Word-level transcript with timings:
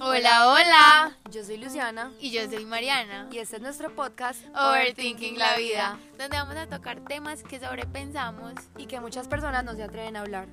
Hola, 0.00 0.48
hola. 0.48 1.18
Yo 1.30 1.44
soy 1.44 1.58
Luciana 1.58 2.10
Y 2.18 2.30
yo 2.30 2.48
soy 2.48 2.64
Mariana. 2.64 3.28
y 3.30 3.38
este 3.38 3.56
es 3.56 3.62
nuestro 3.62 3.94
podcast 3.94 4.42
Overthinking 4.56 5.36
la 5.38 5.58
vida, 5.58 5.98
donde 6.16 6.38
vamos 6.38 6.56
a 6.56 6.66
tocar 6.66 7.04
temas 7.04 7.42
que 7.42 7.60
sobrepensamos. 7.60 8.54
y 8.78 8.86
que 8.86 9.00
muchas 9.00 9.28
personas 9.28 9.64
no 9.64 9.74
se 9.74 9.82
atreven 9.82 10.16
a 10.16 10.22
hablar. 10.22 10.48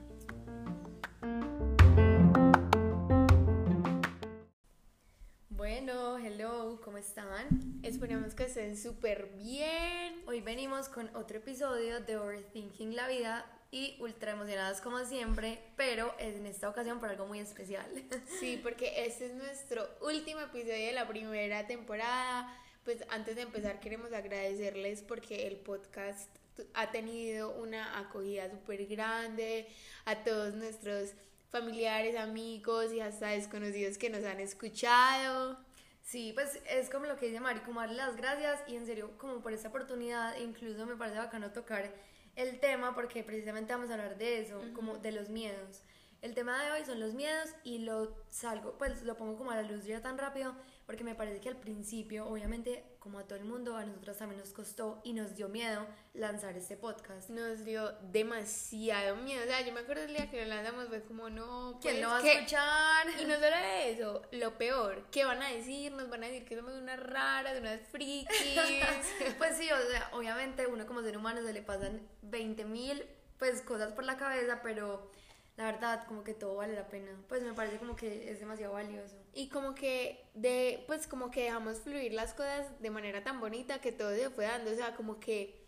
Bueno, 5.48 6.18
hello, 6.18 6.82
¿cómo 6.84 6.98
están? 6.98 7.80
Esperemos 7.82 8.36
que 8.36 8.44
estén 8.44 8.78
súper 8.78 9.32
bien. 9.38 10.22
Hoy 10.28 10.42
venimos 10.42 10.90
con 10.90 11.16
otro 11.16 11.38
episodio 11.38 12.02
de 12.02 12.18
Overthinking 12.18 12.94
la 12.94 13.08
vida 13.08 13.46
y 13.76 13.98
ultra 14.00 14.32
emocionadas 14.32 14.80
como 14.80 15.04
siempre, 15.04 15.60
pero 15.76 16.16
en 16.18 16.46
esta 16.46 16.70
ocasión 16.70 17.02
por 17.02 17.10
algo 17.10 17.28
muy 17.28 17.40
especial. 17.40 17.86
Sí, 18.40 18.58
porque 18.64 19.06
este 19.06 19.26
es 19.26 19.34
nuestro 19.34 19.86
último 20.00 20.40
episodio 20.40 20.86
de 20.88 20.94
la 20.94 21.06
primera 21.06 21.68
temporada. 21.68 22.58
Pues 22.86 23.04
antes 23.10 23.36
de 23.36 23.42
empezar 23.42 23.82
queremos 23.82 24.14
agradecerles 24.14 25.02
porque 25.02 25.46
el 25.46 25.58
podcast 25.58 26.30
ha 26.74 26.92
tenido 26.92 27.54
una 27.56 28.00
acogida 28.00 28.50
súper 28.50 28.86
grande 28.86 29.68
a 30.06 30.24
todos 30.24 30.54
nuestros 30.54 31.12
familiares, 31.50 32.16
amigos 32.18 32.94
y 32.94 33.02
hasta 33.02 33.32
desconocidos 33.32 33.98
que 33.98 34.10
nos 34.10 34.24
han 34.24 34.40
escuchado. 34.40 35.60
Sí, 36.02 36.32
pues 36.34 36.62
es 36.70 36.90
como 36.90 37.08
lo 37.08 37.18
que 37.18 37.26
dice 37.26 37.42
Mari, 37.42 37.60
como 37.60 37.82
darle 37.82 37.98
las 37.98 38.16
gracias 38.16 38.62
y 38.68 38.78
en 38.78 38.86
serio, 38.86 39.18
como 39.18 39.42
por 39.42 39.52
esta 39.52 39.68
oportunidad, 39.68 40.38
incluso 40.38 40.86
me 40.86 40.96
parece 40.96 41.18
bacano 41.18 41.52
tocar 41.52 41.92
el 42.36 42.60
tema 42.60 42.94
porque 42.94 43.24
precisamente 43.24 43.74
vamos 43.74 43.90
a 43.90 43.94
hablar 43.94 44.18
de 44.18 44.42
eso, 44.42 44.62
como 44.74 44.98
de 44.98 45.12
los 45.12 45.30
miedos. 45.30 45.82
El 46.22 46.34
tema 46.34 46.64
de 46.64 46.72
hoy 46.72 46.86
son 46.86 47.00
los 47.00 47.14
miedos 47.14 47.50
y 47.64 47.80
lo 47.80 48.16
salgo, 48.30 48.78
pues 48.78 49.04
lo 49.04 49.16
pongo 49.16 49.38
como 49.38 49.52
a 49.52 49.56
la 49.56 49.64
luz 49.64 49.86
ya 49.86 50.02
tan 50.02 50.18
rápido 50.18 50.56
porque 50.86 51.04
me 51.04 51.16
parece 51.16 51.40
que 51.40 51.50
al 51.50 51.58
principio, 51.58 52.28
obviamente, 52.28 52.84
como 53.00 53.20
a 53.20 53.24
todo 53.24 53.40
el 53.40 53.46
mundo, 53.46 53.76
a 53.76 53.86
nosotros 53.86 54.18
también 54.18 54.40
nos 54.40 54.52
costó 54.52 55.02
y 55.04 55.14
nos 55.14 55.36
dio 55.36 55.50
miedo 55.50 55.88
lanzar 56.14 56.56
este 56.56 56.78
podcast. 56.78 57.30
Nos 57.30 57.66
dio 57.66 57.92
demasiado 58.12 59.16
miedo. 59.16 59.44
O 59.44 59.48
sea, 59.48 59.62
yo 59.62 59.74
me 59.74 59.82
acuerdo 59.82 60.04
el 60.04 60.14
día 60.14 60.30
que 60.30 60.42
lo 60.42 60.48
lanzamos, 60.48 60.88
fue 60.88 61.04
como, 61.04 61.30
no, 61.30 61.80
¿Quién 61.82 61.96
pues, 61.96 62.04
lo 62.04 62.10
va 62.10 62.18
a 62.18 62.28
escuchar? 62.28 63.08
Y 63.20 63.26
no 63.26 63.36
solo 63.36 63.56
eso, 63.86 64.22
lo 64.32 64.58
peor, 64.58 65.08
¿qué 65.12 65.26
van 65.26 65.42
a 65.42 65.50
decir? 65.50 65.92
Nos 65.92 66.10
van 66.10 66.24
a 66.24 66.28
decir 66.28 66.46
que 66.46 66.56
somos 66.56 66.74
unas 66.74 67.00
raras, 67.00 67.60
unas 67.60 67.82
frikis. 67.90 68.30
Pues 69.38 69.58
sí, 69.58 69.70
o 69.72 69.92
sea, 69.92 70.10
obviamente 70.14 70.68
uno 70.68 70.86
como 70.86 71.02
ser 71.02 71.18
humano 71.18 71.42
se 71.42 71.54
le 71.54 71.62
pasan 71.62 72.08
20 72.22 72.66
mil 72.66 73.06
pues 73.38 73.62
cosas 73.62 73.92
por 73.92 74.06
la 74.06 74.18
cabeza, 74.18 74.62
pero 74.64 75.12
la 75.58 75.66
verdad 75.66 76.06
como 76.08 76.24
que 76.24 76.34
todo 76.34 76.56
vale 76.56 76.74
la 76.76 76.88
pena. 76.88 77.12
Pues 77.28 77.42
me 77.44 77.54
parece 77.54 77.78
como 77.78 77.96
que 77.96 78.30
es 78.32 78.40
demasiado 78.40 78.74
valioso. 78.74 79.16
y 79.34 79.50
como 79.50 79.74
que 79.76 80.30
de, 80.34 80.84
pues 80.88 81.08
como 81.08 81.32
que 81.32 81.44
dejamos 81.44 81.80
fluir 81.80 82.14
las 82.14 82.34
cosas 82.34 82.68
de 82.82 82.90
manera 82.90 83.24
tan 83.24 83.40
bonita 83.40 83.80
que 83.80 83.92
todo 83.92 84.14
se 84.16 84.30
fue 84.30 84.46
dando, 84.46 84.72
o 84.72 84.76
sea, 84.76 84.96
como 84.96 85.20
que 85.20 85.64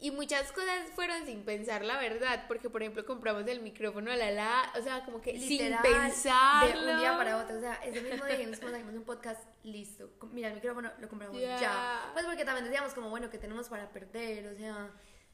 y 0.00 0.12
muchas 0.12 0.52
cosas 0.52 0.88
fueron 0.94 1.26
sin 1.26 1.42
pensar 1.44 1.84
la 1.84 1.98
verdad, 1.98 2.44
porque 2.46 2.70
por 2.70 2.82
ejemplo 2.82 3.04
compramos 3.04 3.44
el 3.48 3.60
micrófono 3.60 4.12
a 4.12 4.16
la 4.16 4.30
la, 4.30 4.72
o 4.78 4.82
sea, 4.82 5.04
como 5.04 5.20
que 5.20 5.32
Literal, 5.32 5.82
sin 5.82 5.92
pensar 5.92 6.68
de 6.72 6.78
un 6.78 7.00
día 7.00 7.16
para 7.16 7.36
otro, 7.38 7.56
o 7.56 7.60
sea, 7.60 7.74
ese 7.84 8.00
mismo 8.02 8.24
día 8.24 8.36
dijimos 8.36 8.60
como 8.60 8.70
sacamos 8.70 8.94
un 8.94 9.02
podcast, 9.04 9.42
listo, 9.64 10.12
mira 10.30 10.48
el 10.50 10.54
micrófono, 10.54 10.92
lo 11.00 11.08
compramos 11.08 11.40
Ya. 11.40 11.60
ya. 11.60 12.10
Pues 12.12 12.24
porque 12.26 12.44
también 12.44 12.66
decíamos 12.66 12.94
como, 12.94 13.10
bueno, 13.10 13.28
¿qué 13.28 13.38
tenemos 13.38 13.68
para 13.68 13.90
perder? 13.90 14.46
O 14.52 14.56
sea, 14.56 14.88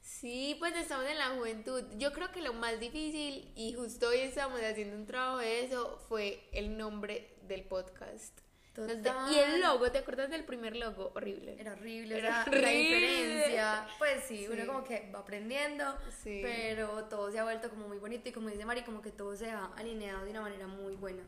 Sí, 0.05 0.55
pues 0.59 0.75
estamos 0.75 1.07
en 1.07 1.17
la 1.17 1.29
juventud. 1.29 1.83
Yo 1.97 2.13
creo 2.13 2.31
que 2.31 2.39
lo 2.39 2.53
más 2.53 2.79
difícil, 2.79 3.51
y 3.55 3.73
justo 3.73 4.07
hoy 4.09 4.19
estamos 4.19 4.61
haciendo 4.61 4.95
un 4.95 5.07
trabajo 5.07 5.39
de 5.39 5.65
eso, 5.65 5.97
fue 6.07 6.47
el 6.51 6.77
nombre 6.77 7.33
del 7.47 7.63
podcast. 7.63 8.39
Total. 8.75 9.33
Y 9.33 9.39
el 9.39 9.61
logo, 9.61 9.91
¿te 9.91 9.97
acuerdas 9.97 10.29
del 10.29 10.43
primer 10.43 10.75
logo? 10.75 11.11
Horrible. 11.15 11.55
era 11.59 11.73
horrible, 11.73 12.19
Era 12.19 12.41
o 12.41 12.43
sea, 12.43 12.53
la 12.61 12.69
diferencia. 12.69 13.87
Pues 13.97 14.23
sí, 14.27 14.37
Sí. 14.37 14.47
uno 14.47 14.67
como 14.67 14.83
que 14.83 15.09
va 15.13 15.19
aprendiendo, 15.19 15.97
Sí. 16.21 16.41
pero 16.43 17.05
todo 17.05 17.31
se 17.31 17.39
ha 17.39 17.43
vuelto 17.43 17.69
como 17.71 17.87
muy 17.87 17.97
bonito 17.97 18.29
y 18.29 18.31
como 18.31 18.49
dice 18.49 18.63
Mari, 18.63 18.83
como 18.83 19.01
que 19.01 19.11
todo 19.11 19.35
se 19.35 19.49
ha 19.49 19.65
alineado 19.75 20.23
de 20.23 20.29
una 20.31 20.41
manera 20.41 20.67
muy 20.67 20.95
buena. 20.95 21.23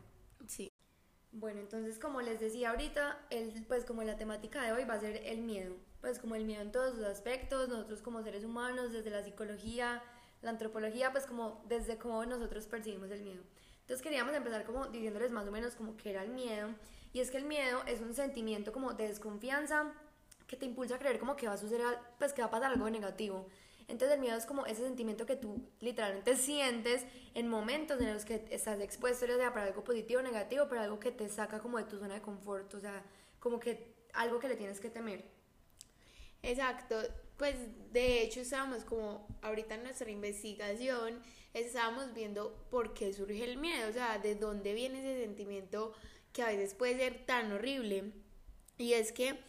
Bueno, 1.39 1.59
entonces 1.59 1.99
como 1.99 2.21
les 2.21 2.39
decía 2.39 2.71
ahorita, 2.71 3.19
el, 3.29 3.63
pues 3.67 3.85
como 3.85 4.01
la 4.01 4.17
temática 4.17 4.63
de 4.63 4.71
hoy 4.71 4.85
va 4.85 4.95
a 4.95 4.99
ser 4.99 5.17
el 5.23 5.41
miedo, 5.41 5.75
pues 6.01 6.17
como 6.17 6.33
el 6.33 6.45
miedo 6.45 6.63
en 6.63 6.71
todos 6.71 6.95
sus 6.95 7.03
aspectos, 7.05 7.69
nosotros 7.69 8.01
como 8.01 8.23
seres 8.23 8.43
humanos, 8.43 8.91
desde 8.91 9.11
la 9.11 9.21
psicología, 9.23 10.01
la 10.41 10.49
antropología, 10.49 11.11
pues 11.11 11.27
como 11.27 11.63
desde 11.67 11.99
cómo 11.99 12.25
nosotros 12.25 12.65
percibimos 12.65 13.11
el 13.11 13.21
miedo. 13.21 13.43
Entonces 13.81 14.01
queríamos 14.01 14.33
empezar 14.33 14.65
como 14.65 14.87
diciéndoles 14.87 15.31
más 15.31 15.47
o 15.47 15.51
menos 15.51 15.75
como 15.75 15.95
qué 15.95 16.09
era 16.09 16.23
el 16.23 16.31
miedo, 16.31 16.69
y 17.13 17.19
es 17.19 17.29
que 17.29 17.37
el 17.37 17.45
miedo 17.45 17.83
es 17.85 18.01
un 18.01 18.15
sentimiento 18.15 18.73
como 18.73 18.93
de 18.93 19.07
desconfianza 19.07 19.93
que 20.47 20.55
te 20.55 20.65
impulsa 20.65 20.95
a 20.95 20.99
creer 20.99 21.19
como 21.19 21.35
que 21.35 21.47
va 21.47 21.53
a 21.53 21.57
suceder, 21.57 21.99
pues 22.17 22.33
que 22.33 22.41
va 22.41 22.47
a 22.47 22.51
pasar 22.51 22.71
algo 22.71 22.89
negativo. 22.89 23.45
Entonces 23.87 24.15
el 24.15 24.21
miedo 24.21 24.37
es 24.37 24.45
como 24.45 24.65
ese 24.65 24.83
sentimiento 24.83 25.25
que 25.25 25.37
tú 25.37 25.69
literalmente 25.79 26.35
sientes 26.35 27.05
en 27.33 27.47
momentos 27.47 28.01
en 28.01 28.13
los 28.13 28.25
que 28.25 28.45
estás 28.51 28.79
expuesto, 28.81 29.25
ya 29.25 29.37
sea 29.37 29.53
para 29.53 29.67
algo 29.67 29.83
positivo 29.83 30.19
o 30.19 30.23
negativo, 30.23 30.65
pero 30.67 30.81
algo 30.81 30.99
que 30.99 31.11
te 31.11 31.29
saca 31.29 31.59
como 31.59 31.77
de 31.77 31.85
tu 31.85 31.97
zona 31.97 32.15
de 32.15 32.21
confort, 32.21 32.73
o 32.73 32.79
sea, 32.81 33.03
como 33.39 33.59
que 33.59 33.95
algo 34.13 34.39
que 34.39 34.49
le 34.49 34.57
tienes 34.57 34.81
que 34.81 34.89
temer. 34.89 35.23
Exacto, 36.43 36.97
pues 37.37 37.55
de 37.93 38.21
hecho 38.23 38.41
estábamos 38.41 38.83
como 38.83 39.25
ahorita 39.41 39.75
en 39.75 39.83
nuestra 39.83 40.09
investigación, 40.09 41.21
estábamos 41.53 42.13
viendo 42.13 42.67
por 42.69 42.93
qué 42.93 43.13
surge 43.13 43.43
el 43.43 43.57
miedo, 43.57 43.89
o 43.89 43.93
sea, 43.93 44.17
de 44.19 44.35
dónde 44.35 44.73
viene 44.73 44.99
ese 44.99 45.23
sentimiento 45.23 45.93
que 46.33 46.43
a 46.43 46.47
veces 46.47 46.73
puede 46.73 46.97
ser 46.97 47.25
tan 47.25 47.51
horrible. 47.53 48.11
Y 48.77 48.93
es 48.93 49.11
que 49.11 49.39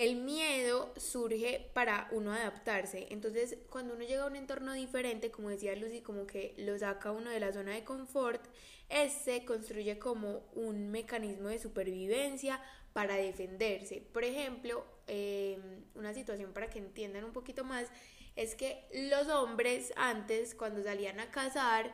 el 0.00 0.16
miedo 0.16 0.94
surge 0.96 1.70
para 1.74 2.08
uno 2.10 2.32
adaptarse. 2.32 3.08
Entonces, 3.10 3.58
cuando 3.68 3.92
uno 3.92 4.02
llega 4.02 4.22
a 4.22 4.28
un 4.28 4.34
entorno 4.34 4.72
diferente, 4.72 5.30
como 5.30 5.50
decía 5.50 5.76
Lucy, 5.76 6.00
como 6.00 6.26
que 6.26 6.54
lo 6.56 6.78
saca 6.78 7.12
uno 7.12 7.28
de 7.28 7.38
la 7.38 7.52
zona 7.52 7.72
de 7.74 7.84
confort, 7.84 8.42
este 8.88 9.44
construye 9.44 9.98
como 9.98 10.46
un 10.54 10.90
mecanismo 10.90 11.50
de 11.50 11.58
supervivencia 11.58 12.62
para 12.94 13.16
defenderse. 13.16 14.00
Por 14.00 14.24
ejemplo, 14.24 14.86
eh, 15.06 15.58
una 15.94 16.14
situación 16.14 16.54
para 16.54 16.70
que 16.70 16.78
entiendan 16.78 17.24
un 17.24 17.34
poquito 17.34 17.62
más 17.64 17.86
es 18.36 18.54
que 18.54 18.86
los 18.94 19.28
hombres 19.28 19.92
antes, 19.96 20.54
cuando 20.54 20.82
salían 20.82 21.20
a 21.20 21.30
cazar, 21.30 21.92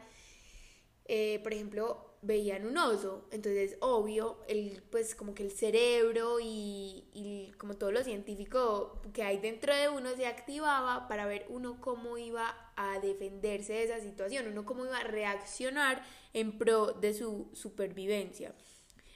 eh, 1.06 1.40
por 1.42 1.52
ejemplo, 1.52 2.15
veían 2.22 2.66
un 2.66 2.76
oso, 2.78 3.28
entonces 3.30 3.76
obvio, 3.80 4.40
el, 4.48 4.82
pues 4.90 5.14
como 5.14 5.34
que 5.34 5.42
el 5.42 5.52
cerebro 5.52 6.38
y, 6.40 7.04
y 7.12 7.52
como 7.58 7.76
todo 7.76 7.92
lo 7.92 8.02
científico 8.02 9.00
que 9.12 9.22
hay 9.22 9.38
dentro 9.38 9.74
de 9.74 9.88
uno 9.88 10.14
se 10.16 10.26
activaba 10.26 11.08
para 11.08 11.26
ver 11.26 11.46
uno 11.48 11.80
cómo 11.80 12.18
iba 12.18 12.72
a 12.76 12.98
defenderse 13.00 13.74
de 13.74 13.84
esa 13.84 14.00
situación, 14.00 14.48
uno 14.48 14.64
cómo 14.64 14.84
iba 14.84 14.98
a 14.98 15.04
reaccionar 15.04 16.02
en 16.32 16.58
pro 16.58 16.92
de 16.92 17.14
su 17.14 17.50
supervivencia. 17.54 18.54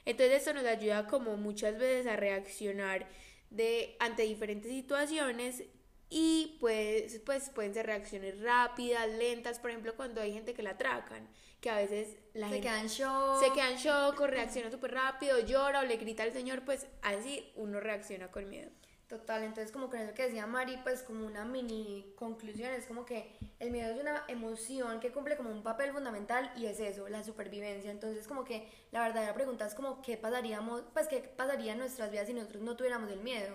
Entonces 0.05 0.37
esto 0.37 0.53
nos 0.53 0.65
ayuda 0.65 1.07
como 1.07 1.37
muchas 1.37 1.77
veces 1.77 2.07
a 2.07 2.15
reaccionar 2.15 3.07
de 3.49 3.95
ante 3.99 4.23
diferentes 4.23 4.71
situaciones 4.71 5.63
y 6.09 6.57
pues, 6.59 7.21
pues 7.25 7.49
pueden 7.49 7.73
ser 7.73 7.85
reacciones 7.85 8.41
rápidas, 8.41 9.09
lentas, 9.09 9.59
por 9.59 9.69
ejemplo 9.69 9.95
cuando 9.95 10.21
hay 10.21 10.33
gente 10.33 10.53
que 10.53 10.63
la 10.63 10.71
atracan, 10.71 11.27
que 11.61 11.69
a 11.69 11.75
veces 11.77 12.17
la 12.33 12.47
Se 12.47 12.55
gente 12.55 12.67
queda 12.67 12.81
en 12.81 12.87
shock. 12.87 13.39
se 13.39 13.53
queda 13.53 13.69
en 13.69 13.77
shock 13.77 14.19
o 14.19 14.27
reacciona 14.27 14.71
súper 14.71 14.91
rápido, 14.91 15.39
llora 15.39 15.81
o 15.81 15.83
le 15.83 15.97
grita 15.97 16.23
al 16.23 16.33
señor, 16.33 16.63
pues 16.65 16.87
así 17.01 17.51
uno 17.55 17.79
reacciona 17.79 18.29
con 18.31 18.49
miedo. 18.49 18.71
Total, 19.07 19.43
entonces 19.43 19.73
como 19.73 19.89
con 19.89 19.99
eso 19.99 20.13
que 20.13 20.23
decía 20.23 20.47
Mari, 20.47 20.77
pues 20.83 21.03
como 21.03 21.25
una 21.25 21.43
mini 21.43 22.13
conclusión, 22.15 22.71
es 22.71 22.85
como 22.85 23.05
que 23.05 23.35
el 23.59 23.69
miedo 23.69 23.93
es 23.93 23.99
una 23.99 24.23
emoción 24.29 25.01
que 25.01 25.11
cumple 25.11 25.35
como 25.35 25.51
un 25.51 25.63
papel 25.63 25.91
fundamental 25.91 26.49
y 26.55 26.65
es 26.65 26.79
eso, 26.79 27.09
la 27.09 27.21
supervivencia. 27.21 27.91
Entonces 27.91 28.25
como 28.25 28.45
que 28.45 28.69
la 28.91 29.01
verdadera 29.01 29.33
pregunta 29.33 29.65
es 29.65 29.75
como 29.75 30.01
qué 30.01 30.15
pasaríamos, 30.15 30.83
pues 30.93 31.09
qué 31.09 31.19
pasaría 31.19 31.73
en 31.73 31.79
nuestras 31.79 32.09
vidas 32.09 32.27
si 32.27 32.33
nosotros 32.33 32.63
no 32.63 32.77
tuviéramos 32.77 33.11
el 33.11 33.19
miedo. 33.19 33.53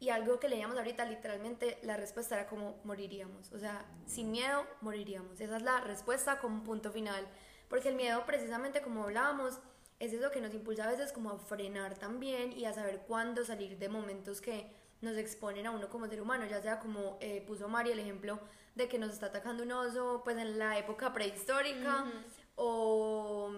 Y 0.00 0.10
algo 0.10 0.38
que 0.38 0.48
leíamos 0.48 0.76
ahorita, 0.76 1.04
literalmente 1.04 1.78
la 1.82 1.96
respuesta 1.96 2.36
era 2.36 2.46
como 2.46 2.78
moriríamos. 2.84 3.52
O 3.52 3.58
sea, 3.58 3.84
sin 4.06 4.30
miedo 4.30 4.64
moriríamos. 4.80 5.40
Esa 5.40 5.56
es 5.56 5.62
la 5.62 5.80
respuesta 5.80 6.38
como 6.38 6.62
punto 6.62 6.92
final. 6.92 7.26
Porque 7.68 7.88
el 7.88 7.96
miedo, 7.96 8.24
precisamente 8.24 8.80
como 8.80 9.02
hablábamos, 9.04 9.58
es 9.98 10.12
eso 10.12 10.30
que 10.30 10.40
nos 10.40 10.54
impulsa 10.54 10.84
a 10.84 10.90
veces 10.90 11.12
como 11.12 11.30
a 11.30 11.38
frenar 11.38 11.98
también 11.98 12.52
y 12.52 12.64
a 12.64 12.72
saber 12.72 13.00
cuándo 13.06 13.44
salir 13.44 13.78
de 13.78 13.88
momentos 13.88 14.40
que 14.40 14.70
nos 15.00 15.16
exponen 15.16 15.66
a 15.66 15.70
uno 15.70 15.88
como 15.88 16.06
ser 16.06 16.20
humano, 16.20 16.46
ya 16.46 16.60
sea 16.60 16.78
como 16.78 17.18
eh, 17.20 17.44
puso 17.46 17.68
Mari 17.68 17.92
el 17.92 17.98
ejemplo 17.98 18.40
de 18.74 18.88
que 18.88 18.98
nos 18.98 19.12
está 19.12 19.26
atacando 19.26 19.62
un 19.62 19.72
oso 19.72 20.22
pues 20.24 20.36
en 20.38 20.58
la 20.58 20.78
época 20.78 21.12
prehistórica 21.12 22.04
o, 22.56 23.52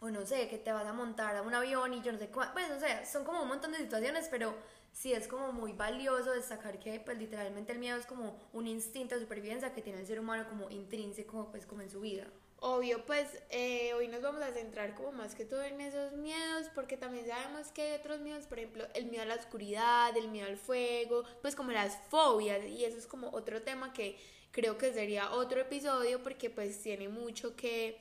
o 0.00 0.10
no 0.10 0.26
sé, 0.26 0.48
que 0.48 0.58
te 0.58 0.72
vas 0.72 0.86
a 0.86 0.92
montar 0.92 1.36
a 1.36 1.42
un 1.42 1.54
avión 1.54 1.92
y 1.94 2.02
yo 2.02 2.12
no 2.12 2.18
sé 2.18 2.28
cuál, 2.28 2.52
pues 2.52 2.68
no 2.68 2.78
sé, 2.78 3.04
son 3.06 3.24
como 3.24 3.42
un 3.42 3.48
montón 3.48 3.72
de 3.72 3.78
situaciones, 3.78 4.28
pero 4.30 4.54
sí 4.94 5.12
es 5.12 5.28
como 5.28 5.52
muy 5.52 5.72
valioso 5.72 6.30
destacar 6.30 6.78
que 6.78 7.00
pues 7.00 7.18
literalmente 7.18 7.72
el 7.72 7.78
miedo 7.78 7.98
es 7.98 8.06
como 8.06 8.38
un 8.52 8.66
instinto 8.66 9.16
de 9.16 9.20
supervivencia 9.20 9.74
que 9.74 9.82
tiene 9.82 10.00
el 10.00 10.06
ser 10.06 10.20
humano 10.20 10.46
como 10.48 10.70
intrínseco 10.70 11.50
pues 11.50 11.66
como 11.66 11.82
en 11.82 11.90
su 11.90 12.00
vida. 12.00 12.26
Obvio, 12.60 13.04
pues 13.04 13.28
eh, 13.50 13.92
hoy 13.92 14.08
nos 14.08 14.22
vamos 14.22 14.40
a 14.40 14.50
centrar 14.52 14.94
como 14.94 15.12
más 15.12 15.34
que 15.34 15.44
todo 15.44 15.62
en 15.62 15.82
esos 15.82 16.14
miedos, 16.14 16.68
porque 16.74 16.96
también 16.96 17.26
sabemos 17.26 17.70
que 17.72 17.82
hay 17.82 17.92
otros 17.98 18.20
miedos, 18.20 18.46
por 18.46 18.58
ejemplo, 18.58 18.86
el 18.94 19.04
miedo 19.04 19.22
a 19.22 19.26
la 19.26 19.34
oscuridad, 19.34 20.16
el 20.16 20.28
miedo 20.28 20.46
al 20.46 20.56
fuego, 20.56 21.24
pues 21.42 21.54
como 21.54 21.72
las 21.72 21.98
fobias, 22.08 22.64
y 22.64 22.86
eso 22.86 22.96
es 22.96 23.06
como 23.06 23.28
otro 23.32 23.60
tema 23.60 23.92
que 23.92 24.16
creo 24.50 24.78
que 24.78 24.94
sería 24.94 25.32
otro 25.32 25.60
episodio, 25.60 26.22
porque 26.22 26.48
pues 26.48 26.80
tiene 26.80 27.10
mucho 27.10 27.54
que, 27.54 28.00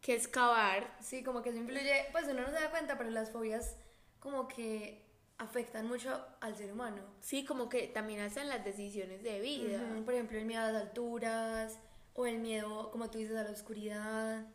que 0.00 0.14
excavar. 0.14 0.96
Sí, 1.02 1.22
como 1.22 1.42
que 1.42 1.50
eso 1.50 1.58
influye, 1.58 2.06
pues 2.12 2.24
uno 2.28 2.42
no 2.42 2.46
se 2.46 2.54
da 2.54 2.70
cuenta, 2.70 2.96
pero 2.96 3.10
las 3.10 3.30
fobias 3.30 3.76
como 4.20 4.48
que 4.48 5.05
afectan 5.38 5.86
mucho 5.86 6.24
al 6.40 6.56
ser 6.56 6.72
humano. 6.72 7.02
Sí, 7.20 7.44
como 7.44 7.68
que 7.68 7.88
también 7.88 8.20
hacen 8.20 8.48
las 8.48 8.64
decisiones 8.64 9.22
de 9.22 9.40
vida. 9.40 9.82
Por 10.04 10.14
ejemplo, 10.14 10.38
el 10.38 10.46
miedo 10.46 10.62
a 10.62 10.72
las 10.72 10.82
alturas, 10.82 11.78
o 12.16 12.26
el 12.26 12.38
miedo, 12.38 12.90
como 12.90 13.10
tú 13.10 13.18
dices, 13.18 13.36
a 13.36 13.44
la 13.44 13.50
oscuridad. 13.50 14.46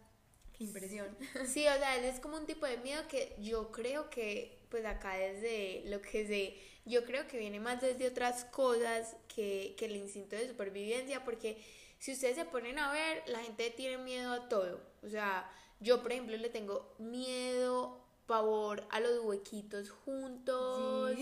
Qué 0.57 0.63
impresión. 0.65 1.15
Sí, 1.45 1.65
o 1.67 1.77
sea, 1.77 1.95
es 1.97 2.19
como 2.19 2.37
un 2.37 2.45
tipo 2.45 2.65
de 2.65 2.77
miedo 2.77 3.03
que 3.07 3.35
yo 3.39 3.71
creo 3.71 4.09
que, 4.09 4.59
pues 4.69 4.85
acá 4.85 5.13
desde 5.13 5.83
lo 5.85 6.01
que 6.01 6.27
sé, 6.27 6.57
yo 6.85 7.05
creo 7.05 7.27
que 7.27 7.37
viene 7.37 7.59
más 7.59 7.79
desde 7.81 8.07
otras 8.07 8.45
cosas 8.45 9.15
que, 9.33 9.75
que 9.77 9.85
el 9.85 9.95
instinto 9.95 10.35
de 10.35 10.47
supervivencia, 10.47 11.23
porque 11.23 11.63
si 11.99 12.13
ustedes 12.13 12.35
se 12.35 12.45
ponen 12.45 12.79
a 12.79 12.91
ver, 12.91 13.21
la 13.27 13.39
gente 13.39 13.69
tiene 13.69 13.99
miedo 13.99 14.33
a 14.33 14.49
todo. 14.49 14.81
O 15.03 15.09
sea, 15.09 15.47
yo, 15.79 16.01
por 16.01 16.11
ejemplo, 16.11 16.35
le 16.35 16.49
tengo 16.49 16.95
miedo 16.97 18.03
pavor 18.31 18.87
a 18.91 19.01
los 19.01 19.19
huequitos 19.25 19.89
juntos. 19.89 21.17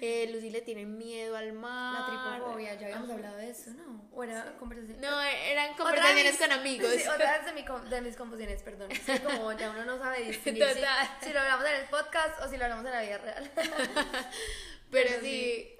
Eh, 0.00 0.30
Lucy 0.32 0.48
le 0.48 0.62
tiene 0.62 0.86
miedo 0.86 1.36
al 1.36 1.52
mar. 1.52 2.00
La 2.00 2.38
tripofobia, 2.38 2.74
ya 2.76 2.86
habíamos 2.86 3.10
hablado 3.10 3.36
de 3.36 3.50
eso, 3.50 3.72
¿no? 3.72 4.08
O 4.10 4.24
era 4.24 4.56
conversación. 4.58 4.98
No, 5.02 5.20
eran 5.20 5.74
conversaciones 5.74 6.38
con 6.38 6.52
amigos. 6.52 6.90
Sí, 6.96 7.06
otra 7.06 7.40
de, 7.40 7.52
mi, 7.52 7.90
de 7.90 8.00
mis 8.00 8.16
confusiones, 8.16 8.62
perdón. 8.62 8.88
Sí, 8.90 9.18
como 9.18 9.52
ya 9.52 9.70
uno 9.70 9.84
no 9.84 9.98
sabe 9.98 10.24
distinguir 10.24 10.66
si, 10.68 11.26
si, 11.26 11.32
lo 11.34 11.40
hablamos 11.40 11.66
en 11.66 11.74
el 11.74 11.88
podcast 11.90 12.40
o 12.40 12.48
si 12.48 12.56
lo 12.56 12.64
hablamos 12.64 12.86
en 12.86 12.92
la 12.92 13.02
vida 13.02 13.18
real. 13.18 13.50
Pero, 14.90 15.10
sí. 15.20 15.74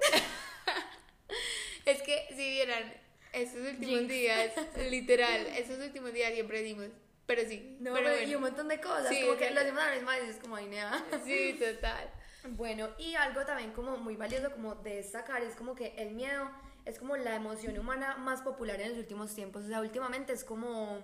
es 1.86 2.02
que 2.02 2.26
si 2.36 2.50
vieran 2.50 2.92
esos 3.32 3.66
últimos 3.66 4.08
días, 4.08 4.52
literal, 4.90 5.46
esos 5.56 5.78
últimos 5.78 6.12
días 6.12 6.34
siempre 6.34 6.60
dimos 6.60 6.88
pero 7.26 7.42
sí. 7.42 7.76
No, 7.80 7.92
pero, 7.94 8.22
y 8.22 8.34
un 8.34 8.42
montón 8.42 8.68
de 8.68 8.80
cosas. 8.80 9.14
como 9.20 9.36
que 9.36 9.50
lo 9.50 9.60
hacemos 9.60 9.82
a 9.82 9.90
la 9.90 9.94
misma 9.96 10.16
vez, 10.16 10.28
es 10.28 10.36
como 10.36 10.58
INEA. 10.58 11.04
Sí, 11.24 11.58
total. 11.58 12.10
Bueno, 12.50 12.90
y 12.98 13.14
algo 13.14 13.44
también 13.44 13.72
como 13.72 13.96
muy 13.96 14.16
valioso 14.16 14.52
como 14.52 14.76
de 14.76 14.96
destacar 14.96 15.42
es 15.42 15.56
como 15.56 15.74
que 15.74 15.94
el 15.96 16.12
miedo 16.12 16.48
es 16.84 16.98
como 17.00 17.16
la 17.16 17.34
emoción 17.34 17.76
humana 17.78 18.16
más 18.16 18.42
popular 18.42 18.80
en 18.80 18.90
los 18.90 18.98
últimos 18.98 19.34
tiempos. 19.34 19.64
O 19.64 19.68
sea, 19.68 19.80
últimamente 19.80 20.32
es 20.32 20.44
como, 20.44 21.02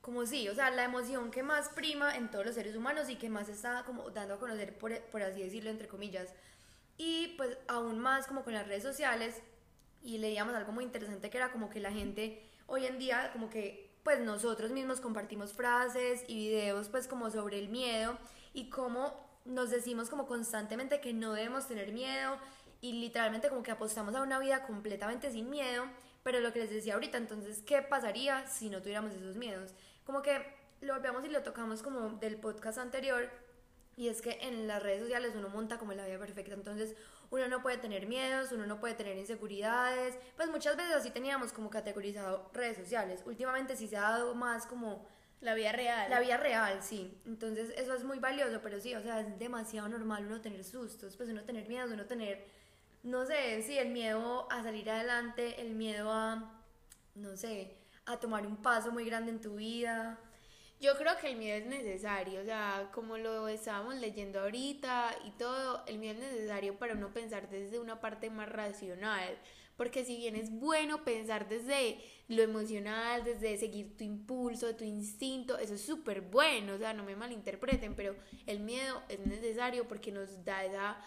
como 0.00 0.26
sí, 0.26 0.48
o 0.48 0.54
sea, 0.54 0.70
la 0.70 0.82
emoción 0.82 1.30
que 1.30 1.44
más 1.44 1.68
prima 1.68 2.16
en 2.16 2.28
todos 2.28 2.44
los 2.44 2.56
seres 2.56 2.74
humanos 2.74 3.08
y 3.08 3.14
que 3.14 3.30
más 3.30 3.48
está 3.48 3.84
como 3.84 4.10
dando 4.10 4.34
a 4.34 4.38
conocer, 4.40 4.76
por, 4.76 4.98
por 5.02 5.22
así 5.22 5.42
decirlo, 5.42 5.70
entre 5.70 5.86
comillas. 5.86 6.34
Y 6.98 7.28
pues 7.36 7.56
aún 7.68 8.00
más 8.00 8.26
como 8.26 8.42
con 8.42 8.52
las 8.52 8.66
redes 8.66 8.82
sociales. 8.82 9.40
Y 10.02 10.18
leíamos 10.18 10.54
algo 10.54 10.72
muy 10.72 10.82
interesante 10.82 11.30
que 11.30 11.36
era 11.36 11.52
como 11.52 11.70
que 11.70 11.78
la 11.78 11.92
gente 11.92 12.42
hoy 12.66 12.86
en 12.86 12.98
día 12.98 13.30
como 13.32 13.50
que 13.50 13.89
pues 14.02 14.20
nosotros 14.20 14.70
mismos 14.70 15.00
compartimos 15.00 15.52
frases 15.52 16.24
y 16.26 16.36
videos 16.36 16.88
pues 16.88 17.06
como 17.06 17.30
sobre 17.30 17.58
el 17.58 17.68
miedo 17.68 18.18
y 18.52 18.70
cómo 18.70 19.28
nos 19.44 19.70
decimos 19.70 20.08
como 20.08 20.26
constantemente 20.26 21.00
que 21.00 21.12
no 21.12 21.32
debemos 21.32 21.66
tener 21.66 21.92
miedo 21.92 22.38
y 22.80 22.92
literalmente 22.92 23.48
como 23.48 23.62
que 23.62 23.70
apostamos 23.70 24.14
a 24.14 24.22
una 24.22 24.38
vida 24.38 24.66
completamente 24.66 25.30
sin 25.30 25.50
miedo, 25.50 25.84
pero 26.22 26.40
lo 26.40 26.52
que 26.52 26.60
les 26.60 26.70
decía 26.70 26.94
ahorita, 26.94 27.18
entonces, 27.18 27.62
¿qué 27.62 27.82
pasaría 27.82 28.46
si 28.46 28.70
no 28.70 28.80
tuviéramos 28.80 29.12
esos 29.12 29.36
miedos? 29.36 29.74
Como 30.04 30.22
que 30.22 30.54
lo 30.80 30.94
volvemos 30.94 31.24
y 31.24 31.28
lo 31.28 31.42
tocamos 31.42 31.82
como 31.82 32.10
del 32.18 32.36
podcast 32.36 32.78
anterior 32.78 33.28
y 33.96 34.08
es 34.08 34.22
que 34.22 34.38
en 34.42 34.66
las 34.66 34.82
redes 34.82 35.02
sociales 35.02 35.32
uno 35.36 35.50
monta 35.50 35.78
como 35.78 35.92
la 35.92 36.06
vida 36.06 36.18
perfecta, 36.18 36.54
entonces 36.54 36.96
uno 37.30 37.48
no 37.48 37.62
puede 37.62 37.78
tener 37.78 38.06
miedos, 38.06 38.52
uno 38.52 38.66
no 38.66 38.80
puede 38.80 38.94
tener 38.94 39.16
inseguridades, 39.16 40.18
pues 40.36 40.50
muchas 40.50 40.76
veces 40.76 40.94
así 40.94 41.10
teníamos 41.10 41.52
como 41.52 41.70
categorizado 41.70 42.50
redes 42.52 42.76
sociales. 42.76 43.22
Últimamente 43.24 43.76
sí 43.76 43.86
se 43.88 43.96
ha 43.96 44.02
dado 44.02 44.34
más 44.34 44.66
como 44.66 45.06
la 45.40 45.54
vida 45.54 45.72
real. 45.72 46.10
La 46.10 46.20
vida 46.20 46.36
real, 46.36 46.82
sí. 46.82 47.18
Entonces 47.24 47.72
eso 47.76 47.94
es 47.94 48.04
muy 48.04 48.18
valioso, 48.18 48.60
pero 48.62 48.80
sí, 48.80 48.94
o 48.94 49.02
sea, 49.02 49.20
es 49.20 49.38
demasiado 49.38 49.88
normal 49.88 50.26
uno 50.26 50.40
tener 50.40 50.64
sustos, 50.64 51.16
pues 51.16 51.28
uno 51.28 51.44
tener 51.44 51.68
miedos, 51.68 51.90
uno 51.90 52.04
tener, 52.06 52.46
no 53.02 53.24
sé, 53.24 53.62
sí, 53.62 53.78
el 53.78 53.90
miedo 53.90 54.50
a 54.50 54.62
salir 54.62 54.90
adelante, 54.90 55.60
el 55.60 55.74
miedo 55.74 56.12
a, 56.12 56.60
no 57.14 57.36
sé, 57.36 57.76
a 58.06 58.18
tomar 58.18 58.46
un 58.46 58.56
paso 58.56 58.90
muy 58.90 59.04
grande 59.04 59.30
en 59.30 59.40
tu 59.40 59.56
vida. 59.56 60.18
Yo 60.80 60.96
creo 60.96 61.16
que 61.18 61.28
el 61.28 61.36
miedo 61.36 61.58
es 61.58 61.66
necesario, 61.66 62.40
o 62.40 62.44
sea, 62.44 62.88
como 62.94 63.18
lo 63.18 63.48
estábamos 63.48 63.96
leyendo 63.96 64.40
ahorita 64.40 65.14
y 65.26 65.30
todo, 65.32 65.84
el 65.86 65.98
miedo 65.98 66.14
es 66.14 66.32
necesario 66.32 66.78
para 66.78 66.94
uno 66.94 67.12
pensar 67.12 67.50
desde 67.50 67.78
una 67.78 68.00
parte 68.00 68.30
más 68.30 68.48
racional, 68.48 69.36
porque 69.76 70.06
si 70.06 70.16
bien 70.16 70.36
es 70.36 70.50
bueno 70.50 71.04
pensar 71.04 71.48
desde 71.50 71.98
lo 72.28 72.42
emocional, 72.42 73.24
desde 73.24 73.58
seguir 73.58 73.94
tu 73.98 74.04
impulso, 74.04 74.74
tu 74.74 74.84
instinto, 74.84 75.58
eso 75.58 75.74
es 75.74 75.82
súper 75.82 76.22
bueno, 76.22 76.74
o 76.74 76.78
sea, 76.78 76.94
no 76.94 77.04
me 77.04 77.14
malinterpreten, 77.14 77.94
pero 77.94 78.16
el 78.46 78.60
miedo 78.60 79.02
es 79.10 79.20
necesario 79.20 79.86
porque 79.86 80.12
nos 80.12 80.44
da 80.46 80.64
esa 80.64 80.98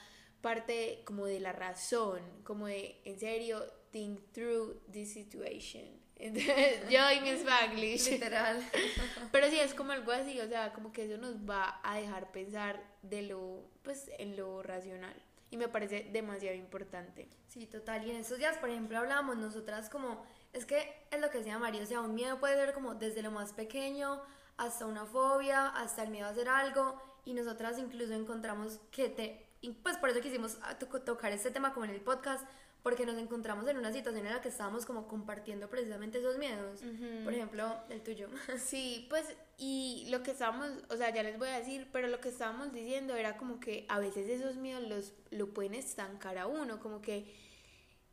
parte 0.42 1.02
como 1.04 1.26
de 1.26 1.40
la 1.40 1.52
razón, 1.52 2.22
como 2.44 2.68
de, 2.68 3.02
en 3.06 3.20
serio, 3.20 3.64
think 3.92 4.20
through 4.34 4.84
this 4.92 5.14
situation. 5.14 6.03
Yo 6.32 7.12
y 7.12 7.22
mi 7.22 7.30
Spanglish. 7.30 8.12
Literal. 8.12 8.64
Pero 9.32 9.50
sí, 9.50 9.60
es 9.60 9.74
como 9.74 9.92
algo 9.92 10.12
así, 10.12 10.40
o 10.40 10.48
sea, 10.48 10.74
como 10.74 10.92
que 10.92 11.06
eso 11.06 11.18
nos 11.18 11.36
va 11.38 11.80
a 11.84 11.98
dejar 11.98 12.32
pensar 12.32 12.82
de 13.02 13.24
lo, 13.24 13.70
pues, 13.84 14.10
en 14.18 14.38
lo 14.38 14.64
racional. 14.64 15.16
Y 15.50 15.58
me 15.58 15.68
parece 15.68 16.10
demasiado 16.12 16.56
importante. 16.56 17.30
Sí, 17.48 17.68
total. 17.68 18.08
Y 18.08 18.12
en 18.12 18.18
estos 18.18 18.38
días, 18.38 18.58
por 18.58 18.70
ejemplo, 18.70 18.98
hablábamos 18.98 19.38
nosotras 19.38 19.90
como, 19.90 20.26
es 20.52 20.66
que 20.66 21.06
es 21.12 21.22
lo 21.22 21.30
que 21.30 21.40
decía 21.40 21.60
María, 21.60 21.84
o 21.84 21.86
sea, 21.86 22.02
un 22.02 22.16
miedo 22.16 22.40
puede 22.40 22.56
ser 22.56 22.74
como 22.74 22.96
desde 22.96 23.22
lo 23.22 23.32
más 23.32 23.54
pequeño 23.54 24.22
hasta 24.58 24.86
una 24.86 25.06
fobia, 25.06 25.68
hasta 25.70 26.04
el 26.04 26.10
miedo 26.10 26.28
a 26.28 26.32
hacer 26.32 26.50
algo. 26.50 27.00
Y 27.26 27.34
nosotras 27.34 27.78
incluso 27.78 28.14
encontramos 28.14 28.80
que 28.92 29.10
te, 29.10 29.48
pues 29.84 29.98
por 29.98 30.10
eso 30.10 30.22
quisimos 30.22 30.58
tocar 31.06 31.32
este 31.32 31.52
tema 31.52 31.74
como 31.74 31.86
en 31.86 31.92
el 31.92 32.02
podcast, 32.02 32.46
porque 32.84 33.06
nos 33.06 33.18
encontramos 33.18 33.66
en 33.70 33.78
una 33.78 33.94
situación 33.94 34.28
en 34.28 34.34
la 34.34 34.42
que 34.42 34.50
estábamos 34.50 34.86
como 34.86 35.08
compartiendo 35.08 35.70
precisamente 35.70 36.20
esos 36.20 36.38
miedos. 36.38 36.82
Por 37.24 37.34
ejemplo, 37.34 37.74
el 37.90 38.02
tuyo. 38.02 38.28
Sí, 38.60 39.08
pues 39.10 39.26
y 39.58 40.06
lo 40.10 40.22
que 40.22 40.32
estábamos, 40.32 40.70
o 40.90 40.98
sea, 40.98 41.10
ya 41.14 41.24
les 41.24 41.40
voy 41.40 41.48
a 41.48 41.60
decir, 41.60 41.88
pero 41.94 42.10
lo 42.10 42.20
que 42.20 42.28
estábamos 42.28 42.74
diciendo 42.74 43.16
era 43.16 43.38
como 43.38 43.62
que 43.62 43.86
a 43.88 44.00
veces 44.00 44.28
esos 44.30 44.58
miedos 44.58 44.84
los 44.84 45.14
lo 45.32 45.54
pueden 45.54 45.76
estancar 45.76 46.38
a 46.38 46.46
uno, 46.46 46.82
como 46.82 47.02
que 47.02 47.34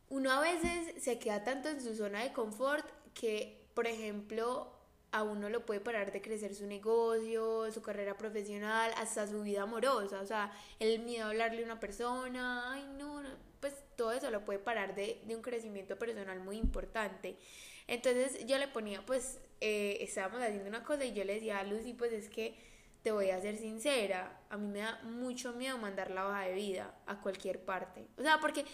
uno 0.09 0.31
a 0.31 0.41
veces 0.41 1.03
se 1.03 1.19
queda 1.19 1.43
tanto 1.43 1.69
en 1.69 1.81
su 1.81 1.97
zona 1.97 2.23
de 2.23 2.33
confort 2.33 2.89
que, 3.12 3.69
por 3.75 3.89
ejemplo, 3.89 4.73
a 5.11 5.25
uno 5.25 5.49
lo 5.49 5.67
puede 5.67 5.81
parar 5.81 6.12
de 6.12 6.23
crecer 6.23 6.55
su 6.55 6.67
negocio, 6.67 7.73
su 7.73 7.83
carrera 7.83 8.17
profesional, 8.17 8.93
hasta 8.97 9.27
su 9.27 9.43
vida 9.43 9.62
amorosa, 9.62 10.21
o 10.21 10.27
sea, 10.27 10.53
el 10.79 11.00
miedo 11.00 11.27
a 11.27 11.31
hablarle 11.31 11.62
a 11.62 11.65
una 11.65 11.81
persona, 11.81 12.73
ay 12.73 12.87
no, 12.97 13.21
no 13.21 13.50
pues 13.61 13.75
todo 13.97 14.12
eso 14.12 14.31
lo 14.31 14.45
puede 14.45 14.59
parar 14.59 14.95
de, 14.95 15.21
un 15.29 15.43
crecimiento 15.43 15.99
personal 15.99 16.40
muy 16.40 16.57
importante. 16.57 17.37
Entonces 17.87 18.47
yo 18.47 18.59
le 18.59 18.69
ponía, 18.69 19.05
pues 19.05 19.38
eh, 19.61 19.99
estábamos 20.00 20.43
haciendo 20.43 20.69
una 20.69 20.85
cosa 20.85 21.05
y 21.05 21.12
yo 21.12 21.25
le 21.25 21.35
decía 21.35 21.59
a 21.59 21.64
Lucy, 21.64 21.93
pues 21.93 22.12
es 22.12 22.29
que 22.29 22.57
te 23.02 23.12
voy 23.12 23.31
a 23.31 23.40
ser 23.40 23.57
sincera, 23.57 24.40
a 24.50 24.57
mí 24.57 24.69
me 24.69 24.81
da 24.81 25.00
mucho 25.05 25.52
miedo 25.55 25.79
mandar 25.79 26.11
la 26.11 26.29
hoja 26.29 26.43
de 26.43 26.55
vida 26.55 26.95
a 27.07 27.21
cualquier 27.21 27.64
parte. 27.64 28.07
O 28.19 28.23
sea, 28.23 28.38
porque 28.40 28.64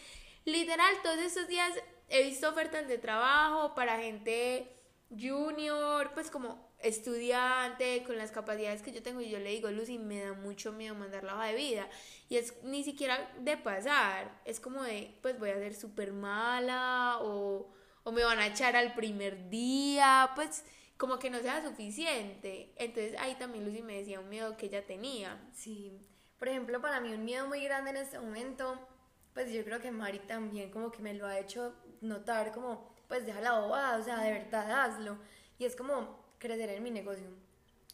literal 0.44 0.94
todos 1.02 1.18
estos 1.18 1.46
días 1.46 1.72
he 2.08 2.22
visto 2.24 2.48
ofertas 2.48 2.88
de 2.88 2.98
trabajo 2.98 3.74
para 3.74 3.98
gente 3.98 4.76
junior, 5.10 6.12
pues 6.14 6.30
como 6.30 6.74
estudiante, 6.80 8.02
con 8.04 8.16
las 8.18 8.30
capacidades 8.30 8.82
que 8.82 8.92
yo 8.92 9.02
tengo, 9.02 9.20
y 9.20 9.30
yo 9.30 9.38
le 9.38 9.50
digo, 9.50 9.70
Lucy, 9.70 9.98
me 9.98 10.20
da 10.20 10.32
mucho 10.34 10.72
miedo 10.72 10.94
mandar 10.94 11.24
la 11.24 11.34
hoja 11.34 11.46
de 11.46 11.54
vida. 11.56 11.88
Y 12.28 12.36
es 12.36 12.54
ni 12.62 12.84
siquiera 12.84 13.32
de 13.40 13.56
pasar, 13.56 14.40
es 14.44 14.60
como 14.60 14.82
de, 14.82 15.18
pues 15.22 15.38
voy 15.38 15.50
a 15.50 15.54
ser 15.54 15.74
súper 15.74 16.12
mala 16.12 17.18
o, 17.20 17.72
o 18.04 18.12
me 18.12 18.24
van 18.24 18.38
a 18.38 18.46
echar 18.46 18.76
al 18.76 18.94
primer 18.94 19.48
día, 19.48 20.30
pues 20.34 20.64
como 20.96 21.18
que 21.18 21.30
no 21.30 21.40
sea 21.40 21.62
suficiente. 21.64 22.72
Entonces 22.76 23.14
ahí 23.18 23.34
también 23.36 23.64
Lucy 23.64 23.82
me 23.82 23.98
decía 23.98 24.20
un 24.20 24.28
miedo 24.28 24.56
que 24.56 24.66
ella 24.66 24.86
tenía. 24.86 25.48
Sí, 25.52 25.92
por 26.38 26.48
ejemplo, 26.48 26.80
para 26.80 27.00
mí 27.00 27.12
un 27.12 27.24
miedo 27.24 27.46
muy 27.46 27.62
grande 27.64 27.90
en 27.90 27.96
este 27.96 28.18
momento, 28.18 28.78
pues 29.34 29.52
yo 29.52 29.64
creo 29.64 29.80
que 29.80 29.90
Mari 29.90 30.20
también 30.20 30.70
como 30.70 30.90
que 30.90 31.02
me 31.02 31.14
lo 31.14 31.26
ha 31.26 31.38
hecho 31.38 31.74
notar, 32.00 32.52
como, 32.52 32.95
pues 33.08 33.26
deja 33.26 33.40
la 33.40 33.58
bobada, 33.60 33.98
o 33.98 34.02
sea, 34.02 34.20
de 34.20 34.32
verdad 34.32 34.84
hazlo. 34.84 35.18
Y 35.58 35.64
es 35.64 35.76
como, 35.76 36.24
crecer 36.38 36.70
en 36.70 36.82
mi 36.82 36.90
negocio. 36.90 37.28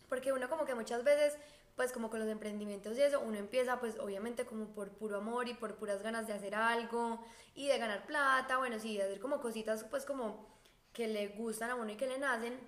Porque 0.08 0.32
uno 0.32 0.48
como 0.48 0.64
que 0.64 0.74
muchas 0.74 1.04
veces 1.04 1.36
pues 1.76 1.92
como 1.92 2.10
con 2.10 2.20
los 2.20 2.28
emprendimientos 2.28 2.98
y 2.98 3.02
eso, 3.02 3.20
uno 3.20 3.38
empieza 3.38 3.80
pues 3.80 3.98
obviamente 3.98 4.44
como 4.44 4.66
por 4.74 4.90
puro 4.90 5.16
amor 5.16 5.48
y 5.48 5.54
por 5.54 5.76
puras 5.76 6.02
ganas 6.02 6.26
de 6.26 6.34
hacer 6.34 6.54
algo 6.54 7.24
y 7.54 7.66
de 7.66 7.78
ganar 7.78 8.06
plata, 8.06 8.58
bueno, 8.58 8.78
sí, 8.78 8.96
de 8.96 9.04
hacer 9.04 9.20
como 9.20 9.40
cositas 9.40 9.84
pues 9.84 10.04
como 10.04 10.46
que 10.92 11.08
le 11.08 11.28
gustan 11.28 11.70
a 11.70 11.74
uno 11.74 11.90
y 11.90 11.96
que 11.96 12.06
le 12.06 12.18
nacen, 12.18 12.58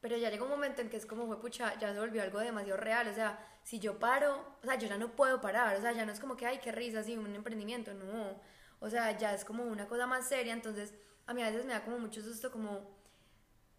pero 0.00 0.16
ya 0.16 0.30
llega 0.30 0.44
un 0.44 0.50
momento 0.50 0.80
en 0.80 0.88
que 0.88 0.96
es 0.96 1.06
como, 1.06 1.26
fue 1.26 1.40
pucha, 1.40 1.76
ya 1.80 1.92
se 1.92 1.98
volvió 1.98 2.22
algo 2.22 2.38
demasiado 2.38 2.78
real, 2.78 3.08
o 3.08 3.14
sea, 3.14 3.44
si 3.64 3.80
yo 3.80 3.98
paro, 3.98 4.56
o 4.62 4.64
sea, 4.64 4.76
yo 4.76 4.86
ya 4.86 4.98
no 4.98 5.10
puedo 5.16 5.40
parar, 5.40 5.76
o 5.76 5.80
sea, 5.80 5.90
ya 5.92 6.06
no 6.06 6.12
es 6.12 6.20
como 6.20 6.36
que, 6.36 6.46
ay, 6.46 6.60
qué 6.62 6.70
risa, 6.70 7.02
sí, 7.02 7.16
un 7.16 7.34
emprendimiento, 7.34 7.92
no, 7.94 8.40
o 8.78 8.88
sea, 8.88 9.18
ya 9.18 9.34
es 9.34 9.44
como 9.44 9.64
una 9.64 9.88
cosa 9.88 10.06
más 10.06 10.28
seria, 10.28 10.52
entonces 10.52 10.94
a 11.26 11.34
mí 11.34 11.42
a 11.42 11.46
veces 11.50 11.64
me 11.64 11.72
da 11.72 11.84
como 11.84 11.98
mucho 11.98 12.22
susto 12.22 12.50
como 12.50 12.96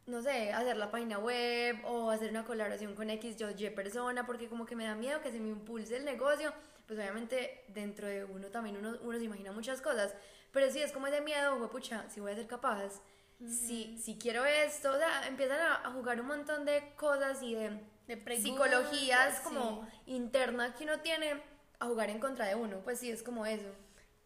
no 0.07 0.21
sé, 0.21 0.53
hacer 0.53 0.77
la 0.77 0.89
página 0.89 1.19
web 1.19 1.77
o 1.83 2.09
hacer 2.09 2.29
una 2.29 2.45
colaboración 2.45 2.95
con 2.95 3.09
X, 3.09 3.35
yo, 3.35 3.49
Y 3.49 3.69
persona, 3.71 4.25
porque 4.25 4.47
como 4.47 4.65
que 4.65 4.75
me 4.75 4.85
da 4.85 4.95
miedo 4.95 5.21
que 5.21 5.31
se 5.31 5.39
me 5.39 5.49
impulse 5.49 5.97
el 5.97 6.05
negocio, 6.05 6.53
pues 6.87 6.97
obviamente 6.97 7.65
dentro 7.67 8.07
de 8.07 8.23
uno 8.23 8.47
también 8.47 8.77
uno, 8.77 8.97
uno 9.01 9.17
se 9.17 9.25
imagina 9.25 9.51
muchas 9.51 9.81
cosas, 9.81 10.15
pero 10.53 10.71
sí 10.71 10.81
es 10.81 10.93
como 10.93 11.07
ese 11.07 11.19
miedo, 11.19 11.69
pucha, 11.69 12.09
si 12.09 12.21
voy 12.21 12.31
a 12.31 12.35
ser 12.35 12.47
capaz, 12.47 13.01
si, 13.45 13.97
si 13.99 14.17
quiero 14.17 14.45
esto, 14.45 14.91
o 14.91 14.97
sea, 14.97 15.27
empiezan 15.27 15.59
a, 15.59 15.91
jugar 15.91 16.19
un 16.21 16.27
montón 16.27 16.65
de 16.65 16.93
cosas 16.95 17.43
y 17.43 17.53
de, 17.53 17.77
de 18.07 18.37
psicologías 18.37 19.41
como 19.41 19.87
internas 20.05 20.73
que 20.75 20.85
uno 20.85 21.01
tiene 21.01 21.43
a 21.79 21.85
jugar 21.85 22.09
en 22.09 22.19
contra 22.19 22.45
de 22.45 22.55
uno, 22.55 22.79
pues 22.79 22.99
sí, 22.99 23.11
es 23.11 23.21
como 23.21 23.45
eso. 23.45 23.69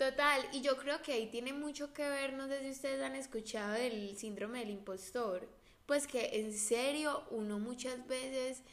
Total, 0.01 0.41
y 0.51 0.61
yo 0.61 0.77
creo 0.77 0.99
que 1.03 1.13
ahí 1.13 1.27
tiene 1.27 1.53
mucho 1.53 1.93
que 1.93 2.01
ver, 2.01 2.33
no 2.33 2.47
sé 2.47 2.61
si 2.61 2.71
ustedes 2.71 3.03
han 3.03 3.15
escuchado 3.15 3.73
del 3.73 4.17
síndrome 4.17 4.57
del 4.57 4.71
impostor 4.71 5.47
pues 5.85 6.07
que 6.07 6.39
en 6.39 6.53
serio 6.53 7.21
uno 7.29 7.59
muchas 7.59 8.07
veces 8.07 8.63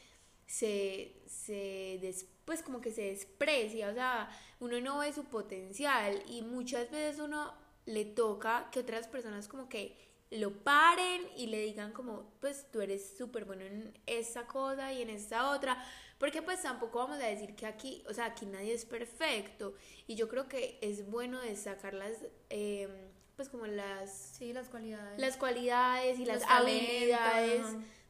se, 0.46 1.20
se 1.26 2.00
pues 2.46 2.62
como 2.62 2.80
que 2.80 2.92
se 2.92 3.02
desprecia, 3.02 3.90
o 3.90 3.92
sea, 3.92 4.30
uno 4.60 4.80
no 4.80 5.00
ve 5.00 5.12
su 5.12 5.24
potencial 5.24 6.22
y 6.28 6.40
muchas 6.40 6.90
veces 6.90 7.20
uno 7.20 7.52
le 7.84 8.06
toca 8.06 8.70
que 8.70 8.80
otras 8.80 9.06
personas 9.06 9.48
como 9.48 9.68
que 9.68 9.98
lo 10.30 10.62
paren 10.62 11.22
y 11.36 11.48
le 11.48 11.60
digan 11.60 11.92
como, 11.92 12.30
pues 12.40 12.70
tú 12.70 12.80
eres 12.80 13.16
súper 13.18 13.44
bueno 13.44 13.64
en 13.64 13.98
esta 14.06 14.46
cosa 14.46 14.92
y 14.92 15.02
en 15.02 15.10
esta 15.10 15.50
otra, 15.50 15.84
porque 16.18 16.42
pues 16.42 16.62
tampoco 16.62 16.98
vamos 16.98 17.20
a 17.20 17.26
decir 17.26 17.54
que 17.54 17.66
aquí, 17.66 18.04
o 18.08 18.14
sea, 18.14 18.26
aquí 18.26 18.46
nadie 18.46 18.74
es 18.74 18.84
perfecto 18.84 19.74
y 20.06 20.16
yo 20.16 20.28
creo 20.28 20.48
que 20.48 20.78
es 20.82 21.08
bueno 21.08 21.40
destacar 21.40 21.94
las... 21.94 22.12
Eh, 22.50 22.88
pues 23.36 23.48
como 23.48 23.66
las... 23.68 24.10
Sí, 24.36 24.52
las 24.52 24.68
cualidades. 24.68 25.20
Las 25.20 25.36
cualidades 25.36 26.18
y 26.18 26.24
las 26.24 26.42
habilidades 26.42 27.62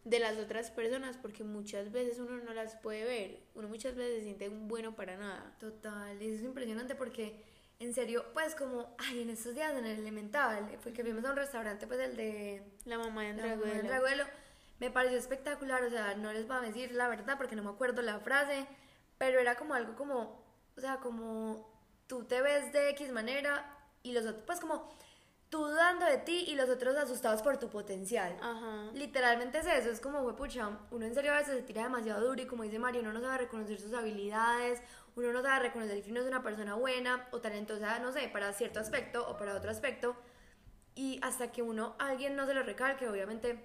de 0.05 0.21
las 0.21 0.39
otras 0.39 0.71
personas, 0.71 1.19
porque 1.19 1.45
muchas 1.45 1.93
veces 1.93 2.19
uno 2.19 2.39
no 2.39 2.55
las 2.55 2.77
puede 2.77 3.05
ver, 3.05 3.41
uno 3.55 3.69
muchas 3.69 3.95
veces 3.95 4.21
se 4.21 4.23
siente 4.23 4.49
un 4.49 4.69
bueno 4.69 4.97
para 4.97 5.19
nada. 5.19 5.55
Total, 5.61 6.21
y 6.23 6.29
eso 6.29 6.37
es 6.37 6.43
impresionante 6.45 6.95
porque, 6.95 7.43
en 7.79 7.93
serio, 7.93 8.25
pues 8.33 8.55
como, 8.55 8.97
ay, 8.97 9.21
en 9.21 9.29
estos 9.29 9.55
días 9.55 9.77
en 9.77 9.85
el 9.85 9.99
Elemental, 9.99 10.79
fue 10.81 10.95
que 10.95 11.03
fuimos 11.03 11.27
a 11.27 11.31
un 11.31 11.37
restaurante, 11.37 11.87
pues 11.87 12.01
el 12.01 12.17
de... 12.17 12.63
La 12.87 12.97
mamá 12.97 13.25
de 13.25 13.29
Andraguelo. 13.29 14.25
Me 14.81 14.91
pareció 14.91 15.19
espectacular, 15.19 15.83
o 15.83 15.91
sea, 15.91 16.15
no 16.15 16.33
les 16.33 16.47
voy 16.47 16.57
a 16.57 16.61
decir 16.61 16.93
la 16.93 17.09
verdad 17.09 17.37
porque 17.37 17.57
no 17.57 17.63
me 17.63 17.71
acuerdo 17.71 18.03
la 18.03 18.21
frase, 18.21 18.67
pero 19.19 19.41
era 19.41 19.57
como 19.57 19.75
algo 19.75 19.95
como, 19.97 20.43
o 20.77 20.81
sea, 20.81 20.99
como 20.99 21.69
tú 22.07 22.25
te 22.25 22.41
ves 22.41 22.73
de 22.73 22.91
X 22.91 23.11
manera 23.11 23.77
y 24.03 24.13
los 24.13 24.25
otros, 24.25 24.45
pues 24.47 24.61
como 24.61 24.89
tú 25.49 25.65
dudando 25.65 26.05
de 26.05 26.19
ti 26.19 26.45
y 26.49 26.55
los 26.55 26.69
otros 26.69 26.97
asustados 26.97 27.43
por 27.43 27.57
tu 27.59 27.71
potencial. 27.71 28.37
Ajá. 28.41 28.91
Literalmente 28.93 29.59
es 29.59 29.67
eso, 29.67 29.91
es 29.91 30.01
como, 30.01 30.37
pucha, 30.37 30.79
uno 30.91 31.07
en 31.07 31.15
serio 31.15 31.33
a 31.33 31.39
veces 31.39 31.57
se 31.57 31.63
tira 31.63 31.83
demasiado 31.85 32.27
duro 32.27 32.41
y 32.41 32.47
como 32.47 32.63
dice 32.63 32.79
Mario, 32.79 33.01
uno 33.01 33.13
no 33.13 33.21
sabe 33.21 33.39
reconocer 33.39 33.81
sus 33.81 33.93
habilidades, 33.95 34.83
uno 35.17 35.33
no 35.33 35.43
sabe 35.43 35.61
reconocer 35.61 36.03
que 36.03 36.11
uno 36.11 36.21
es 36.21 36.27
una 36.27 36.43
persona 36.43 36.75
buena 36.75 37.27
o 37.33 37.41
talentosa, 37.41 37.99
no 37.99 38.13
sé, 38.13 38.29
para 38.29 38.53
cierto 38.53 38.79
aspecto 38.79 39.29
o 39.29 39.37
para 39.37 39.55
otro 39.55 39.71
aspecto. 39.71 40.17
Y 40.95 41.19
hasta 41.23 41.51
que 41.51 41.63
uno, 41.63 41.97
alguien 41.99 42.37
no 42.37 42.47
se 42.47 42.55
lo 42.55 42.63
recalque, 42.63 43.09
obviamente, 43.09 43.63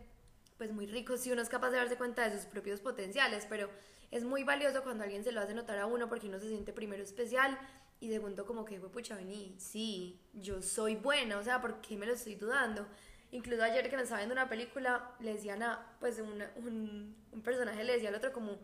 pues 0.58 0.72
muy 0.72 0.86
rico 0.88 1.18
si 1.18 1.32
uno 1.32 1.42
es 1.42 1.50
capaz 1.50 1.72
de 1.72 1.78
darse 1.78 1.98
cuenta 1.98 2.28
de 2.28 2.38
sus 2.38 2.46
propios 2.46 2.82
potenciales, 2.82 3.46
pero 3.50 3.70
es 4.12 4.24
muy 4.24 4.44
valioso 4.44 4.84
cuando 4.84 5.04
alguien 5.04 5.24
se 5.24 5.32
lo 5.32 5.42
hace 5.42 5.54
notar 5.54 5.80
a 5.80 5.86
uno 5.86 6.10
porque 6.10 6.28
uno 6.28 6.40
se 6.40 6.48
siente 6.48 6.74
primero 6.74 7.04
especial 7.04 7.58
y 8.00 8.10
segundo, 8.10 8.46
como 8.46 8.66
que, 8.66 8.80
pucha, 8.80 9.16
vení, 9.16 9.56
sí, 9.58 10.20
yo 10.34 10.62
soy 10.62 10.96
buena, 10.96 11.38
o 11.38 11.44
sea, 11.44 11.62
¿por 11.62 11.80
qué 11.80 11.96
me 11.96 12.06
lo 12.06 12.14
estoy 12.14 12.36
dudando? 12.36 12.86
Incluso 13.32 13.64
ayer 13.64 13.90
que 13.90 13.96
me 13.96 14.04
estaba 14.04 14.20
viendo 14.20 14.34
una 14.34 14.50
película, 14.50 15.16
le 15.20 15.34
decían 15.34 15.64
a, 15.64 15.96
pues, 16.00 16.20
un, 16.20 17.16
un 17.32 17.42
personaje 17.42 17.84
le 17.84 17.94
decía 17.94 18.10
al 18.10 18.16
otro 18.16 18.34
como, 18.34 18.60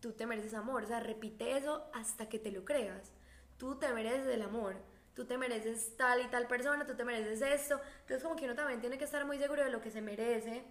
tú 0.00 0.12
te 0.12 0.26
mereces 0.26 0.54
amor, 0.54 0.84
o 0.84 0.86
sea, 0.86 1.00
repite 1.00 1.56
eso 1.56 1.84
hasta 1.92 2.28
que 2.28 2.38
te 2.38 2.50
lo 2.50 2.64
creas. 2.64 3.12
Tú 3.58 3.78
te 3.78 3.92
mereces 3.92 4.26
el 4.28 4.42
amor, 4.42 4.76
tú 5.14 5.24
te 5.24 5.36
mereces 5.36 5.96
tal 5.96 6.20
y 6.22 6.28
tal 6.28 6.46
persona, 6.46 6.86
tú 6.86 6.94
te 6.94 7.04
mereces 7.04 7.42
esto. 7.42 7.80
Entonces 8.00 8.22
como 8.22 8.36
que 8.36 8.44
uno 8.44 8.54
también 8.54 8.80
tiene 8.80 8.98
que 8.98 9.04
estar 9.04 9.24
muy 9.26 9.38
seguro 9.38 9.64
de 9.64 9.70
lo 9.70 9.80
que 9.80 9.90
se 9.90 10.00
merece 10.00 10.64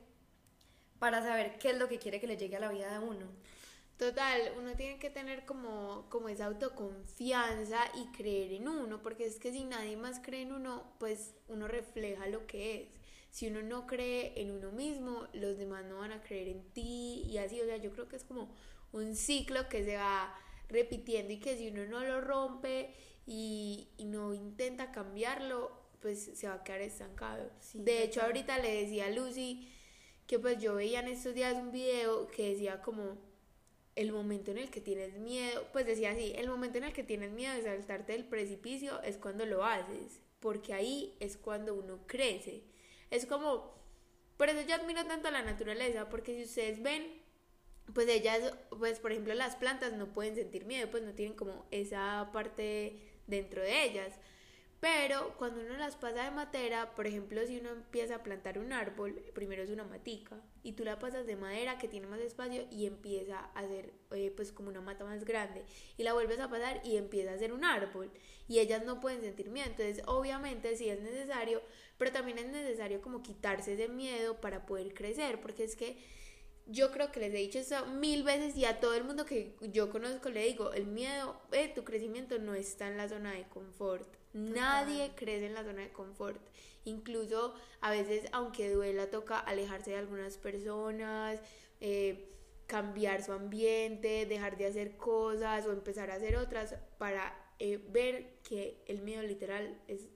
para 0.99 1.21
saber 1.21 1.57
qué 1.59 1.71
es 1.71 1.77
lo 1.77 1.87
que 1.87 1.99
quiere 1.99 2.19
que 2.19 2.27
le 2.27 2.37
llegue 2.37 2.55
a 2.57 2.59
la 2.59 2.71
vida 2.71 2.91
de 2.91 2.99
uno. 2.99 3.25
Total, 3.97 4.53
uno 4.57 4.75
tiene 4.75 4.99
que 4.99 5.09
tener 5.09 5.45
como, 5.45 6.05
como 6.09 6.29
esa 6.29 6.45
autoconfianza 6.45 7.79
y 7.95 8.05
creer 8.15 8.53
en 8.53 8.67
uno, 8.67 9.01
porque 9.01 9.25
es 9.25 9.39
que 9.39 9.51
si 9.51 9.63
nadie 9.63 9.97
más 9.97 10.19
cree 10.19 10.43
en 10.43 10.53
uno, 10.53 10.83
pues 10.99 11.33
uno 11.47 11.67
refleja 11.67 12.27
lo 12.27 12.45
que 12.45 12.81
es. 12.81 12.89
Si 13.31 13.47
uno 13.47 13.63
no 13.63 13.87
cree 13.87 14.33
en 14.39 14.51
uno 14.51 14.71
mismo, 14.71 15.27
los 15.33 15.57
demás 15.57 15.83
no 15.85 15.97
van 15.97 16.11
a 16.11 16.21
creer 16.21 16.47
en 16.47 16.63
ti 16.73 17.23
y 17.27 17.39
así, 17.39 17.59
o 17.59 17.65
sea, 17.65 17.77
yo 17.77 17.91
creo 17.91 18.07
que 18.07 18.15
es 18.15 18.23
como 18.23 18.49
un 18.91 19.15
ciclo 19.15 19.67
que 19.67 19.83
se 19.83 19.97
va 19.97 20.33
repitiendo 20.69 21.33
y 21.33 21.39
que 21.39 21.57
si 21.57 21.67
uno 21.67 21.85
no 21.85 22.03
lo 22.03 22.21
rompe 22.21 22.93
y, 23.25 23.89
no 24.05 24.33
intenta 24.33 24.91
cambiarlo, 24.91 25.71
pues 26.01 26.31
se 26.35 26.47
va 26.47 26.55
a 26.55 26.63
quedar 26.63 26.81
estancado. 26.81 27.49
de 27.73 28.03
hecho, 28.03 28.21
ahorita 28.21 28.59
le 28.59 28.83
decía 28.83 29.07
a 29.07 29.09
Lucy 29.09 29.67
que 30.27 30.39
pues 30.39 30.61
yo 30.61 30.75
veía 30.75 30.99
en 30.99 31.07
estos 31.07 31.33
días 31.33 31.55
un 31.55 31.71
video 31.71 32.27
que 32.27 32.49
decía 32.49 32.81
como 32.81 33.17
el 33.95 34.11
momento 34.11 34.51
en 34.51 34.59
el 34.59 34.69
que 34.69 34.81
tienes 34.81 35.15
miedo, 35.15 35.65
pues 35.73 35.85
decía 35.85 36.11
así, 36.11 36.33
el 36.35 36.49
momento 36.49 36.77
en 36.77 36.83
el 36.83 36.93
que 36.93 37.03
tienes 37.03 37.31
miedo 37.31 37.55
de 37.55 37.63
saltarte 37.63 38.11
del 38.11 38.25
precipicio 38.25 39.01
es 39.01 39.17
cuando 39.17 39.45
lo 39.45 39.65
haces, 39.65 40.21
porque 40.39 40.73
ahí 40.73 41.15
es 41.19 41.35
cuando 41.37 41.73
uno 41.73 42.05
crece. 42.05 42.63
Es 43.09 43.25
como, 43.25 43.73
por 44.35 44.49
eso 44.49 44.61
yo 44.67 44.75
admiro 44.75 45.03
tanto 45.05 45.29
a 45.29 45.31
la 45.31 45.41
naturaleza, 45.41 46.09
porque 46.09 46.35
si 46.35 46.43
ustedes 46.43 46.83
ven, 46.83 47.21
pues 47.93 48.07
ellas, 48.09 48.53
pues 48.77 48.99
por 48.99 49.13
ejemplo 49.13 49.33
las 49.33 49.55
plantas 49.55 49.93
no 49.93 50.13
pueden 50.13 50.35
sentir 50.35 50.65
miedo, 50.65 50.91
pues 50.91 51.01
no 51.03 51.13
tienen 51.13 51.35
como 51.35 51.65
esa 51.71 52.29
parte 52.33 52.99
dentro 53.27 53.61
de 53.61 53.83
ellas. 53.83 54.13
Pero 54.79 55.33
cuando 55.39 55.61
uno 55.61 55.75
las 55.75 55.95
pasa 55.95 56.23
de 56.25 56.31
madera, 56.31 56.93
por 56.93 57.07
ejemplo, 57.07 57.43
si 57.47 57.57
uno 57.57 57.69
empieza 57.69 58.15
a 58.15 58.23
plantar 58.23 58.59
un 58.59 58.71
árbol, 58.71 59.13
primero 59.33 59.63
es 59.63 59.71
una 59.71 59.83
matica, 59.83 60.39
y 60.61 60.73
tú 60.73 60.83
la 60.83 60.99
pasas 60.99 61.25
de 61.25 61.35
madera 61.35 61.79
que 61.79 61.87
tiene 61.87 62.05
más 62.05 62.19
espacio 62.19 62.67
y 62.69 62.85
empieza 62.85 63.39
a 63.39 63.59
hacer 63.59 63.91
eh, 64.11 64.31
pues 64.35 64.51
como 64.51 64.69
una 64.69 64.81
mata 64.81 65.03
más 65.03 65.25
grande, 65.25 65.63
y 65.97 66.03
la 66.03 66.13
vuelves 66.13 66.39
a 66.39 66.49
pasar 66.49 66.81
y 66.83 66.97
empieza 66.97 67.33
a 67.33 67.39
ser 67.39 67.53
un 67.53 67.63
árbol, 67.63 68.11
y 68.47 68.59
ellas 68.59 68.85
no 68.85 68.99
pueden 68.99 69.21
sentir 69.21 69.49
miedo, 69.49 69.67
entonces 69.67 70.03
obviamente 70.05 70.75
sí 70.77 70.87
es 70.89 71.01
necesario, 71.01 71.63
pero 71.97 72.11
también 72.11 72.37
es 72.37 72.47
necesario 72.47 73.01
como 73.01 73.23
quitarse 73.23 73.73
ese 73.73 73.87
miedo 73.87 74.39
para 74.39 74.67
poder 74.67 74.93
crecer, 74.93 75.41
porque 75.41 75.63
es 75.63 75.75
que 75.75 75.97
yo 76.69 76.91
creo 76.91 77.11
que 77.11 77.19
les 77.19 77.33
he 77.33 77.37
dicho 77.37 77.59
eso 77.59 77.85
mil 77.85 78.23
veces 78.23 78.55
y 78.57 78.65
a 78.65 78.79
todo 78.79 78.93
el 78.93 79.03
mundo 79.03 79.25
que 79.25 79.55
yo 79.61 79.89
conozco 79.89 80.29
le 80.29 80.45
digo, 80.45 80.73
el 80.73 80.85
miedo 80.85 81.39
de 81.51 81.67
tu 81.69 81.83
crecimiento 81.83 82.39
no 82.39 82.53
está 82.53 82.87
en 82.87 82.97
la 82.97 83.09
zona 83.09 83.31
de 83.31 83.47
confort. 83.47 84.07
Nadie 84.33 85.13
crece 85.15 85.47
en 85.47 85.53
la 85.53 85.63
zona 85.63 85.81
de 85.81 85.91
confort. 85.91 86.41
Incluso 86.83 87.53
a 87.81 87.91
veces, 87.91 88.29
aunque 88.31 88.69
duela, 88.69 89.09
toca 89.09 89.39
alejarse 89.39 89.91
de 89.91 89.97
algunas 89.97 90.37
personas, 90.37 91.39
eh, 91.81 92.29
cambiar 92.65 93.23
su 93.23 93.31
ambiente, 93.31 94.25
dejar 94.25 94.57
de 94.57 94.67
hacer 94.67 94.97
cosas 94.97 95.65
o 95.65 95.71
empezar 95.71 96.11
a 96.11 96.15
hacer 96.15 96.35
otras 96.35 96.75
para 96.97 97.33
eh, 97.59 97.79
ver 97.89 98.39
que 98.43 98.83
el 98.87 99.01
miedo 99.01 99.23
literal 99.23 99.81
es 99.87 100.07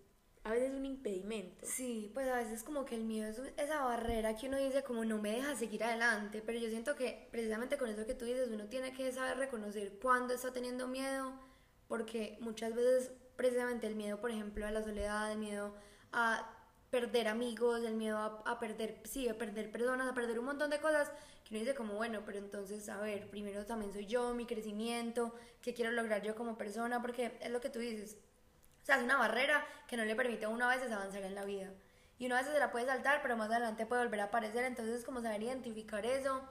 a 0.43 0.51
veces 0.51 0.71
un 0.71 0.85
impedimento. 0.85 1.65
Sí, 1.65 2.11
pues 2.13 2.27
a 2.27 2.37
veces 2.37 2.63
como 2.63 2.85
que 2.85 2.95
el 2.95 3.03
miedo 3.03 3.29
es 3.29 3.39
esa 3.57 3.83
barrera 3.83 4.35
que 4.35 4.47
uno 4.47 4.57
dice 4.57 4.83
como 4.83 5.05
no 5.05 5.19
me 5.19 5.31
deja 5.31 5.55
seguir 5.55 5.83
adelante, 5.83 6.41
pero 6.43 6.57
yo 6.57 6.69
siento 6.69 6.95
que 6.95 7.27
precisamente 7.31 7.77
con 7.77 7.89
eso 7.89 8.05
que 8.05 8.15
tú 8.15 8.25
dices 8.25 8.49
uno 8.51 8.65
tiene 8.65 8.91
que 8.93 9.11
saber 9.11 9.37
reconocer 9.37 9.99
cuándo 10.01 10.33
está 10.33 10.51
teniendo 10.51 10.87
miedo, 10.87 11.33
porque 11.87 12.37
muchas 12.41 12.73
veces 12.73 13.11
precisamente 13.35 13.87
el 13.87 13.95
miedo, 13.95 14.19
por 14.19 14.31
ejemplo, 14.31 14.65
a 14.65 14.71
la 14.71 14.83
soledad, 14.83 15.31
el 15.31 15.37
miedo 15.37 15.75
a 16.11 16.57
perder 16.89 17.27
amigos, 17.27 17.83
el 17.83 17.95
miedo 17.95 18.17
a, 18.19 18.59
perder, 18.59 19.01
sí, 19.05 19.29
a 19.29 19.37
perder 19.37 19.71
personas, 19.71 20.09
a 20.09 20.13
perder 20.13 20.39
un 20.39 20.45
montón 20.45 20.69
de 20.69 20.79
cosas, 20.79 21.09
que 21.43 21.55
uno 21.55 21.59
dice 21.59 21.73
como, 21.73 21.95
bueno, 21.95 22.21
pero 22.25 22.37
entonces, 22.37 22.89
a 22.89 22.99
ver, 22.99 23.29
primero 23.29 23.65
también 23.65 23.93
soy 23.93 24.05
yo, 24.07 24.33
mi 24.35 24.45
crecimiento, 24.45 25.33
qué 25.61 25.73
quiero 25.73 25.91
lograr 25.91 26.21
yo 26.21 26.35
como 26.35 26.57
persona, 26.57 27.01
porque 27.01 27.37
es 27.39 27.49
lo 27.49 27.61
que 27.61 27.69
tú 27.69 27.79
dices, 27.79 28.17
o 28.81 28.85
sea, 28.85 28.97
es 28.97 29.03
una 29.03 29.17
barrera 29.17 29.65
que 29.87 29.97
no 29.97 30.05
le 30.05 30.15
permite 30.15 30.45
a 30.45 30.49
uno 30.49 30.69
a 30.69 30.75
veces 30.75 30.91
avanzar 30.91 31.23
en 31.23 31.35
la 31.35 31.45
vida. 31.45 31.71
Y 32.17 32.25
uno 32.25 32.35
a 32.35 32.39
veces 32.39 32.53
se 32.53 32.59
la 32.59 32.71
puede 32.71 32.85
saltar, 32.85 33.21
pero 33.21 33.35
más 33.35 33.49
adelante 33.49 33.85
puede 33.85 34.03
volver 34.03 34.21
a 34.21 34.25
aparecer. 34.25 34.63
Entonces 34.63 34.99
es 34.99 35.05
como 35.05 35.21
saber 35.21 35.41
identificar 35.41 36.05
eso 36.05 36.41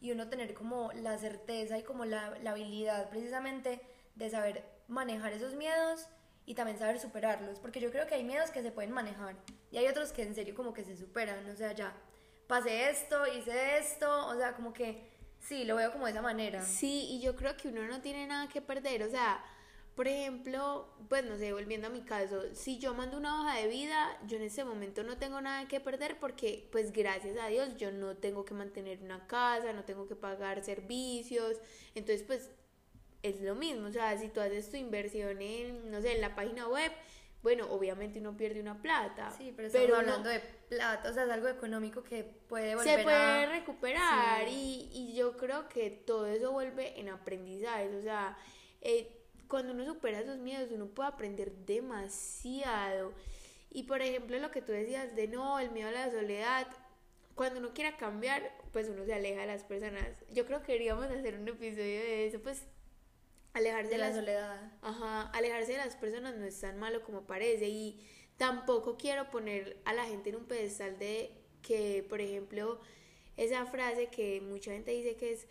y 0.00 0.12
uno 0.12 0.28
tener 0.28 0.54
como 0.54 0.92
la 0.92 1.18
certeza 1.18 1.78
y 1.78 1.82
como 1.82 2.04
la, 2.04 2.38
la 2.42 2.52
habilidad 2.52 3.08
precisamente 3.10 3.80
de 4.14 4.30
saber 4.30 4.64
manejar 4.88 5.32
esos 5.32 5.54
miedos 5.54 6.08
y 6.48 6.54
también 6.54 6.78
saber 6.78 6.98
superarlos, 6.98 7.60
porque 7.60 7.78
yo 7.78 7.90
creo 7.90 8.06
que 8.06 8.14
hay 8.14 8.24
miedos 8.24 8.50
que 8.50 8.62
se 8.62 8.70
pueden 8.70 8.90
manejar 8.90 9.36
y 9.70 9.76
hay 9.76 9.86
otros 9.86 10.12
que 10.12 10.22
en 10.22 10.34
serio 10.34 10.54
como 10.54 10.72
que 10.72 10.82
se 10.82 10.96
superan, 10.96 11.48
o 11.50 11.54
sea, 11.54 11.72
ya 11.72 11.92
pasé 12.46 12.88
esto, 12.88 13.26
hice 13.26 13.76
esto, 13.76 14.26
o 14.28 14.34
sea, 14.34 14.54
como 14.54 14.72
que 14.72 15.10
sí, 15.40 15.64
lo 15.64 15.76
veo 15.76 15.92
como 15.92 16.06
de 16.06 16.12
esa 16.12 16.22
manera. 16.22 16.62
Sí, 16.62 17.06
y 17.10 17.20
yo 17.20 17.36
creo 17.36 17.54
que 17.56 17.68
uno 17.68 17.86
no 17.86 18.00
tiene 18.00 18.26
nada 18.26 18.48
que 18.48 18.62
perder, 18.62 19.02
o 19.02 19.10
sea, 19.10 19.44
por 19.98 20.06
ejemplo, 20.06 20.86
pues 21.08 21.24
no 21.24 21.36
sé, 21.36 21.52
volviendo 21.52 21.88
a 21.88 21.90
mi 21.90 22.02
caso, 22.02 22.54
si 22.54 22.78
yo 22.78 22.94
mando 22.94 23.16
una 23.16 23.40
hoja 23.40 23.56
de 23.56 23.66
vida, 23.66 24.16
yo 24.28 24.36
en 24.36 24.44
ese 24.44 24.62
momento 24.62 25.02
no 25.02 25.18
tengo 25.18 25.40
nada 25.40 25.66
que 25.66 25.80
perder 25.80 26.20
porque 26.20 26.68
pues 26.70 26.92
gracias 26.92 27.36
a 27.36 27.48
Dios 27.48 27.76
yo 27.78 27.90
no 27.90 28.16
tengo 28.16 28.44
que 28.44 28.54
mantener 28.54 29.02
una 29.02 29.26
casa, 29.26 29.72
no 29.72 29.82
tengo 29.82 30.06
que 30.06 30.14
pagar 30.14 30.62
servicios, 30.62 31.56
entonces 31.96 32.22
pues 32.22 32.52
es 33.24 33.40
lo 33.40 33.56
mismo, 33.56 33.88
o 33.88 33.90
sea, 33.90 34.16
si 34.16 34.28
tú 34.28 34.40
haces 34.40 34.70
tu 34.70 34.76
inversión 34.76 35.42
en, 35.42 35.90
no 35.90 36.00
sé, 36.00 36.14
en 36.14 36.20
la 36.20 36.36
página 36.36 36.68
web, 36.68 36.92
bueno, 37.42 37.66
obviamente 37.68 38.20
uno 38.20 38.36
pierde 38.36 38.60
una 38.60 38.80
plata. 38.80 39.32
Sí, 39.36 39.52
pero 39.56 39.66
estamos 39.66 39.98
hablando 39.98 40.28
de 40.28 40.38
plata, 40.68 41.10
o 41.10 41.12
sea, 41.12 41.24
es 41.24 41.30
algo 41.30 41.48
económico 41.48 42.04
que 42.04 42.22
puede 42.22 42.76
volver 42.76 42.98
Se 42.98 43.02
puede 43.02 43.46
recuperar 43.46 44.46
y, 44.46 44.90
y, 44.92 45.16
yo 45.16 45.36
creo 45.36 45.68
que 45.68 45.90
todo 45.90 46.26
eso 46.26 46.52
vuelve 46.52 47.00
en 47.00 47.08
aprendizaje, 47.08 47.96
o 47.96 48.00
sea, 48.00 48.38
eh, 48.80 49.17
cuando 49.48 49.72
uno 49.72 49.84
supera 49.84 50.20
esos 50.20 50.38
miedos, 50.38 50.70
uno 50.70 50.86
puede 50.86 51.08
aprender 51.08 51.52
demasiado. 51.66 53.12
Y 53.70 53.84
por 53.84 54.02
ejemplo, 54.02 54.38
lo 54.38 54.50
que 54.50 54.62
tú 54.62 54.72
decías 54.72 55.14
de 55.16 55.28
no, 55.28 55.58
el 55.58 55.70
miedo 55.70 55.88
a 55.88 55.92
la 55.92 56.10
soledad, 56.10 56.66
cuando 57.34 57.60
uno 57.60 57.72
quiera 57.72 57.96
cambiar, 57.96 58.52
pues 58.72 58.88
uno 58.88 59.04
se 59.04 59.14
aleja 59.14 59.40
de 59.42 59.46
las 59.46 59.64
personas. 59.64 60.06
Yo 60.32 60.46
creo 60.46 60.60
que 60.60 60.72
queríamos 60.72 61.06
hacer 61.06 61.38
un 61.38 61.48
episodio 61.48 62.00
de 62.00 62.26
eso, 62.26 62.40
pues 62.40 62.64
alejarse 63.54 63.90
de 63.90 63.98
la, 63.98 64.14
soledad. 64.14 64.72
Ajá, 64.82 65.22
alejarse 65.30 65.72
de 65.72 65.78
las 65.78 65.96
personas 65.96 66.36
no 66.36 66.44
es 66.44 66.60
tan 66.60 66.78
malo 66.78 67.02
como 67.02 67.22
parece 67.22 67.68
y 67.68 68.06
tampoco 68.36 68.96
quiero 68.96 69.30
poner 69.30 69.80
a 69.84 69.92
la 69.92 70.04
gente 70.04 70.30
en 70.30 70.36
un 70.36 70.44
pedestal 70.44 70.98
de 70.98 71.30
que, 71.62 72.04
por 72.08 72.20
ejemplo, 72.20 72.80
esa 73.36 73.66
frase 73.66 74.08
que 74.08 74.40
mucha 74.40 74.72
gente 74.72 74.90
dice 74.90 75.16
que 75.16 75.32
es 75.32 75.46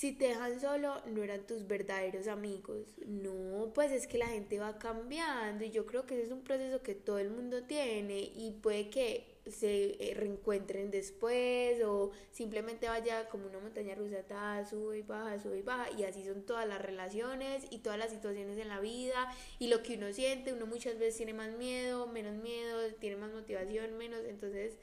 si 0.00 0.12
te 0.12 0.28
dejan 0.28 0.58
solo 0.58 1.02
no 1.08 1.22
eran 1.22 1.46
tus 1.46 1.66
verdaderos 1.66 2.26
amigos. 2.26 2.96
No, 3.06 3.70
pues 3.74 3.92
es 3.92 4.06
que 4.06 4.16
la 4.16 4.28
gente 4.28 4.58
va 4.58 4.78
cambiando 4.78 5.62
y 5.62 5.70
yo 5.70 5.84
creo 5.84 6.06
que 6.06 6.14
ese 6.14 6.24
es 6.24 6.32
un 6.32 6.42
proceso 6.42 6.82
que 6.82 6.94
todo 6.94 7.18
el 7.18 7.28
mundo 7.28 7.64
tiene 7.64 8.18
y 8.18 8.52
puede 8.62 8.88
que 8.88 9.42
se 9.46 10.02
eh, 10.02 10.14
reencuentren 10.14 10.90
después 10.90 11.82
o 11.84 12.12
simplemente 12.30 12.88
vaya 12.88 13.28
como 13.28 13.46
una 13.46 13.58
montaña 13.58 13.94
rusa, 13.94 14.22
ta, 14.22 14.64
sube 14.64 15.00
y 15.00 15.02
baja, 15.02 15.38
sube 15.38 15.58
y 15.58 15.62
baja 15.62 15.90
y 15.90 16.04
así 16.04 16.24
son 16.24 16.46
todas 16.46 16.66
las 16.66 16.80
relaciones 16.80 17.66
y 17.70 17.80
todas 17.80 17.98
las 17.98 18.10
situaciones 18.10 18.56
en 18.56 18.68
la 18.68 18.80
vida 18.80 19.30
y 19.58 19.68
lo 19.68 19.82
que 19.82 19.98
uno 19.98 20.14
siente, 20.14 20.54
uno 20.54 20.64
muchas 20.64 20.98
veces 20.98 21.18
tiene 21.18 21.34
más 21.34 21.50
miedo, 21.58 22.06
menos 22.06 22.36
miedo, 22.36 22.78
tiene 23.00 23.16
más 23.16 23.34
motivación, 23.34 23.98
menos, 23.98 24.24
entonces 24.24 24.78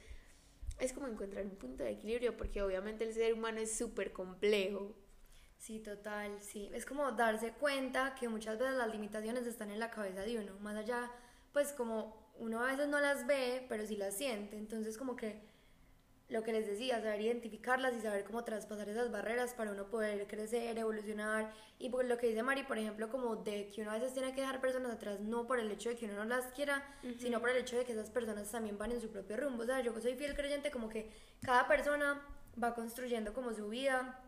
es 0.78 0.94
como 0.94 1.08
encontrar 1.08 1.44
un 1.44 1.56
punto 1.56 1.84
de 1.84 1.90
equilibrio 1.90 2.38
porque 2.38 2.62
obviamente 2.62 3.04
el 3.04 3.16
ser 3.16 3.34
humano 3.34 3.60
es 3.60 3.76
súper 3.76 4.12
complejo. 4.12 4.94
Sí, 5.58 5.80
total, 5.80 6.40
sí. 6.42 6.70
Es 6.74 6.86
como 6.86 7.12
darse 7.12 7.52
cuenta 7.54 8.16
que 8.16 8.30
muchas 8.30 8.58
veces 8.58 8.76
las 8.76 8.90
limitaciones 8.92 9.46
están 9.46 9.72
en 9.72 9.80
la 9.80 9.92
cabeza 9.92 10.22
de 10.22 10.40
uno, 10.40 10.58
más 10.60 10.76
allá, 10.76 11.12
pues 11.52 11.74
como 11.74 12.32
uno 12.40 12.62
a 12.64 12.68
veces 12.68 12.88
no 12.88 13.00
las 13.00 13.26
ve, 13.28 13.66
pero 13.68 13.86
sí 13.86 13.98
las 13.98 14.16
siente. 14.16 14.58
Entonces 14.58 14.98
como 14.98 15.16
que 15.16 15.42
lo 16.30 16.44
que 16.44 16.52
les 16.52 16.68
decía, 16.68 17.02
saber 17.02 17.22
identificarlas 17.22 17.96
y 17.96 18.02
saber 18.02 18.26
cómo 18.26 18.44
traspasar 18.44 18.90
esas 18.90 19.12
barreras 19.12 19.54
para 19.54 19.72
uno 19.72 19.90
poder 19.90 20.28
crecer, 20.28 20.78
evolucionar. 20.78 21.54
Y 21.80 21.90
por 21.90 22.06
lo 22.06 22.18
que 22.18 22.28
dice 22.28 22.44
Mari, 22.44 22.64
por 22.64 22.78
ejemplo, 22.78 23.10
como 23.10 23.38
de 23.38 23.70
que 23.70 23.82
uno 23.82 23.92
a 23.92 23.94
veces 23.96 24.14
tiene 24.14 24.34
que 24.34 24.42
dejar 24.42 24.60
personas 24.60 24.92
atrás, 24.92 25.20
no 25.22 25.48
por 25.48 25.60
el 25.60 25.72
hecho 25.72 25.90
de 25.90 25.96
que 25.96 26.06
uno 26.06 26.16
no 26.16 26.26
las 26.26 26.46
quiera, 26.48 26.84
sino 27.18 27.40
por 27.40 27.50
el 27.50 27.58
hecho 27.58 27.78
de 27.78 27.86
que 27.86 27.94
esas 27.94 28.10
personas 28.10 28.52
también 28.52 28.78
van 28.78 28.92
en 28.92 29.02
su 29.02 29.10
propio 29.10 29.38
rumbo. 29.38 29.64
O 29.64 29.66
sea, 29.66 29.80
yo 29.82 30.00
soy 30.02 30.16
fiel 30.16 30.36
creyente 30.36 30.70
como 30.70 30.90
que 30.90 31.10
cada 31.42 31.68
persona 31.68 32.22
va 32.62 32.76
construyendo 32.76 33.34
como 33.34 33.54
su 33.54 33.70
vida, 33.70 34.20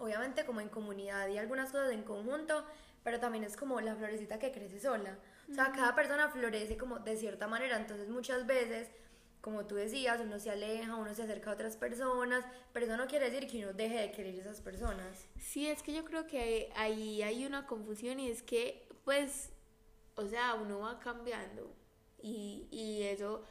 obviamente 0.00 0.44
como 0.44 0.60
en 0.60 0.68
comunidad 0.68 1.28
y 1.28 1.38
algunas 1.38 1.70
cosas 1.70 1.92
en 1.92 2.02
conjunto, 2.02 2.64
pero 3.04 3.20
también 3.20 3.44
es 3.44 3.56
como 3.56 3.80
la 3.80 3.94
florecita 3.94 4.38
que 4.38 4.50
crece 4.50 4.80
sola. 4.80 5.18
O 5.50 5.54
sea, 5.54 5.72
cada 5.72 5.94
persona 5.94 6.28
florece 6.28 6.76
como 6.76 6.98
de 6.98 7.16
cierta 7.16 7.46
manera, 7.46 7.76
entonces 7.76 8.08
muchas 8.08 8.46
veces, 8.46 8.90
como 9.40 9.66
tú 9.66 9.74
decías, 9.76 10.20
uno 10.20 10.38
se 10.38 10.50
aleja, 10.50 10.96
uno 10.96 11.14
se 11.14 11.22
acerca 11.22 11.50
a 11.50 11.54
otras 11.54 11.76
personas, 11.76 12.44
pero 12.72 12.86
eso 12.86 12.96
no 12.96 13.06
quiere 13.06 13.30
decir 13.30 13.48
que 13.48 13.64
uno 13.64 13.72
deje 13.72 14.00
de 14.00 14.12
querer 14.12 14.34
a 14.36 14.40
esas 14.40 14.60
personas. 14.60 15.28
Sí, 15.38 15.66
es 15.68 15.82
que 15.82 15.92
yo 15.92 16.04
creo 16.04 16.26
que 16.26 16.70
ahí 16.76 17.22
hay 17.22 17.46
una 17.46 17.66
confusión 17.66 18.20
y 18.20 18.30
es 18.30 18.42
que, 18.42 18.88
pues, 19.04 19.52
o 20.16 20.26
sea, 20.26 20.54
uno 20.54 20.80
va 20.80 20.98
cambiando 20.98 21.74
y, 22.22 22.68
y 22.70 23.02
eso... 23.04 23.44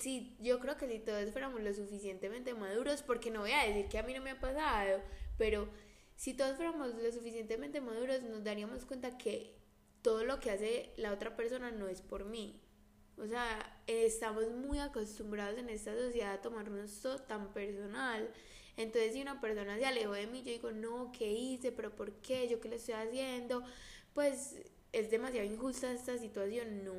Sí, 0.00 0.36
yo 0.40 0.58
creo 0.58 0.76
que 0.76 0.88
si 0.88 0.98
todos 0.98 1.30
fuéramos 1.30 1.60
lo 1.60 1.72
suficientemente 1.72 2.52
maduros, 2.54 3.02
porque 3.02 3.30
no 3.30 3.42
voy 3.42 3.52
a 3.52 3.62
decir 3.62 3.86
que 3.86 3.98
a 3.98 4.02
mí 4.02 4.12
no 4.12 4.20
me 4.20 4.32
ha 4.32 4.40
pasado, 4.40 5.00
pero 5.36 5.68
si 6.16 6.34
todos 6.34 6.56
fuéramos 6.56 6.94
lo 6.94 7.12
suficientemente 7.12 7.80
maduros, 7.80 8.22
nos 8.22 8.42
daríamos 8.42 8.84
cuenta 8.84 9.18
que 9.18 9.54
todo 10.02 10.24
lo 10.24 10.40
que 10.40 10.50
hace 10.50 10.92
la 10.96 11.12
otra 11.12 11.36
persona 11.36 11.70
no 11.70 11.88
es 11.88 12.00
por 12.00 12.24
mí. 12.24 12.60
O 13.18 13.26
sea, 13.26 13.80
estamos 13.86 14.50
muy 14.50 14.78
acostumbrados 14.78 15.58
en 15.58 15.70
esta 15.70 15.94
sociedad 15.94 16.34
a 16.34 16.42
tomarnos 16.42 17.02
tan 17.26 17.52
personal. 17.52 18.30
Entonces, 18.76 19.14
si 19.14 19.22
una 19.22 19.40
persona 19.40 19.78
se 19.78 19.86
alejó 19.86 20.12
de 20.12 20.26
mí, 20.26 20.42
yo 20.42 20.52
digo, 20.52 20.70
no, 20.70 21.12
¿qué 21.12 21.32
hice? 21.32 21.72
¿Pero 21.72 21.96
por 21.96 22.12
qué? 22.20 22.46
¿Yo 22.48 22.60
qué 22.60 22.68
le 22.68 22.76
estoy 22.76 22.94
haciendo? 22.94 23.64
Pues 24.12 24.56
es 24.92 25.10
demasiado 25.10 25.46
injusta 25.46 25.90
esta 25.92 26.18
situación. 26.18 26.84
No, 26.84 26.92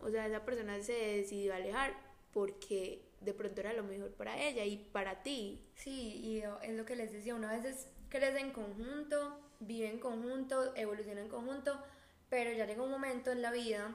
o 0.00 0.10
sea, 0.10 0.26
esa 0.26 0.44
persona 0.44 0.80
se 0.82 0.92
decidió 0.92 1.54
alejar 1.54 1.96
porque 2.32 3.09
de 3.20 3.34
pronto 3.34 3.60
era 3.60 3.72
lo 3.72 3.82
mejor 3.82 4.12
para 4.12 4.38
ella 4.38 4.64
y 4.64 4.76
para 4.76 5.22
ti. 5.22 5.62
Sí, 5.74 6.20
y 6.22 6.42
es 6.62 6.74
lo 6.74 6.84
que 6.84 6.96
les 6.96 7.12
decía, 7.12 7.34
una 7.34 7.52
vez 7.52 7.88
crece 8.08 8.40
en 8.40 8.52
conjunto, 8.52 9.38
vive 9.60 9.88
en 9.88 9.98
conjunto, 9.98 10.74
evoluciona 10.74 11.20
en 11.20 11.28
conjunto, 11.28 11.78
pero 12.28 12.52
ya 12.52 12.66
llega 12.66 12.82
un 12.82 12.90
momento 12.90 13.30
en 13.30 13.42
la 13.42 13.50
vida 13.50 13.94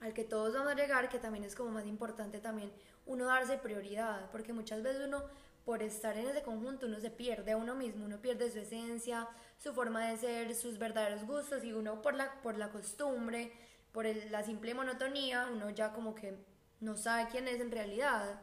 al 0.00 0.12
que 0.14 0.24
todos 0.24 0.54
vamos 0.54 0.72
a 0.72 0.76
llegar, 0.76 1.08
que 1.08 1.18
también 1.18 1.44
es 1.44 1.54
como 1.54 1.70
más 1.70 1.86
importante 1.86 2.40
también 2.40 2.72
uno 3.06 3.26
darse 3.26 3.58
prioridad, 3.58 4.30
porque 4.30 4.52
muchas 4.52 4.82
veces 4.82 5.06
uno 5.06 5.22
por 5.64 5.82
estar 5.82 6.16
en 6.16 6.26
ese 6.26 6.42
conjunto 6.42 6.86
uno 6.86 6.98
se 7.00 7.10
pierde 7.10 7.52
a 7.52 7.56
uno 7.56 7.74
mismo, 7.74 8.04
uno 8.04 8.20
pierde 8.20 8.50
su 8.50 8.58
esencia, 8.58 9.28
su 9.58 9.72
forma 9.72 10.08
de 10.08 10.16
ser, 10.16 10.54
sus 10.54 10.78
verdaderos 10.78 11.24
gustos 11.24 11.62
y 11.64 11.72
uno 11.72 12.02
por 12.02 12.14
la, 12.14 12.40
por 12.42 12.58
la 12.58 12.70
costumbre, 12.70 13.52
por 13.92 14.06
la 14.06 14.42
simple 14.42 14.74
monotonía, 14.74 15.48
uno 15.52 15.70
ya 15.70 15.92
como 15.92 16.14
que 16.14 16.36
no 16.80 16.96
sabe 16.96 17.28
quién 17.30 17.46
es 17.46 17.60
en 17.60 17.70
realidad. 17.70 18.40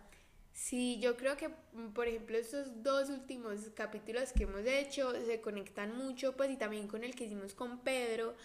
Sí, 0.60 1.00
yo 1.00 1.16
creo 1.16 1.38
que, 1.38 1.50
por 1.96 2.10
ejemplo, 2.10 2.38
estos 2.38 2.84
dos 2.84 3.10
últimos 3.10 3.70
capítulos 3.74 4.34
que 4.34 4.44
hemos 4.44 4.66
hecho 4.66 5.14
se 5.26 5.40
conectan 5.40 5.96
mucho, 5.96 6.36
pues 6.36 6.52
y 6.52 6.58
también 6.58 6.90
con 6.90 7.06
el 7.06 7.16
que 7.16 7.24
hicimos 7.24 7.54
con 7.54 7.80
Pedro, 7.80 8.36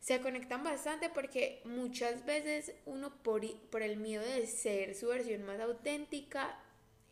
se 0.00 0.22
conectan 0.22 0.64
bastante 0.64 1.10
porque 1.10 1.60
muchas 1.66 2.24
veces 2.24 2.72
uno 2.86 3.22
por, 3.22 3.42
por 3.68 3.82
el 3.82 3.98
miedo 3.98 4.22
de 4.22 4.46
ser 4.46 4.94
su 4.94 5.08
versión 5.08 5.42
más 5.44 5.60
auténtica, 5.60 6.58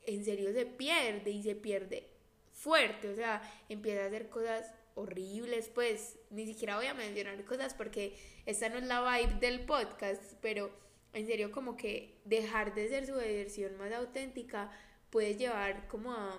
en 0.06 0.24
serio 0.24 0.50
se 0.54 0.64
pierde 0.64 1.30
y 1.30 1.42
se 1.42 1.54
pierde 1.54 2.08
fuerte, 2.54 3.10
o 3.10 3.14
sea, 3.14 3.42
empieza 3.68 4.04
a 4.04 4.06
hacer 4.06 4.30
cosas 4.30 4.72
horribles, 4.94 5.68
pues 5.68 6.18
ni 6.30 6.46
siquiera 6.46 6.76
voy 6.76 6.86
a 6.86 6.94
mencionar 6.94 7.44
cosas 7.44 7.74
porque 7.74 8.16
esta 8.46 8.70
no 8.70 8.78
es 8.78 8.86
la 8.86 9.02
vibe 9.02 9.40
del 9.40 9.66
podcast, 9.66 10.22
pero 10.40 10.87
en 11.12 11.26
serio 11.26 11.52
como 11.52 11.76
que 11.76 12.20
dejar 12.24 12.74
de 12.74 12.88
ser 12.88 13.06
su 13.06 13.14
versión 13.14 13.76
más 13.76 13.92
auténtica 13.92 14.70
puede 15.10 15.36
llevar 15.36 15.88
como 15.88 16.12
a 16.12 16.38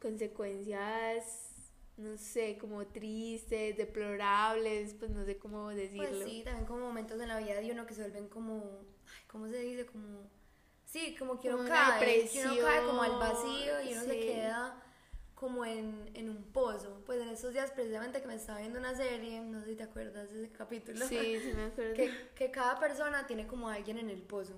consecuencias 0.00 1.52
no 1.96 2.16
sé, 2.16 2.58
como 2.58 2.86
tristes, 2.86 3.76
deplorables, 3.76 4.94
pues 4.94 5.10
no 5.10 5.24
sé 5.24 5.36
cómo 5.38 5.68
decirlo. 5.70 6.08
Pues 6.08 6.24
sí, 6.24 6.42
también 6.44 6.66
como 6.66 6.80
momentos 6.80 7.20
en 7.20 7.28
la 7.28 7.38
vida 7.38 7.60
de 7.60 7.70
uno 7.70 7.86
que 7.86 7.94
se 7.94 8.02
vuelven 8.02 8.28
como, 8.28 8.80
ay, 9.06 9.22
¿cómo 9.28 9.46
se 9.48 9.58
dice? 9.58 9.86
Como, 9.86 10.30
sí, 10.84 11.14
como 11.18 11.38
que 11.40 11.52
uno 11.52 11.68
cae, 11.68 12.28
que 12.28 12.44
uno 12.44 12.56
cae 12.62 12.86
como 12.86 13.02
al 13.02 13.18
vacío 13.18 13.82
y 13.82 13.92
uno 13.92 14.02
se 14.02 14.20
queda 14.20 14.82
como 15.42 15.64
en, 15.64 16.08
en, 16.14 16.30
un 16.30 16.44
pozo. 16.52 17.02
Pues 17.04 17.20
en 17.20 17.28
esos 17.28 17.52
días 17.52 17.72
precisamente 17.72 18.20
que 18.20 18.28
me 18.28 18.36
estaba 18.36 18.60
viendo 18.60 18.78
una 18.78 18.94
serie, 18.94 19.40
no 19.40 19.58
sé 19.58 19.70
si 19.70 19.74
te 19.74 19.82
acuerdas 19.82 20.30
de 20.30 20.44
ese 20.44 20.52
capítulo. 20.52 21.04
Sí, 21.08 21.40
sí 21.42 21.52
me 21.52 21.64
acuerdo. 21.72 21.94
Que, 21.94 22.12
que 22.36 22.52
cada 22.52 22.78
persona 22.78 23.26
tiene 23.26 23.48
como 23.48 23.68
alguien 23.68 23.98
en 23.98 24.08
el 24.08 24.22
pozo. 24.22 24.54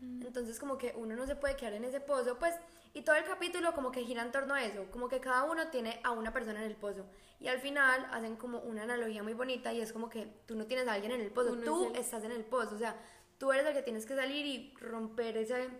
Mm. 0.00 0.26
Entonces 0.26 0.58
como 0.58 0.76
que 0.76 0.92
uno 0.98 1.16
no 1.16 1.26
se 1.26 1.34
puede 1.34 1.56
quedar 1.56 1.72
en 1.72 1.84
ese 1.84 2.00
pozo, 2.00 2.38
pues 2.38 2.54
y 2.92 3.00
todo 3.00 3.16
el 3.16 3.24
capítulo 3.24 3.72
como 3.72 3.90
que 3.90 4.04
gira 4.04 4.22
en 4.22 4.30
torno 4.30 4.52
a 4.52 4.62
eso, 4.62 4.84
como 4.90 5.08
que 5.08 5.18
cada 5.18 5.44
uno 5.44 5.68
tiene 5.68 5.98
a 6.04 6.10
una 6.10 6.30
persona 6.34 6.62
en 6.62 6.70
el 6.70 6.76
pozo. 6.76 7.06
Y 7.40 7.48
al 7.48 7.60
final 7.60 8.06
hacen 8.12 8.36
como 8.36 8.58
una 8.58 8.82
analogía 8.82 9.22
muy 9.22 9.32
bonita 9.32 9.72
y 9.72 9.80
es 9.80 9.94
como 9.94 10.10
que 10.10 10.26
tú 10.44 10.56
no 10.56 10.66
tienes 10.66 10.86
a 10.88 10.92
alguien 10.92 11.12
en 11.12 11.22
el 11.22 11.30
pozo, 11.30 11.56
tú 11.56 11.90
estás 11.94 12.22
en 12.24 12.32
el 12.32 12.44
pozo, 12.44 12.74
o 12.74 12.78
sea, 12.78 13.00
tú 13.38 13.50
eres 13.50 13.64
el 13.64 13.72
que 13.72 13.82
tienes 13.82 14.04
que 14.04 14.14
salir 14.14 14.44
y 14.44 14.74
romper 14.78 15.38
ese, 15.38 15.70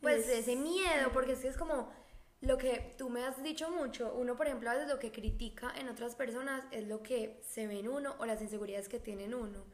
pues 0.00 0.28
ese 0.28 0.54
miedo, 0.54 1.10
porque 1.12 1.32
es 1.32 1.40
que 1.40 1.48
es 1.48 1.56
como, 1.56 1.90
lo 2.40 2.56
que 2.56 2.94
tú 2.96 3.10
me 3.10 3.24
has 3.24 3.42
dicho 3.42 3.70
mucho, 3.70 4.14
uno 4.14 4.34
por 4.34 4.46
ejemplo 4.46 4.70
a 4.70 4.74
veces 4.74 4.88
lo 4.88 4.98
que 4.98 5.12
critica 5.12 5.72
en 5.78 5.88
otras 5.88 6.14
personas 6.14 6.64
es 6.70 6.88
lo 6.88 7.02
que 7.02 7.38
se 7.46 7.66
ve 7.66 7.80
en 7.80 7.88
uno 7.88 8.14
o 8.18 8.24
las 8.24 8.40
inseguridades 8.40 8.88
que 8.88 8.98
tiene 8.98 9.24
en 9.24 9.34
uno. 9.34 9.64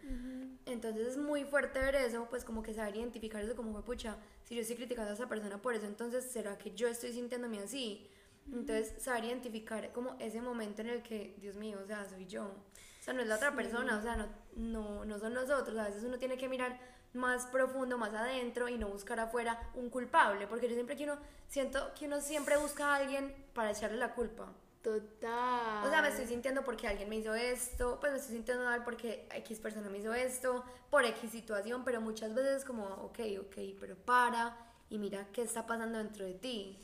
Entonces 0.67 1.07
es 1.07 1.17
muy 1.17 1.45
fuerte 1.45 1.79
ver 1.79 1.95
eso, 1.95 2.27
pues 2.29 2.45
como 2.45 2.65
que 2.65 2.75
saber 2.75 2.97
identificar 2.97 3.43
eso 3.43 3.55
como 3.55 3.73
fue, 3.73 3.85
pucha, 3.85 4.17
si 4.43 4.57
yo 4.57 4.63
estoy 4.63 4.77
criticando 4.77 5.13
a 5.13 5.15
esa 5.15 5.29
persona 5.29 5.63
por 5.63 5.75
eso, 5.75 5.87
entonces 5.87 6.25
¿será 6.25 6.59
que 6.59 6.73
yo 6.73 6.89
estoy 6.89 7.13
sintiéndome 7.13 7.61
así? 7.61 8.11
Entonces 8.53 9.01
saber 9.01 9.25
identificar 9.27 9.93
como 9.93 10.17
ese 10.19 10.41
momento 10.41 10.81
en 10.83 10.89
el 10.89 11.03
que, 11.03 11.37
Dios 11.39 11.57
mío, 11.57 11.79
o 11.83 11.87
sea, 11.87 12.09
soy 12.09 12.27
yo. 12.27 12.47
O 12.47 13.03
sea, 13.03 13.15
no 13.15 13.23
es 13.23 13.29
la 13.29 13.37
otra 13.37 13.55
persona, 13.55 13.97
o 13.97 14.03
sea, 14.03 14.17
no, 14.17 14.29
no, 14.57 15.05
no 15.05 15.19
son 15.19 15.35
nosotros. 15.35 15.77
A 15.79 15.85
veces 15.85 16.03
uno 16.03 16.19
tiene 16.19 16.37
que 16.37 16.49
mirar 16.49 16.79
más 17.13 17.47
profundo, 17.47 17.99
más 17.99 18.13
adentro 18.15 18.69
y 18.69 18.79
no 18.79 18.89
buscar 18.89 19.21
afuera 19.21 19.71
un 19.75 19.91
culpable, 19.91 20.47
porque 20.47 20.69
yo 20.69 20.75
siempre 20.75 20.97
quiero, 20.97 21.19
siento 21.49 21.93
que 21.95 22.07
uno 22.07 22.21
siempre 22.21 22.57
busca 22.57 22.87
a 22.87 22.97
alguien 22.97 23.35
para 23.55 23.71
echarle 23.71 23.97
la 23.97 24.15
culpa. 24.15 24.53
Total. 24.83 25.85
O 25.85 25.91
sea, 25.91 26.01
me 26.01 26.09
estoy 26.09 26.27
sintiendo 26.27 26.63
porque 26.63 26.87
alguien 26.87 27.09
me 27.09 27.17
hizo 27.17 27.35
esto, 27.35 27.99
pues 27.99 28.13
me 28.13 28.19
estoy 28.19 28.37
sintiendo 28.37 28.65
mal 28.65 28.85
porque 28.85 29.27
X 29.35 29.59
persona 29.59 29.89
me 29.89 29.99
hizo 29.99 30.15
esto, 30.15 30.65
por 30.91 31.05
X 31.05 31.31
situación, 31.31 31.85
pero 31.85 32.01
muchas 32.01 32.35
veces 32.35 32.65
como, 32.65 32.87
ok, 32.87 33.19
ok, 33.41 33.57
pero 33.81 33.97
para 33.97 34.57
y 34.89 34.99
mira 34.99 35.27
qué 35.33 35.43
está 35.43 35.67
pasando 35.67 35.99
dentro 35.99 36.25
de 36.25 36.35
ti. 36.35 36.81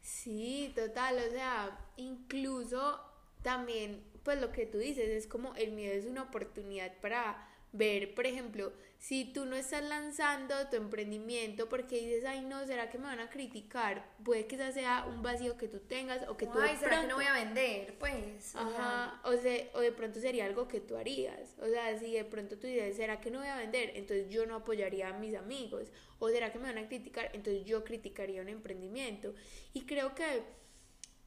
Sí, 0.00 0.72
total, 0.74 1.16
o 1.16 1.30
sea, 1.30 1.78
incluso 1.96 3.00
también, 3.42 4.02
pues 4.22 4.40
lo 4.40 4.50
que 4.50 4.66
tú 4.66 4.78
dices, 4.78 5.08
es 5.08 5.26
como 5.26 5.54
el 5.54 5.72
miedo 5.72 5.94
es 5.94 6.06
una 6.06 6.24
oportunidad 6.24 6.92
para 7.00 7.48
ver, 7.74 8.14
por 8.14 8.24
ejemplo, 8.26 8.72
si 8.98 9.24
tú 9.26 9.44
no 9.44 9.56
estás 9.56 9.84
lanzando 9.84 10.54
tu 10.70 10.76
emprendimiento 10.76 11.68
porque 11.68 11.96
dices, 11.96 12.24
ay 12.24 12.40
no, 12.40 12.64
¿será 12.66 12.88
que 12.88 12.96
me 12.96 13.04
van 13.04 13.20
a 13.20 13.28
criticar? 13.28 14.08
Puede 14.24 14.46
que 14.46 14.54
ese 14.54 14.72
sea 14.72 15.04
un 15.06 15.22
vacío 15.22 15.58
que 15.58 15.68
tú 15.68 15.80
tengas 15.80 16.26
o 16.28 16.36
que 16.36 16.46
tú... 16.46 16.58
Ay, 16.58 16.76
¿será 16.76 17.02
que 17.02 17.08
no 17.08 17.16
voy 17.16 17.26
a 17.26 17.34
vender? 17.34 17.98
Pues... 17.98 18.54
Ajá, 18.54 19.20
o, 19.24 19.32
sea, 19.36 19.68
o 19.74 19.80
de 19.80 19.92
pronto 19.92 20.20
sería 20.20 20.46
algo 20.46 20.68
que 20.68 20.80
tú 20.80 20.96
harías. 20.96 21.54
O 21.60 21.66
sea, 21.66 21.98
si 21.98 22.12
de 22.12 22.24
pronto 22.24 22.56
tú 22.56 22.66
dices, 22.66 22.96
¿será 22.96 23.20
que 23.20 23.30
no 23.30 23.40
voy 23.40 23.48
a 23.48 23.56
vender? 23.56 23.90
Entonces 23.94 24.30
yo 24.30 24.46
no 24.46 24.54
apoyaría 24.54 25.08
a 25.08 25.18
mis 25.18 25.34
amigos. 25.34 25.92
O 26.18 26.30
¿será 26.30 26.52
que 26.52 26.58
me 26.58 26.72
van 26.72 26.78
a 26.78 26.88
criticar? 26.88 27.30
Entonces 27.34 27.64
yo 27.66 27.84
criticaría 27.84 28.40
un 28.40 28.48
emprendimiento. 28.48 29.34
Y 29.74 29.82
creo 29.82 30.14
que 30.14 30.44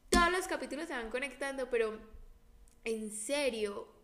todos 0.08 0.32
los 0.32 0.48
capítulos 0.48 0.88
se 0.88 0.94
van 0.94 1.10
conectando, 1.10 1.68
pero 1.70 1.96
en 2.84 3.10
serio, 3.12 3.97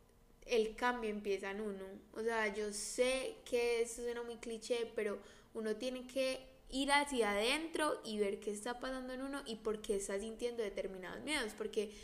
el 0.46 0.74
cambio 0.76 1.10
empieza 1.10 1.50
en 1.50 1.60
uno. 1.60 1.84
O 2.12 2.22
sea, 2.22 2.52
yo 2.52 2.72
sé 2.72 3.36
que 3.44 3.82
eso 3.82 4.02
suena 4.02 4.22
muy 4.22 4.36
cliché, 4.36 4.90
pero 4.94 5.18
uno 5.54 5.76
tiene 5.76 6.06
que 6.06 6.46
ir 6.70 6.90
hacia 6.92 7.30
adentro 7.32 8.00
y 8.04 8.18
ver 8.18 8.40
qué 8.40 8.50
está 8.50 8.80
pasando 8.80 9.12
en 9.12 9.22
uno 9.22 9.42
y 9.46 9.56
por 9.56 9.80
qué 9.80 9.96
está 9.96 10.18
sintiendo 10.18 10.62
determinados 10.62 11.22
miedos. 11.22 11.52
Porque 11.56 11.94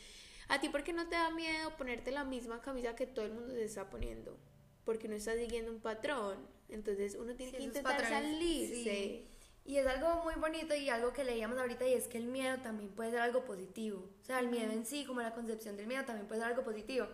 a 0.48 0.60
ti, 0.60 0.68
¿por 0.68 0.84
qué 0.84 0.92
no 0.92 1.08
te 1.08 1.16
da 1.16 1.30
miedo 1.30 1.76
ponerte 1.76 2.10
la 2.12 2.24
misma 2.24 2.60
camisa 2.60 2.94
que 2.94 3.06
todo 3.06 3.24
el 3.24 3.32
mundo 3.32 3.52
se 3.54 3.64
está 3.64 3.90
poniendo? 3.90 4.36
Porque 4.84 5.08
no 5.08 5.14
está 5.14 5.34
siguiendo 5.36 5.70
un 5.70 5.80
patrón. 5.80 6.38
Entonces 6.68 7.16
uno 7.16 7.34
tiene 7.34 7.52
que 7.52 7.62
intentar 7.62 8.00
salirse. 8.00 9.26
Y 9.66 9.76
es 9.76 9.86
algo 9.86 10.24
muy 10.24 10.34
bonito 10.34 10.74
y 10.74 10.88
algo 10.88 11.12
que 11.12 11.22
leíamos 11.22 11.58
ahorita 11.58 11.86
y 11.86 11.92
es 11.92 12.08
que 12.08 12.18
el 12.18 12.26
miedo 12.26 12.56
también 12.62 12.90
puede 12.90 13.10
ser 13.10 13.20
algo 13.20 13.44
positivo. 13.44 14.08
O 14.22 14.24
sea, 14.24 14.40
el 14.40 14.48
miedo 14.48 14.72
en 14.72 14.86
sí, 14.86 15.04
como 15.04 15.20
la 15.20 15.34
concepción 15.34 15.76
del 15.76 15.86
miedo, 15.86 16.04
también 16.04 16.26
puede 16.26 16.40
ser 16.40 16.50
algo 16.50 16.64
positivo 16.64 17.06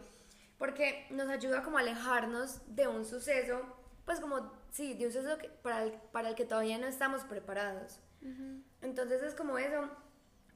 porque 0.58 1.06
nos 1.10 1.28
ayuda 1.28 1.62
como 1.62 1.78
a 1.78 1.80
alejarnos 1.80 2.60
de 2.74 2.88
un 2.88 3.04
suceso, 3.04 3.60
pues 4.04 4.20
como, 4.20 4.52
sí, 4.70 4.94
de 4.94 5.06
un 5.06 5.12
suceso 5.12 5.36
para, 5.62 5.82
el, 5.82 5.92
para 6.12 6.30
el 6.30 6.34
que 6.34 6.44
todavía 6.44 6.78
no 6.78 6.86
estamos 6.86 7.22
preparados. 7.24 8.00
Entonces 8.82 9.22
es 9.22 9.34
como 9.34 9.58
eso, 9.58 9.88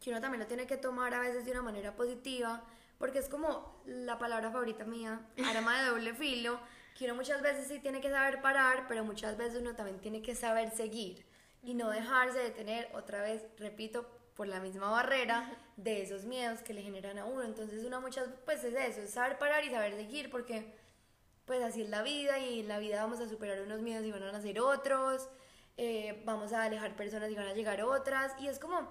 que 0.00 0.10
uno 0.10 0.20
también 0.20 0.40
lo 0.40 0.46
tiene 0.46 0.66
que 0.66 0.76
tomar 0.76 1.14
a 1.14 1.20
veces 1.20 1.44
de 1.44 1.52
una 1.52 1.62
manera 1.62 1.94
positiva, 1.94 2.64
porque 2.98 3.18
es 3.18 3.28
como 3.28 3.80
la 3.86 4.18
palabra 4.18 4.50
favorita 4.50 4.84
mía, 4.84 5.20
arma 5.44 5.80
de 5.80 5.88
doble 5.90 6.14
filo, 6.14 6.60
que 6.98 7.04
uno 7.04 7.14
muchas 7.14 7.42
veces 7.42 7.68
sí 7.68 7.78
tiene 7.78 8.00
que 8.00 8.10
saber 8.10 8.42
parar, 8.42 8.86
pero 8.88 9.04
muchas 9.04 9.36
veces 9.36 9.60
uno 9.60 9.74
también 9.74 10.00
tiene 10.00 10.20
que 10.20 10.34
saber 10.34 10.70
seguir 10.70 11.24
y 11.62 11.74
no 11.74 11.90
dejarse 11.90 12.38
de 12.38 12.50
tener, 12.50 12.90
otra 12.94 13.22
vez, 13.22 13.44
repito, 13.58 14.06
por 14.40 14.48
la 14.48 14.58
misma 14.58 14.88
barrera 14.88 15.54
de 15.76 16.00
esos 16.00 16.24
miedos 16.24 16.62
que 16.62 16.72
le 16.72 16.80
generan 16.80 17.18
a 17.18 17.26
uno. 17.26 17.42
Entonces 17.42 17.84
una 17.84 18.00
muchas, 18.00 18.26
pues 18.46 18.64
es 18.64 18.74
eso, 18.74 19.02
es 19.02 19.10
saber 19.10 19.36
parar 19.36 19.62
y 19.66 19.68
saber 19.68 19.94
seguir, 19.94 20.30
porque 20.30 20.74
pues 21.44 21.62
así 21.62 21.82
es 21.82 21.90
la 21.90 22.02
vida 22.02 22.38
y 22.38 22.60
en 22.60 22.68
la 22.68 22.78
vida 22.78 23.02
vamos 23.02 23.20
a 23.20 23.28
superar 23.28 23.60
unos 23.60 23.82
miedos 23.82 24.06
y 24.06 24.10
van 24.10 24.22
a 24.22 24.32
nacer 24.32 24.58
otros, 24.58 25.28
eh, 25.76 26.22
vamos 26.24 26.54
a 26.54 26.62
alejar 26.62 26.96
personas 26.96 27.30
y 27.30 27.34
van 27.34 27.48
a 27.48 27.52
llegar 27.52 27.82
otras, 27.82 28.32
y 28.40 28.48
es 28.48 28.58
como 28.58 28.90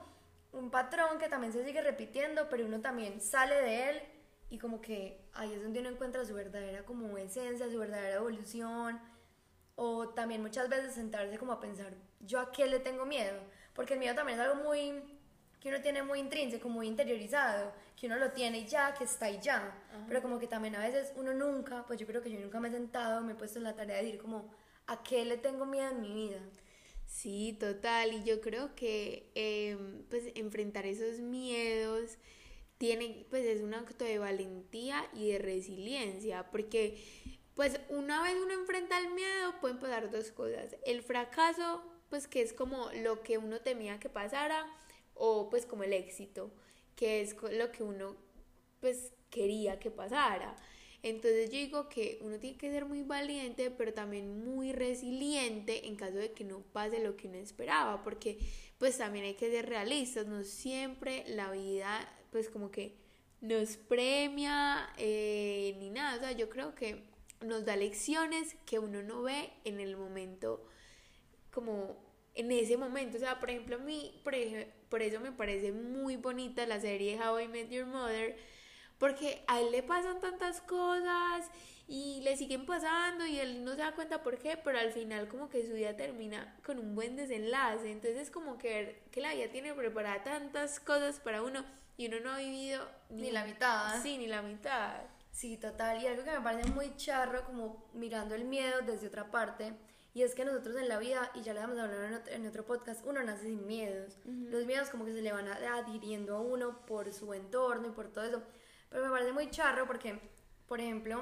un 0.52 0.70
patrón 0.70 1.18
que 1.18 1.30
también 1.30 1.52
se 1.52 1.66
sigue 1.66 1.82
repitiendo, 1.82 2.48
pero 2.48 2.68
uno 2.68 2.80
también 2.80 3.20
sale 3.20 3.56
de 3.56 3.90
él 3.90 4.02
y 4.52 4.60
como 4.60 4.82
que 4.82 5.20
ahí 5.34 5.52
es 5.52 5.64
donde 5.64 5.80
uno 5.80 5.90
encuentra 5.90 6.24
su 6.26 6.36
verdadera 6.36 6.86
como 6.86 7.18
esencia, 7.18 7.72
su 7.72 7.80
verdadera 7.80 8.18
evolución, 8.18 9.02
o 9.74 10.10
también 10.10 10.44
muchas 10.44 10.70
veces 10.70 10.94
sentarse 10.94 11.40
como 11.40 11.54
a 11.54 11.60
pensar, 11.60 11.92
¿yo 12.20 12.40
a 12.40 12.52
qué 12.52 12.68
le 12.68 12.78
tengo 12.78 13.08
miedo? 13.08 13.40
Porque 13.74 13.94
el 13.94 14.00
miedo 14.00 14.14
también 14.14 14.40
es 14.40 14.46
algo 14.46 14.64
muy 14.64 15.18
que 15.60 15.70
uno 15.70 15.82
tiene 15.82 16.04
muy 16.04 16.20
intrínseco, 16.20 16.70
muy 16.70 16.88
interiorizado, 16.88 17.74
que 17.96 18.08
uno 18.08 18.18
lo 18.18 18.32
tiene 18.32 18.66
ya, 18.66 18.94
que 18.94 19.04
está 19.04 19.26
ahí 19.26 19.40
ya. 19.42 19.76
Pero 20.08 20.22
como 20.22 20.40
que 20.40 20.48
también 20.48 20.76
a 20.76 20.80
veces 20.80 21.12
uno 21.16 21.34
nunca, 21.34 21.86
pues 21.86 22.00
yo 22.00 22.08
creo 22.08 22.22
que 22.22 22.32
yo 22.32 22.40
nunca 22.40 22.60
me 22.60 22.70
he 22.70 22.72
sentado, 22.72 23.22
me 23.22 23.34
he 23.34 23.36
puesto 23.36 23.60
en 23.60 23.66
la 23.66 23.76
tarea 23.76 23.98
de 23.98 24.04
decir 24.04 24.22
como, 24.22 24.50
¿a 24.88 25.04
qué 25.04 25.26
le 25.26 25.38
tengo 25.38 25.66
miedo 25.66 25.90
en 25.90 26.02
mi 26.02 26.14
vida? 26.14 26.40
Sí, 27.06 27.58
total. 27.60 28.14
Y 28.14 28.24
yo 28.24 28.40
creo 28.40 28.76
que 28.76 29.32
em, 29.36 30.04
pues 30.10 30.26
enfrentar 30.36 30.86
esos 30.86 31.20
miedos 31.20 32.18
tiene, 32.78 33.26
pues 33.30 33.46
es 33.46 33.62
un 33.62 33.74
acto 33.74 34.06
de 34.06 34.20
valentía 34.20 35.10
y 35.14 35.32
de 35.32 35.40
resiliencia, 35.40 36.50
porque 36.52 36.98
pues 37.56 37.78
una 37.90 38.24
vez 38.24 38.36
uno 38.42 38.54
enfrenta 38.54 38.98
el 38.98 39.10
miedo 39.10 39.60
pueden 39.60 39.80
pasar 39.80 40.10
dos 40.10 40.32
cosas. 40.32 40.78
El 40.86 41.04
fracaso, 41.04 41.84
pues 42.10 42.28
que 42.28 42.42
es 42.42 42.54
como 42.54 42.90
lo 43.04 43.22
que 43.22 43.38
uno 43.38 43.60
temía 43.60 44.00
que 44.00 44.08
pasara, 44.08 44.66
o 45.20 45.50
pues 45.50 45.66
como 45.66 45.84
el 45.84 45.94
éxito, 45.94 46.52
que 46.96 47.22
es 47.22 47.36
lo 47.52 47.72
que 47.72 47.84
uno 47.84 48.16
pues 48.80 49.12
quería 49.30 49.78
que 49.80 49.92
pasara. 49.92 50.56
Entonces 51.04 51.50
yo 51.50 51.58
digo 51.58 51.90
que 51.90 52.20
uno 52.22 52.40
tiene 52.40 52.58
que 52.58 52.72
ser 52.72 52.86
muy 52.86 53.04
valiente, 53.04 53.70
pero 53.72 53.94
también 53.94 54.44
muy 54.44 54.74
resiliente 54.74 55.88
en 55.88 55.96
caso 55.96 56.16
de 56.18 56.32
que 56.32 56.44
no 56.44 56.62
pase 56.62 57.00
lo 57.00 57.16
que 57.16 57.28
uno 57.28 57.38
esperaba, 57.38 58.04
porque 58.04 58.40
pues 58.78 58.98
también 58.98 59.26
hay 59.26 59.36
que 59.36 59.52
ser 59.52 59.68
realistas, 59.68 60.26
no 60.28 60.44
siempre 60.44 61.24
la 61.28 61.52
vida 61.52 62.10
pues 62.32 62.50
como 62.50 62.72
que 62.72 62.96
nos 63.42 63.78
premia 63.78 64.90
eh, 64.98 65.76
ni 65.80 65.90
nada, 65.90 66.18
o 66.18 66.20
sea, 66.20 66.32
yo 66.34 66.50
creo 66.50 66.76
que 66.76 67.04
nos 67.42 67.66
da 67.66 67.76
lecciones 67.76 68.56
que 68.66 68.80
uno 68.80 69.02
no 69.02 69.24
ve 69.24 69.52
en 69.64 69.80
el 69.80 69.96
momento 69.96 70.66
como 71.52 71.98
en 72.36 72.52
ese 72.52 72.78
momento, 72.78 73.18
o 73.18 73.20
sea, 73.20 73.40
por 73.40 73.50
ejemplo, 73.50 73.78
a 73.78 73.80
mí, 73.80 74.20
por 74.24 74.36
ejemplo, 74.36 74.79
por 74.90 75.02
eso 75.02 75.20
me 75.20 75.32
parece 75.32 75.72
muy 75.72 76.18
bonita 76.18 76.66
la 76.66 76.80
serie 76.80 77.20
How 77.20 77.40
I 77.40 77.48
Met 77.48 77.70
Your 77.70 77.86
Mother, 77.86 78.38
porque 78.98 79.44
a 79.48 79.60
él 79.60 79.72
le 79.72 79.84
pasan 79.84 80.20
tantas 80.20 80.62
cosas 80.62 81.50
y 81.88 82.22
le 82.22 82.38
siguen 82.38 82.66
pasando 82.66 83.26
y 83.26 83.40
él 83.40 83.64
no 83.64 83.72
se 83.72 83.78
da 83.78 83.94
cuenta 83.94 84.22
por 84.22 84.38
qué, 84.38 84.58
pero 84.58 84.78
al 84.78 84.92
final 84.92 85.28
como 85.28 85.50
que 85.50 85.66
su 85.66 85.74
vida 85.74 85.96
termina 85.96 86.56
con 86.64 86.78
un 86.78 86.94
buen 86.94 87.16
desenlace. 87.16 87.92
Entonces 87.92 88.22
es 88.22 88.32
como 88.32 88.58
que 88.58 89.02
que 89.12 89.22
la 89.22 89.34
vida 89.34 89.48
tiene 89.52 89.74
preparada 89.74 90.24
tantas 90.24 90.80
cosas 90.80 91.20
para 91.20 91.42
uno 91.42 91.66
y 91.98 92.08
uno 92.08 92.20
no 92.22 92.34
ha 92.34 92.38
vivido 92.38 92.88
ni, 93.10 93.32
la 93.32 93.44
mitad. 93.44 94.02
Sí, 94.02 94.18
ni 94.18 94.28
la 94.28 94.42
mitad. 94.42 95.02
Sí, 95.32 95.58
total. 95.58 96.02
Y 96.02 96.08
algo 96.08 96.24
que 96.24 96.32
me 96.32 96.42
parece 96.42 96.70
muy 96.72 96.96
charro, 96.96 97.44
como 97.44 97.90
mirando 97.94 98.36
el 98.36 98.46
miedo 98.46 98.82
desde 98.86 99.08
otra 99.08 99.30
parte, 99.32 99.74
y 100.14 100.24
es 100.24 100.34
que 100.34 100.44
nosotros 100.44 100.76
en 100.78 100.90
la 100.90 100.98
vida, 100.98 101.32
y 101.36 101.42
ya 101.42 101.54
le 101.54 101.60
vamos 101.60 101.78
a 101.78 101.84
hablar 101.84 102.24
en 102.28 102.48
otro, 102.48 102.66
podcast, 102.66 103.06
uno 103.06 103.22
nace 103.24 103.44
sin 103.44 103.66
miedos. 103.68 104.18
Los 104.26 104.66
miedos 104.66 104.90
como 104.90 105.06
que 105.06 105.14
se 105.14 105.22
le 105.22 105.32
van 105.32 105.48
adhiriendo 105.48 106.36
a 106.36 106.42
uno 106.42 106.86
por 106.86 107.14
su 107.14 107.34
entorno 107.34 107.90
y 107.90 107.92
por 107.92 108.12
todo 108.12 108.26
eso. 108.26 108.42
Pero 108.90 109.04
me 109.04 109.12
parece 109.12 109.32
muy 109.34 109.52
charro 109.52 109.86
porque, 109.86 110.20
por 110.68 110.80
ejemplo, 110.80 111.22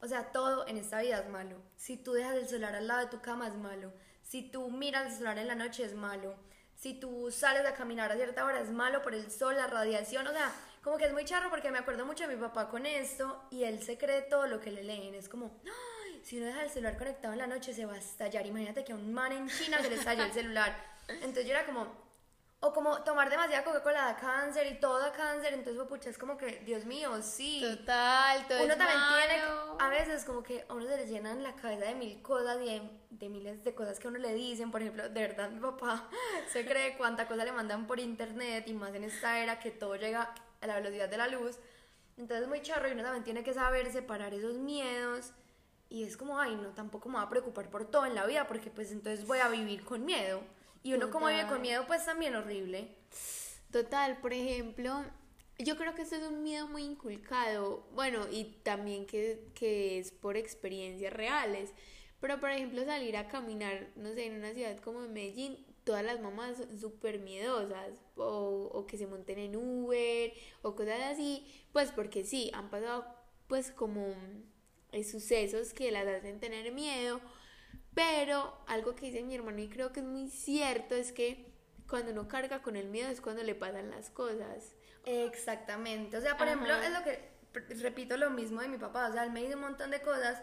o 0.00 0.06
sea, 0.06 0.30
todo 0.30 0.66
en 0.68 0.76
esta 0.76 1.00
vida 1.00 1.18
es 1.18 1.28
malo. 1.28 1.60
Si 1.74 1.96
tú 1.96 2.12
dejas 2.12 2.36
el 2.36 2.46
celular 2.46 2.76
al 2.76 2.86
lado 2.86 3.00
de 3.00 3.10
tu 3.10 3.20
cama 3.20 3.48
es 3.48 3.54
malo. 3.54 3.92
Si 4.22 4.42
tú 4.42 4.70
miras 4.70 5.06
el 5.06 5.12
celular 5.12 5.38
en 5.38 5.48
la 5.48 5.54
noche 5.56 5.84
es 5.84 5.94
malo. 5.94 6.36
Si 6.74 6.94
tú 6.94 7.30
sales 7.32 7.66
a 7.66 7.74
caminar 7.74 8.12
a 8.12 8.16
cierta 8.16 8.44
hora 8.44 8.60
es 8.60 8.70
malo 8.70 9.02
por 9.02 9.14
el 9.14 9.30
sol, 9.30 9.56
la 9.56 9.66
radiación. 9.66 10.26
O 10.28 10.32
sea, 10.32 10.52
como 10.82 10.98
que 10.98 11.06
es 11.06 11.12
muy 11.12 11.24
charro 11.24 11.50
porque 11.50 11.72
me 11.72 11.78
acuerdo 11.78 12.06
mucho 12.06 12.28
de 12.28 12.36
mi 12.36 12.40
papá 12.40 12.68
con 12.68 12.86
esto 12.86 13.42
y 13.50 13.64
él 13.64 13.82
se 13.82 13.98
cree 13.98 14.22
todo 14.22 14.46
lo 14.46 14.60
que 14.60 14.70
le 14.70 14.84
leen. 14.84 15.14
Es 15.14 15.28
como, 15.28 15.60
si 16.26 16.38
uno 16.38 16.46
deja 16.46 16.64
el 16.64 16.70
celular 16.70 16.98
conectado 16.98 17.34
en 17.34 17.38
la 17.38 17.46
noche 17.46 17.72
se 17.72 17.86
va 17.86 17.94
a 17.94 17.98
estallar. 17.98 18.44
Imagínate 18.44 18.84
que 18.84 18.90
a 18.90 18.96
un 18.96 19.14
man 19.14 19.30
en 19.30 19.48
China 19.48 19.80
se 19.80 19.88
le 19.88 19.94
estalló 19.94 20.24
el 20.24 20.32
celular. 20.32 20.76
Entonces 21.06 21.46
yo 21.46 21.52
era 21.52 21.64
como, 21.64 21.86
O 22.58 22.72
como 22.72 23.00
tomar 23.04 23.30
demasiada 23.30 23.62
Coca-Cola 23.62 24.06
da 24.06 24.16
cáncer 24.16 24.66
y 24.66 24.80
todo 24.80 24.98
da 24.98 25.12
cáncer, 25.12 25.54
entonces, 25.54 25.80
pucha, 25.84 26.10
es 26.10 26.18
como 26.18 26.36
que, 26.36 26.62
Dios 26.66 26.84
mío, 26.84 27.22
sí. 27.22 27.60
Total, 27.60 28.44
todo 28.48 28.64
uno 28.64 28.72
es 28.72 28.78
también 28.78 28.98
tiene, 29.08 29.46
malo. 29.46 29.76
a 29.78 29.88
veces 29.88 30.24
como 30.24 30.42
que 30.42 30.66
a 30.68 30.74
uno 30.74 30.84
se 30.88 30.96
le 30.96 31.06
llenan 31.06 31.44
la 31.44 31.54
cabeza 31.54 31.84
de 31.84 31.94
mil 31.94 32.20
cosas 32.22 32.58
y 32.60 32.70
de, 32.70 32.90
de 33.10 33.28
miles 33.28 33.62
de 33.62 33.74
cosas 33.76 34.00
que 34.00 34.08
a 34.08 34.10
uno 34.10 34.18
le 34.18 34.34
dicen, 34.34 34.72
por 34.72 34.82
ejemplo, 34.82 35.08
de 35.08 35.20
verdad 35.20 35.48
mi 35.50 35.60
papá 35.60 36.08
se 36.52 36.66
cree 36.66 36.96
cuánta 36.96 37.28
cosa 37.28 37.44
le 37.44 37.52
mandan 37.52 37.86
por 37.86 38.00
internet 38.00 38.66
y 38.66 38.72
más 38.72 38.92
en 38.96 39.04
esta 39.04 39.38
era 39.38 39.60
que 39.60 39.70
todo 39.70 39.94
llega 39.94 40.34
a 40.60 40.66
la 40.66 40.74
velocidad 40.74 41.08
de 41.08 41.18
la 41.18 41.28
luz, 41.28 41.60
entonces 42.16 42.42
es 42.42 42.48
muy 42.48 42.62
charro 42.62 42.88
y 42.88 42.92
uno 42.92 43.04
también 43.04 43.22
tiene 43.22 43.44
que 43.44 43.54
saber 43.54 43.92
separar 43.92 44.34
esos 44.34 44.56
miedos 44.56 45.32
y 45.88 46.04
es 46.04 46.16
como, 46.16 46.38
ay, 46.38 46.56
no, 46.56 46.70
tampoco 46.70 47.08
me 47.08 47.16
voy 47.16 47.24
a 47.24 47.30
preocupar 47.30 47.70
por 47.70 47.90
todo 47.90 48.06
en 48.06 48.14
la 48.14 48.26
vida 48.26 48.46
porque 48.46 48.70
pues 48.70 48.90
entonces 48.90 49.26
voy 49.26 49.38
a 49.38 49.48
vivir 49.48 49.84
con 49.84 50.04
miedo 50.04 50.42
y 50.82 50.94
uno 50.94 51.10
como 51.10 51.28
vive 51.28 51.46
con 51.46 51.60
miedo 51.62 51.84
pues 51.86 52.04
también 52.04 52.34
horrible. 52.34 52.94
Total, 53.70 54.18
por 54.20 54.32
ejemplo, 54.32 55.04
yo 55.58 55.76
creo 55.76 55.94
que 55.94 56.02
esto 56.02 56.16
es 56.16 56.22
un 56.22 56.42
miedo 56.42 56.68
muy 56.68 56.82
inculcado, 56.82 57.86
bueno, 57.94 58.26
y 58.30 58.44
también 58.62 59.06
que, 59.06 59.48
que 59.54 59.98
es 59.98 60.12
por 60.12 60.36
experiencias 60.36 61.12
reales, 61.12 61.72
pero 62.20 62.38
por 62.40 62.50
ejemplo 62.50 62.84
salir 62.84 63.16
a 63.16 63.28
caminar, 63.28 63.88
no 63.96 64.12
sé, 64.12 64.26
en 64.26 64.36
una 64.36 64.52
ciudad 64.52 64.78
como 64.78 65.00
Medellín, 65.00 65.64
todas 65.84 66.04
las 66.04 66.20
mamás 66.20 66.58
son 66.58 66.78
súper 66.78 67.20
miedosas, 67.20 68.00
o, 68.16 68.70
o 68.72 68.86
que 68.86 68.98
se 68.98 69.06
monten 69.06 69.38
en 69.38 69.56
Uber, 69.56 70.32
o 70.62 70.74
cosas 70.74 71.00
así, 71.12 71.46
pues 71.72 71.90
porque 71.92 72.24
sí, 72.24 72.50
han 72.54 72.70
pasado 72.70 73.06
pues 73.46 73.70
como 73.70 74.14
eh, 74.96 75.04
sucesos 75.04 75.72
que 75.72 75.90
las 75.90 76.06
hacen 76.06 76.40
tener 76.40 76.72
miedo, 76.72 77.20
pero 77.94 78.58
algo 78.66 78.94
que 78.94 79.06
dice 79.06 79.22
mi 79.22 79.34
hermano 79.34 79.58
y 79.60 79.68
creo 79.68 79.92
que 79.92 80.00
es 80.00 80.06
muy 80.06 80.28
cierto 80.28 80.94
es 80.94 81.12
que 81.12 81.52
cuando 81.88 82.12
uno 82.12 82.28
carga 82.28 82.62
con 82.62 82.76
el 82.76 82.88
miedo 82.88 83.08
es 83.08 83.20
cuando 83.20 83.42
le 83.42 83.54
pasan 83.54 83.90
las 83.90 84.10
cosas. 84.10 84.74
Exactamente. 85.04 86.16
O 86.16 86.20
sea, 86.20 86.36
por 86.36 86.48
ejemplo, 86.48 86.72
Ajá. 86.72 86.86
es 86.86 86.92
lo 86.92 87.02
que 87.04 87.36
repito 87.80 88.16
lo 88.16 88.30
mismo 88.30 88.60
de 88.60 88.68
mi 88.68 88.78
papá. 88.78 89.08
O 89.08 89.12
sea, 89.12 89.24
él 89.24 89.30
me 89.30 89.40
dice 89.40 89.54
un 89.54 89.62
montón 89.62 89.90
de 89.90 90.00
cosas 90.00 90.42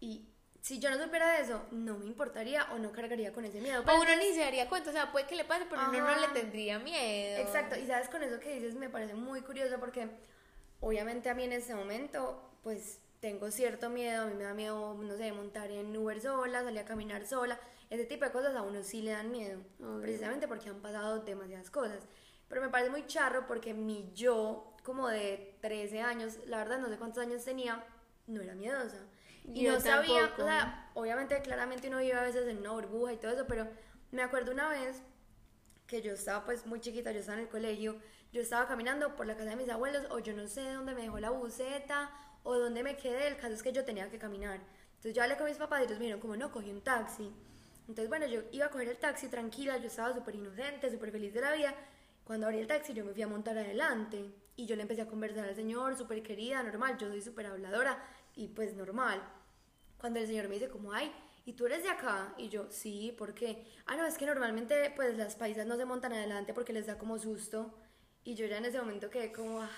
y 0.00 0.28
si 0.62 0.78
yo 0.78 0.90
no 0.90 1.02
supiera 1.02 1.32
de 1.32 1.42
eso, 1.42 1.66
no 1.72 1.98
me 1.98 2.06
importaría 2.06 2.64
o 2.72 2.78
no 2.78 2.92
cargaría 2.92 3.32
con 3.32 3.44
ese 3.44 3.60
miedo. 3.60 3.82
O 3.82 3.84
Pero 3.84 4.00
uno 4.00 4.16
ni 4.16 4.32
se 4.32 4.40
daría 4.40 4.68
cuenta, 4.68 4.90
o 4.90 4.92
sea, 4.92 5.10
puede 5.10 5.26
que 5.26 5.34
le 5.34 5.44
pase, 5.44 5.66
pero 5.68 5.82
uno 5.88 6.00
no 6.00 6.20
le 6.20 6.28
tendría 6.28 6.78
miedo. 6.78 7.40
Exacto. 7.40 7.76
Y 7.76 7.86
sabes, 7.86 8.08
con 8.08 8.22
eso 8.22 8.38
que 8.38 8.54
dices 8.54 8.74
me 8.74 8.88
parece 8.88 9.14
muy 9.14 9.42
curioso 9.42 9.78
porque 9.78 10.08
obviamente 10.80 11.28
a 11.28 11.34
mí 11.34 11.44
en 11.44 11.52
este 11.52 11.74
momento, 11.74 12.58
pues 12.62 13.01
tengo 13.22 13.52
cierto 13.52 13.88
miedo. 13.88 14.24
A 14.24 14.26
mí 14.26 14.34
me 14.34 14.42
da 14.42 14.52
miedo, 14.52 14.94
no 14.94 15.16
sé, 15.16 15.32
montar 15.32 15.70
en 15.70 15.96
Uber 15.96 16.20
sola, 16.20 16.62
salir 16.64 16.80
a 16.80 16.84
caminar 16.84 17.24
sola. 17.24 17.58
Ese 17.88 18.04
tipo 18.04 18.24
de 18.24 18.32
cosas 18.32 18.54
a 18.56 18.62
uno 18.62 18.82
sí 18.82 19.00
le 19.00 19.12
dan 19.12 19.30
miedo. 19.30 19.60
Obvio. 19.80 20.00
Precisamente 20.00 20.48
porque 20.48 20.68
han 20.68 20.82
pasado 20.82 21.20
demasiadas 21.20 21.70
cosas. 21.70 22.08
Pero 22.48 22.60
me 22.60 22.68
parece 22.68 22.90
muy 22.90 23.06
charro 23.06 23.46
porque 23.46 23.74
mi 23.74 24.10
yo, 24.12 24.74
como 24.82 25.06
de 25.08 25.56
13 25.60 26.02
años, 26.02 26.38
la 26.46 26.58
verdad 26.58 26.80
no 26.80 26.88
sé 26.88 26.98
cuántos 26.98 27.22
años 27.22 27.44
tenía, 27.44 27.84
no 28.26 28.42
era 28.42 28.56
miedosa. 28.56 28.98
Y 29.44 29.62
Yo 29.62 29.74
no 29.74 29.80
sabía, 29.80 30.22
tampoco. 30.22 30.42
o 30.42 30.46
sea, 30.46 30.90
obviamente 30.94 31.40
claramente 31.42 31.88
uno 31.88 31.98
vive 31.98 32.14
a 32.14 32.22
veces 32.24 32.48
en 32.48 32.58
una 32.58 32.72
burbuja 32.72 33.12
y 33.12 33.18
todo 33.18 33.30
eso, 33.30 33.46
pero 33.46 33.68
me 34.10 34.22
acuerdo 34.22 34.50
una 34.50 34.68
vez 34.68 35.00
que 35.86 36.02
yo 36.02 36.12
estaba 36.12 36.44
pues 36.44 36.66
muy 36.66 36.80
chiquita, 36.80 37.12
yo 37.12 37.20
estaba 37.20 37.38
en 37.38 37.44
el 37.44 37.50
colegio, 37.50 37.98
yo 38.32 38.40
estaba 38.40 38.66
caminando 38.66 39.14
por 39.14 39.26
la 39.26 39.36
casa 39.36 39.50
de 39.50 39.56
mis 39.56 39.68
abuelos 39.68 40.06
o 40.10 40.18
yo 40.18 40.32
no 40.34 40.46
sé 40.48 40.72
dónde 40.72 40.94
me 40.94 41.02
dejó 41.02 41.20
la 41.20 41.30
buceta 41.30 42.10
o 42.42 42.58
dónde 42.58 42.82
me 42.82 42.96
quedé, 42.96 43.28
el 43.28 43.36
caso 43.36 43.54
es 43.54 43.62
que 43.62 43.72
yo 43.72 43.84
tenía 43.84 44.10
que 44.10 44.18
caminar. 44.18 44.60
Entonces 45.02 45.14
yo 45.14 45.22
hablé 45.22 45.36
con 45.36 45.46
mis 45.46 45.56
papás 45.56 45.80
y 45.80 45.84
ellos 45.84 45.98
me 45.98 46.04
dijeron 46.04 46.20
como 46.20 46.36
no, 46.36 46.50
cogí 46.52 46.70
un 46.70 46.80
taxi. 46.80 47.30
Entonces 47.88 48.08
bueno, 48.08 48.26
yo 48.26 48.42
iba 48.52 48.66
a 48.66 48.70
coger 48.70 48.88
el 48.88 48.98
taxi 48.98 49.28
tranquila, 49.28 49.76
yo 49.78 49.86
estaba 49.86 50.14
súper 50.14 50.34
inocente, 50.34 50.90
súper 50.90 51.10
feliz 51.10 51.34
de 51.34 51.40
la 51.40 51.52
vida. 51.52 51.74
Cuando 52.24 52.46
abrí 52.46 52.60
el 52.60 52.66
taxi 52.66 52.92
yo 52.92 53.04
me 53.04 53.12
fui 53.12 53.22
a 53.22 53.28
montar 53.28 53.58
adelante 53.58 54.32
y 54.56 54.66
yo 54.66 54.76
le 54.76 54.82
empecé 54.82 55.02
a 55.02 55.06
conversar 55.06 55.48
al 55.48 55.54
señor, 55.54 55.96
súper 55.96 56.22
querida, 56.22 56.62
normal, 56.62 56.96
yo 56.98 57.08
soy 57.08 57.20
súper 57.20 57.46
habladora 57.46 58.02
y 58.36 58.48
pues 58.48 58.74
normal. 58.74 59.20
Cuando 59.98 60.20
el 60.20 60.26
señor 60.26 60.48
me 60.48 60.54
dice 60.54 60.68
como, 60.68 60.92
ay, 60.92 61.12
¿y 61.44 61.54
tú 61.54 61.66
eres 61.66 61.82
de 61.82 61.90
acá? 61.90 62.34
Y 62.38 62.48
yo, 62.48 62.70
sí, 62.70 63.14
¿por 63.18 63.34
qué? 63.34 63.66
Ah, 63.86 63.96
no, 63.96 64.06
es 64.06 64.16
que 64.18 64.26
normalmente 64.26 64.92
pues 64.94 65.16
las 65.16 65.36
paisas 65.36 65.66
no 65.66 65.76
se 65.76 65.84
montan 65.84 66.12
adelante 66.12 66.54
porque 66.54 66.72
les 66.72 66.86
da 66.86 66.98
como 66.98 67.18
susto. 67.18 67.74
Y 68.24 68.34
yo 68.34 68.46
ya 68.46 68.58
en 68.58 68.66
ese 68.66 68.78
momento 68.78 69.10
quedé 69.10 69.32
como, 69.32 69.60
ah. 69.62 69.70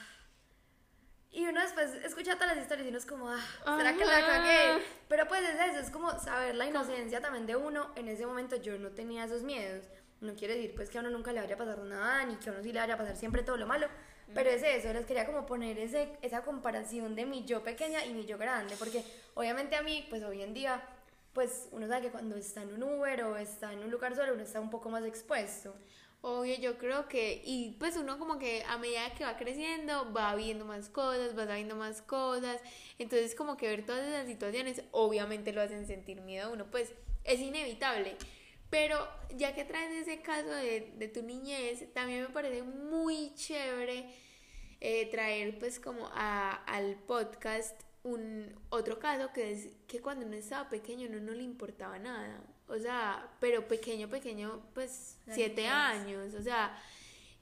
Y 1.35 1.44
uno 1.49 1.61
después 1.61 1.92
escucha 2.05 2.37
todas 2.37 2.55
las 2.55 2.62
historias 2.62 2.87
y 2.87 2.90
uno 2.90 2.99
es 2.99 3.07
como, 3.07 3.29
ah, 3.29 3.40
¿será 3.77 3.92
que 3.94 4.05
la 4.05 4.18
Ajá. 4.18 4.27
cagué? 4.29 4.85
Pero 5.09 5.27
pues 5.27 5.42
es 5.42 5.61
eso, 5.68 5.81
es 5.81 5.90
como 5.90 6.16
saber 6.20 6.55
la 6.55 6.64
inocencia 6.64 7.20
también 7.20 7.44
de 7.44 7.57
uno. 7.57 7.90
En 7.97 8.07
ese 8.07 8.25
momento 8.25 8.55
yo 8.55 8.79
no 8.79 8.90
tenía 8.90 9.25
esos 9.25 9.42
miedos. 9.42 9.85
No 10.20 10.37
quiere 10.37 10.55
decir 10.55 10.77
pues 10.77 10.90
que 10.90 10.99
a 10.99 11.01
uno 11.01 11.11
nunca 11.11 11.33
le 11.33 11.40
vaya 11.40 11.57
a 11.57 11.59
pasar 11.59 11.79
nada, 11.79 12.25
ni 12.25 12.37
que 12.37 12.51
a 12.51 12.53
uno 12.53 12.62
sí 12.62 12.73
le 12.73 12.79
vaya 12.79 12.94
a 12.94 12.99
pasar 12.99 13.16
siempre 13.16 13.42
todo 13.42 13.57
lo 13.57 13.66
malo. 13.66 13.88
Pero 14.33 14.49
es 14.49 14.62
eso, 14.62 14.92
les 14.92 15.07
quería 15.07 15.27
como 15.27 15.44
poner 15.44 15.77
ese, 15.77 16.16
esa 16.23 16.42
comparación 16.42 17.16
de 17.16 17.27
mi 17.27 17.44
yo 17.44 17.64
pequeña 17.64 18.05
y 18.05 18.14
mi 18.14 18.25
yo 18.25 18.38
grande. 18.38 18.77
Porque 18.79 19.05
obviamente 19.35 19.75
a 19.75 19.83
mí, 19.83 20.07
pues 20.09 20.23
hoy 20.23 20.40
en 20.40 20.55
día, 20.55 20.81
pues 21.33 21.66
uno 21.73 21.88
sabe 21.88 22.03
que 22.03 22.11
cuando 22.11 22.37
está 22.37 22.62
en 22.62 22.75
un 22.75 22.83
Uber 22.85 23.25
o 23.25 23.37
está 23.37 23.73
en 23.73 23.81
un 23.81 23.90
lugar 23.90 24.14
solo, 24.14 24.35
uno 24.35 24.42
está 24.44 24.61
un 24.61 24.70
poco 24.70 24.88
más 24.88 25.05
expuesto. 25.05 25.75
Obvio, 26.27 26.57
yo 26.57 26.79
creo 26.79 27.07
que, 27.07 27.43
y 27.45 27.77
pues 27.79 27.99
uno 27.99 28.19
como 28.19 28.39
que 28.39 28.65
a 28.67 28.79
medida 28.79 29.13
que 29.15 29.25
va 29.25 29.37
creciendo 29.37 30.11
va 30.11 30.35
viendo 30.35 30.65
más 30.65 30.89
cosas, 30.89 31.37
va 31.37 31.45
sabiendo 31.45 31.77
más 31.77 32.01
cosas, 32.01 32.63
entonces 32.99 33.35
como 33.35 33.59
que 33.59 33.69
ver 33.69 33.85
todas 33.85 34.07
esas 34.07 34.27
situaciones 34.27 34.83
obviamente 34.91 35.53
lo 35.53 35.61
hacen 35.61 35.87
sentir 35.87 36.23
miedo 36.23 36.47
a 36.47 36.51
uno, 36.51 36.71
pues 36.71 36.95
es 37.25 37.41
inevitable. 37.41 38.17
Pero 38.71 39.07
ya 39.37 39.55
que 39.55 39.67
traes 39.67 39.93
ese 39.93 40.23
caso 40.23 40.49
de, 40.49 40.95
de 40.97 41.09
tu 41.09 41.23
niñez, 41.23 41.93
también 41.93 42.23
me 42.23 42.31
parece 42.31 42.63
muy 42.63 43.35
chévere 43.35 44.07
eh, 44.81 45.11
traer 45.11 45.59
pues 45.59 45.79
como 45.79 46.07
a, 46.15 46.53
al 46.53 46.95
podcast 47.07 47.79
un 48.03 48.59
otro 48.71 48.99
caso 48.99 49.31
que 49.35 49.53
es 49.53 49.77
que 49.87 50.01
cuando 50.01 50.25
uno 50.25 50.37
estaba 50.37 50.71
pequeño 50.71 51.07
uno 51.07 51.21
no 51.21 51.33
le 51.33 51.43
importaba 51.43 51.99
nada. 51.99 52.41
O 52.68 52.79
sea, 52.79 53.29
pero 53.40 53.68
pequeño, 53.68 54.09
pequeño, 54.09 54.62
pues 54.74 55.18
La 55.27 55.35
siete 55.35 55.62
niñez. 55.62 55.72
años. 55.72 56.35
O 56.35 56.42
sea, 56.42 56.77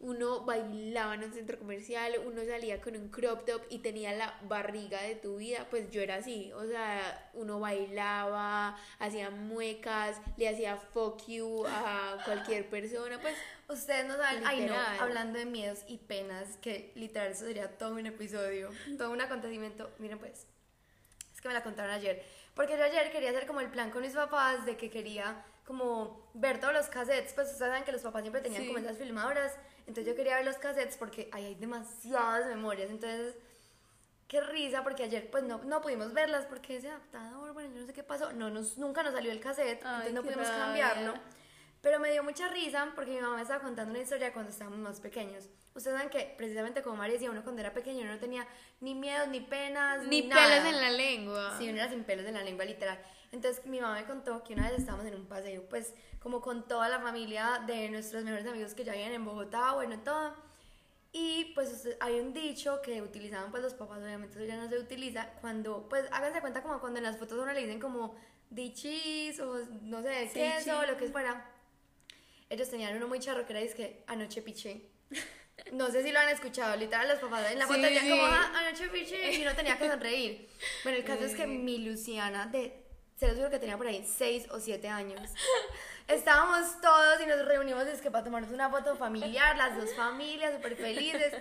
uno 0.00 0.40
bailaba 0.44 1.14
en 1.14 1.22
un 1.22 1.32
centro 1.32 1.58
comercial, 1.58 2.12
uno 2.26 2.44
salía 2.44 2.80
con 2.80 2.96
un 2.96 3.08
crop 3.08 3.46
top 3.46 3.62
y 3.70 3.78
tenía 3.78 4.12
la 4.12 4.36
barriga 4.48 5.00
de 5.00 5.14
tu 5.14 5.36
vida, 5.36 5.68
pues 5.70 5.92
yo 5.92 6.02
era 6.02 6.16
así, 6.16 6.50
o 6.54 6.66
sea, 6.66 7.30
uno 7.34 7.60
bailaba, 7.60 8.76
hacía 8.98 9.30
muecas, 9.30 10.20
le 10.36 10.48
hacía 10.48 10.76
fuck 10.76 11.24
you 11.28 11.64
a 11.68 12.18
cualquier 12.24 12.68
persona, 12.68 13.20
pues 13.20 13.36
Ustedes 13.72 14.06
no 14.06 14.16
saben, 14.16 14.42
ay 14.44 14.66
no, 14.66 14.74
hablando 15.00 15.38
de 15.38 15.46
miedos 15.46 15.80
y 15.86 15.96
penas, 15.96 16.56
que 16.60 16.92
literal 16.94 17.32
eso 17.32 17.46
sería 17.46 17.78
todo 17.78 17.94
un 17.94 18.06
episodio, 18.06 18.70
todo 18.98 19.10
un 19.10 19.20
acontecimiento. 19.20 19.90
Miren 19.98 20.18
pues, 20.18 20.46
es 21.32 21.40
que 21.40 21.48
me 21.48 21.54
la 21.54 21.62
contaron 21.62 21.92
ayer. 21.92 22.22
Porque 22.54 22.76
yo 22.76 22.84
ayer 22.84 23.10
quería 23.10 23.30
hacer 23.30 23.46
como 23.46 23.60
el 23.60 23.68
plan 23.70 23.90
con 23.90 24.02
mis 24.02 24.12
papás 24.12 24.64
de 24.66 24.76
que 24.76 24.90
quería 24.90 25.44
como 25.64 26.28
ver 26.34 26.60
todos 26.60 26.74
los 26.74 26.86
cassettes, 26.88 27.32
pues 27.34 27.46
ustedes 27.52 27.70
saben 27.70 27.84
que 27.84 27.92
los 27.92 28.02
papás 28.02 28.22
siempre 28.22 28.40
tenían 28.42 28.62
Sí. 28.62 28.68
como 28.68 28.78
esas 28.78 28.98
filmadoras, 28.98 29.52
entonces 29.86 30.06
yo 30.06 30.14
quería 30.16 30.36
ver 30.36 30.44
los 30.44 30.56
cassettes 30.56 30.96
porque 30.96 31.28
ahí 31.32 31.46
hay 31.46 31.54
demasiadas 31.54 32.46
memorias, 32.46 32.90
entonces 32.90 33.36
qué 34.28 34.40
risa 34.40 34.82
porque 34.82 35.04
ayer 35.04 35.30
pues 35.30 35.44
no, 35.44 35.58
no 35.64 35.80
pudimos 35.80 36.12
verlas 36.12 36.44
porque 36.46 36.76
ese 36.76 36.88
adaptador, 36.88 37.52
bueno, 37.52 37.72
yo 37.74 37.80
no 37.82 37.86
sé 37.86 37.92
qué 37.92 38.02
pasó, 38.02 38.32
no 38.32 38.50
nos, 38.50 38.76
nunca 38.76 39.02
nos 39.02 39.12
salió 39.14 39.30
el 39.30 39.40
cassette, 39.40 39.80
Ay, 39.84 40.08
entonces 40.08 40.12
no 40.14 40.22
pudimos 40.22 40.48
rabia. 40.48 40.64
cambiarlo. 40.64 41.14
Pero 41.82 41.98
me 42.00 42.10
dio 42.12 42.22
mucha 42.22 42.48
risa 42.48 42.90
porque 42.94 43.10
mi 43.10 43.20
mamá 43.20 43.36
me 43.36 43.42
estaba 43.42 43.60
contando 43.60 43.90
una 43.90 44.00
historia 44.02 44.32
cuando 44.32 44.50
estábamos 44.50 44.78
más 44.78 45.00
pequeños. 45.00 45.48
Ustedes 45.74 45.96
saben 45.96 46.10
que 46.10 46.32
precisamente 46.38 46.80
como 46.82 46.96
María 46.96 47.14
decía, 47.14 47.30
uno 47.30 47.42
cuando 47.42 47.60
era 47.60 47.74
pequeño 47.74 48.04
no 48.06 48.18
tenía 48.20 48.46
ni 48.80 48.94
miedos, 48.94 49.26
ni 49.28 49.40
penas, 49.40 50.04
ni 50.04 50.22
ni, 50.22 50.28
pelos 50.28 50.36
nada. 50.38 50.68
en 50.68 50.80
la 50.80 50.90
lengua. 50.90 51.54
Sí, 51.58 51.68
uno 51.68 51.78
era 51.78 51.90
sin 51.90 52.04
pelos 52.04 52.24
en 52.24 52.34
la 52.34 52.44
lengua, 52.44 52.64
literal. 52.64 52.98
Entonces 53.32 53.66
mi 53.66 53.80
mamá 53.80 53.96
me 53.96 54.04
contó 54.06 54.44
que 54.44 54.54
una 54.54 54.70
vez 54.70 54.78
estábamos 54.78 55.06
en 55.06 55.14
un 55.16 55.26
paseo, 55.26 55.62
pues 55.68 55.92
como 56.20 56.40
con 56.40 56.68
toda 56.68 56.88
la 56.88 57.00
familia 57.00 57.62
de 57.66 57.88
nuestros 57.88 58.22
mejores 58.22 58.46
amigos 58.46 58.74
que 58.74 58.84
ya 58.84 58.92
viven 58.92 59.12
en 59.12 59.24
Bogotá, 59.24 59.72
bueno, 59.72 59.98
todo. 60.04 60.34
Y 61.10 61.52
pues 61.54 61.88
hay 62.00 62.20
un 62.20 62.32
dicho 62.32 62.80
que 62.80 63.02
utilizaban 63.02 63.50
pues 63.50 63.62
los 63.62 63.74
papás, 63.74 63.98
obviamente 63.98 64.36
eso 64.38 64.46
ya 64.46 64.56
no 64.56 64.68
se 64.68 64.78
utiliza, 64.78 65.30
cuando, 65.40 65.88
pues 65.88 66.06
háganse 66.12 66.40
cuenta 66.40 66.62
como 66.62 66.78
cuando 66.80 66.98
en 66.98 67.04
las 67.04 67.18
fotos 67.18 67.38
a 67.38 67.42
uno 67.42 67.52
le 67.52 67.60
dicen 67.60 67.80
como 67.80 68.14
dichis 68.50 69.40
o 69.40 69.58
no 69.82 70.00
sé, 70.02 70.28
Sí, 70.28 70.34
queso 70.38 70.78
o 70.78 70.82
sí. 70.82 70.86
lo 70.90 70.96
que 70.96 71.08
fuera. 71.08 71.48
Ellos 72.52 72.68
tenían 72.68 72.94
uno 72.96 73.08
muy 73.08 73.18
charro 73.18 73.46
que 73.46 73.52
era 73.58 73.74
que 73.74 74.04
anoche 74.06 74.42
piché. 74.42 74.82
No 75.72 75.90
sé 75.90 76.02
si 76.02 76.12
lo 76.12 76.18
han 76.18 76.28
escuchado, 76.28 76.76
literal 76.76 77.08
los 77.08 77.18
papás 77.18 77.50
en 77.50 77.58
la 77.58 77.66
Sí, 77.66 77.72
foto 77.72 77.82
decían 77.82 78.04
sí. 78.04 78.10
como 78.10 78.24
"Ah, 78.26 78.52
anoche 78.56 78.88
piché 78.88 79.32
y 79.34 79.42
no 79.44 79.54
tenía 79.54 79.78
que 79.78 79.88
sonreír. 79.88 80.48
Bueno, 80.82 80.98
el 80.98 81.04
caso 81.04 81.24
es 81.24 81.34
que 81.34 81.42
Sí. 81.44 81.48
mi 81.48 81.78
Luciana 81.78 82.46
de, 82.46 82.74
se 83.18 83.28
lo 83.28 83.34
juro 83.34 83.48
que 83.50 83.58
tenía 83.58 83.76
por 83.78 83.86
ahí 83.86 84.04
6 84.06 84.48
o 84.50 84.60
7 84.60 84.88
años. 84.88 85.30
Estábamos 86.08 86.80
todos 86.80 87.22
y 87.22 87.26
nos 87.26 87.44
reunimos 87.46 87.86
es 87.86 88.00
que 88.02 88.10
para 88.10 88.24
tomarnos 88.24 88.50
una 88.50 88.68
foto 88.70 88.96
familiar, 88.96 89.56
las 89.56 89.76
dos 89.76 89.94
familias 89.94 90.54
súper 90.54 90.76
felices. 90.76 91.32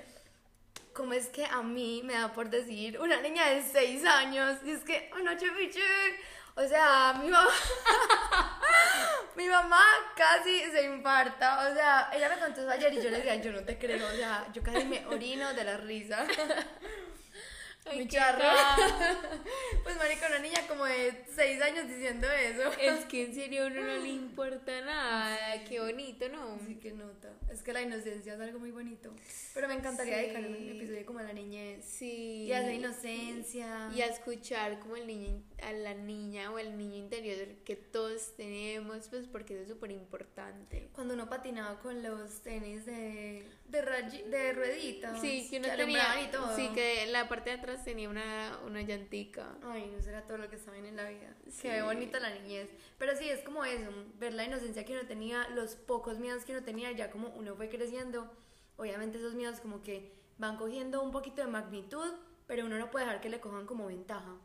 ¿Cómo 0.94 1.14
es 1.14 1.28
que 1.28 1.46
a 1.46 1.62
mí 1.64 2.02
me 2.06 2.14
da 2.14 2.32
por 2.34 2.50
decir 2.50 3.00
una 3.00 3.20
niña 3.22 3.50
de 3.50 3.64
6 3.64 4.06
años? 4.06 4.60
Y 4.66 4.72
es 4.72 4.82
que 4.82 5.10
anoche 5.14 5.48
piché. 5.58 5.82
O 6.56 6.68
sea, 6.68 7.14
mi 7.22 7.30
mamá, 7.30 7.50
Mi 9.36 9.48
mamá 9.48 9.82
casi 10.16 10.60
se 10.72 10.84
infarta, 10.84 11.70
o 11.70 11.74
sea, 11.74 12.10
ella 12.14 12.30
me 12.30 12.38
contó 12.38 12.62
eso 12.62 12.70
ayer 12.70 12.94
y 12.94 12.98
yo 12.98 13.10
le 13.10 13.18
decía, 13.18 13.36
yo 13.36 13.52
no 13.52 13.62
te 13.62 13.78
creo, 13.78 14.06
o 14.06 14.12
sea, 14.12 14.46
yo 14.54 14.62
casi 14.62 14.84
me 14.86 15.06
orino 15.08 15.54
de 15.54 15.64
la 15.64 15.78
risa. 15.78 16.26
Ay, 17.86 17.98
Muy 18.00 18.08
qué 18.08 18.18
charra. 18.18 18.54
Pues 19.84 19.98
marica, 19.98 20.28
una 20.28 20.40
niña 20.40 20.62
como 20.68 20.86
de 20.86 21.26
6 21.36 21.62
años 21.64 21.88
diciendo 21.88 22.28
eso. 22.32 22.72
Es 22.80 23.06
que 23.06 23.26
en 23.26 23.34
serio 23.34 23.64
a 23.64 23.68
uno 23.68 23.82
no 23.82 23.98
le 23.98 24.10
importa 24.10 24.80
nada. 24.82 25.64
Qué 25.68 25.80
bonito, 25.80 26.30
¿no? 26.30 26.60
Sí 26.68 26.76
que 26.76 26.92
nota. 26.92 27.34
Es 27.52 27.64
que 27.64 27.74
la 27.74 27.82
inocencia 27.82 28.36
es 28.36 28.40
algo 28.40 28.60
muy 28.60 28.70
bonito. 28.72 29.12
Pero 29.56 29.68
me 29.68 29.74
encantaría 29.74 30.18
Sí. 30.18 30.22
dedicar 30.22 30.46
un 30.46 30.56
episodio 30.56 31.06
como 31.06 31.20
a 31.20 31.24
la 31.24 31.34
niñez. 31.34 31.84
Sí. 31.84 32.46
Y 32.46 32.52
a 32.54 32.62
esa 32.62 32.74
inocencia. 32.74 33.90
Y 33.96 34.02
a 34.02 34.06
escuchar 34.06 34.78
como 34.80 34.96
el 34.98 35.08
niño, 35.08 35.42
a 35.64 35.72
la 35.72 35.96
niña 35.96 36.52
o 36.52 36.60
el 36.60 36.78
niño 36.78 36.98
interior 36.98 37.48
que 37.66 37.76
todos 37.76 38.36
tenemos, 38.38 39.08
pues 39.10 39.26
porque 39.28 39.54
eso 39.56 39.64
es 39.64 39.70
súper 39.70 39.90
importante. 39.92 40.90
Cuando 40.94 41.16
uno 41.16 41.28
patinaba 41.30 41.80
con 41.80 42.04
los 42.04 42.42
tenis 42.44 42.86
de, 42.86 43.44
de, 43.70 44.24
de 44.30 44.54
rueditas. 44.54 45.20
Sí, 45.20 45.48
que 45.50 45.58
uno 45.58 45.72
alumbraban 45.72 46.14
tenía, 46.18 46.30
y 46.30 46.32
todo. 46.32 46.56
sí, 46.56 46.70
que 46.76 47.08
la 47.08 47.28
parte 47.28 47.50
de 47.50 47.56
atrás 47.58 47.71
tenía 47.84 48.10
una, 48.10 48.60
una 48.66 48.82
llantica. 48.82 49.58
Ay, 49.64 49.92
no 49.94 50.02
será 50.02 50.26
todo 50.26 50.38
lo 50.38 50.50
que 50.50 50.56
está 50.56 50.72
bien 50.72 50.86
en 50.86 50.96
la 50.96 51.10
vida. 51.10 51.36
Sí. 51.50 51.64
Qué 51.64 51.82
bonita 51.82 52.20
la 52.20 52.34
niñez. 52.34 52.70
Pero 52.98 53.16
sí, 53.16 53.30
es 53.30 53.42
como 53.42 53.64
eso, 53.66 53.90
ver 54.20 54.34
la 54.34 54.46
inocencia 54.46 54.86
que 54.86 54.94
uno 54.94 55.06
tenía, 55.08 55.48
los 55.50 55.76
pocos 55.76 56.20
miedos 56.20 56.46
que 56.46 56.52
uno 56.52 56.64
tenía, 56.64 56.92
ya 56.92 57.10
como 57.10 57.30
uno 57.30 57.56
fue 57.56 57.70
creciendo. 57.70 58.32
Obviamente 58.78 59.18
esos 59.18 59.36
miedos 59.36 59.60
como 59.60 59.82
que 59.82 60.12
van 60.38 60.58
cogiendo 60.58 61.02
un 61.02 61.12
poquito 61.12 61.42
de 61.42 61.48
magnitud, 61.48 62.14
pero 62.48 62.66
uno 62.66 62.78
no 62.78 62.92
puede 62.92 63.06
dejar 63.06 63.22
que 63.22 63.30
le 63.30 63.40
cojan 63.40 63.66
como 63.66 63.88
ventaja. 63.88 64.36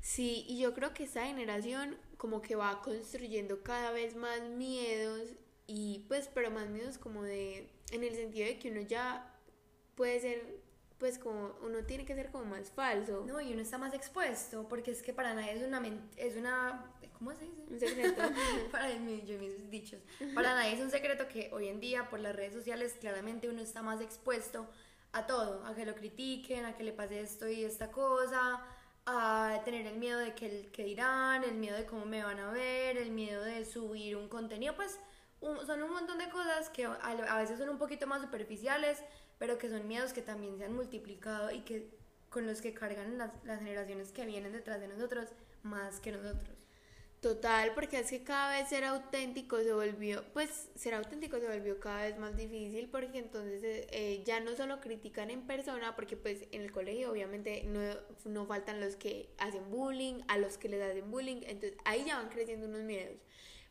Sí, 0.00 0.44
y 0.48 0.60
yo 0.60 0.74
creo 0.74 0.94
que 0.94 1.04
esta 1.04 1.26
generación 1.26 1.98
como 2.16 2.40
que 2.40 2.56
va 2.56 2.80
construyendo 2.82 3.62
cada 3.62 3.90
vez 3.90 4.16
más 4.16 4.42
miedos 4.42 5.30
y 5.66 6.04
pues, 6.08 6.28
pero 6.32 6.50
más 6.50 6.68
miedos 6.68 6.98
como 6.98 7.22
de, 7.22 7.70
en 7.92 8.04
el 8.04 8.14
sentido 8.14 8.46
de 8.46 8.58
que 8.58 8.70
uno 8.70 8.80
ya 8.80 9.34
puede 9.94 10.20
ser, 10.20 10.57
pues 10.98 11.18
como, 11.18 11.54
uno 11.62 11.84
tiene 11.84 12.04
que 12.04 12.14
ser 12.14 12.30
como 12.30 12.44
más 12.44 12.70
falso. 12.70 13.24
No, 13.26 13.40
y 13.40 13.52
uno 13.52 13.62
está 13.62 13.78
más 13.78 13.94
expuesto, 13.94 14.66
porque 14.68 14.90
es 14.90 15.02
que 15.02 15.12
para 15.12 15.34
nadie 15.34 15.52
es 15.52 15.62
una... 15.62 15.82
Es 16.16 16.36
una 16.36 16.92
¿Cómo 17.18 17.32
se 17.34 17.46
dice? 17.46 17.62
Un 17.68 17.80
secreto. 17.80 18.22
para 18.70 18.94
mí, 18.94 19.24
yo 19.26 19.38
mis 19.38 19.68
dichos. 19.70 20.00
Para 20.36 20.54
nadie 20.54 20.74
es 20.74 20.80
un 20.80 20.90
secreto 20.90 21.26
que 21.26 21.50
hoy 21.52 21.66
en 21.66 21.80
día 21.80 22.08
por 22.08 22.20
las 22.20 22.34
redes 22.36 22.52
sociales 22.54 22.94
claramente 23.00 23.48
uno 23.48 23.60
está 23.60 23.82
más 23.82 24.00
expuesto 24.00 24.68
a 25.10 25.26
todo, 25.26 25.64
a 25.66 25.74
que 25.74 25.84
lo 25.84 25.96
critiquen, 25.96 26.64
a 26.64 26.76
que 26.76 26.84
le 26.84 26.92
pase 26.92 27.20
esto 27.20 27.48
y 27.48 27.64
esta 27.64 27.90
cosa, 27.90 28.62
a 29.04 29.62
tener 29.64 29.86
el 29.88 29.96
miedo 29.98 30.18
de 30.20 30.34
que, 30.34 30.46
el, 30.46 30.70
que 30.70 30.84
dirán, 30.84 31.42
el 31.42 31.54
miedo 31.54 31.76
de 31.76 31.86
cómo 31.86 32.04
me 32.04 32.22
van 32.22 32.38
a 32.38 32.50
ver, 32.52 32.96
el 32.98 33.10
miedo 33.10 33.42
de 33.42 33.64
subir 33.64 34.14
un 34.16 34.28
contenido, 34.28 34.76
pues 34.76 35.00
un- 35.40 35.66
son 35.66 35.82
un 35.82 35.90
montón 35.90 36.18
de 36.18 36.28
cosas 36.28 36.68
que 36.70 36.84
a, 36.84 36.92
a 36.94 37.38
veces 37.38 37.58
son 37.58 37.68
un 37.70 37.78
poquito 37.78 38.06
más 38.06 38.20
superficiales, 38.22 39.02
pero 39.38 39.58
que 39.58 39.68
son 39.68 39.86
miedos 39.88 40.12
que 40.12 40.22
también 40.22 40.58
se 40.58 40.64
han 40.64 40.74
multiplicado 40.74 41.50
y 41.50 41.60
que 41.60 41.88
con 42.28 42.46
los 42.46 42.60
que 42.60 42.74
cargan 42.74 43.18
las, 43.18 43.30
las 43.44 43.60
generaciones 43.60 44.12
que 44.12 44.26
vienen 44.26 44.52
detrás 44.52 44.80
de 44.80 44.88
nosotros 44.88 45.28
más 45.62 46.00
que 46.00 46.12
nosotros. 46.12 46.58
Total, 47.20 47.74
porque 47.74 47.98
es 47.98 48.10
que 48.10 48.22
cada 48.22 48.56
vez 48.56 48.68
ser 48.68 48.84
auténtico 48.84 49.58
se 49.58 49.72
volvió, 49.72 50.22
pues 50.32 50.68
ser 50.76 50.94
auténtico 50.94 51.40
se 51.40 51.48
volvió 51.48 51.80
cada 51.80 52.02
vez 52.02 52.16
más 52.16 52.36
difícil 52.36 52.88
porque 52.88 53.18
entonces 53.18 53.64
eh, 53.64 53.88
eh, 53.90 54.22
ya 54.24 54.38
no 54.38 54.54
solo 54.54 54.80
critican 54.80 55.28
en 55.32 55.44
persona, 55.44 55.96
porque 55.96 56.16
pues 56.16 56.44
en 56.52 56.62
el 56.62 56.70
colegio 56.70 57.10
obviamente 57.10 57.64
no, 57.64 57.80
no 58.24 58.46
faltan 58.46 58.80
los 58.80 58.94
que 58.94 59.30
hacen 59.38 59.68
bullying, 59.68 60.20
a 60.28 60.38
los 60.38 60.58
que 60.58 60.68
les 60.68 60.80
hacen 60.80 61.10
bullying, 61.10 61.40
entonces 61.42 61.76
ahí 61.84 62.04
ya 62.06 62.18
van 62.18 62.28
creciendo 62.28 62.68
unos 62.68 62.82
miedos. 62.82 63.16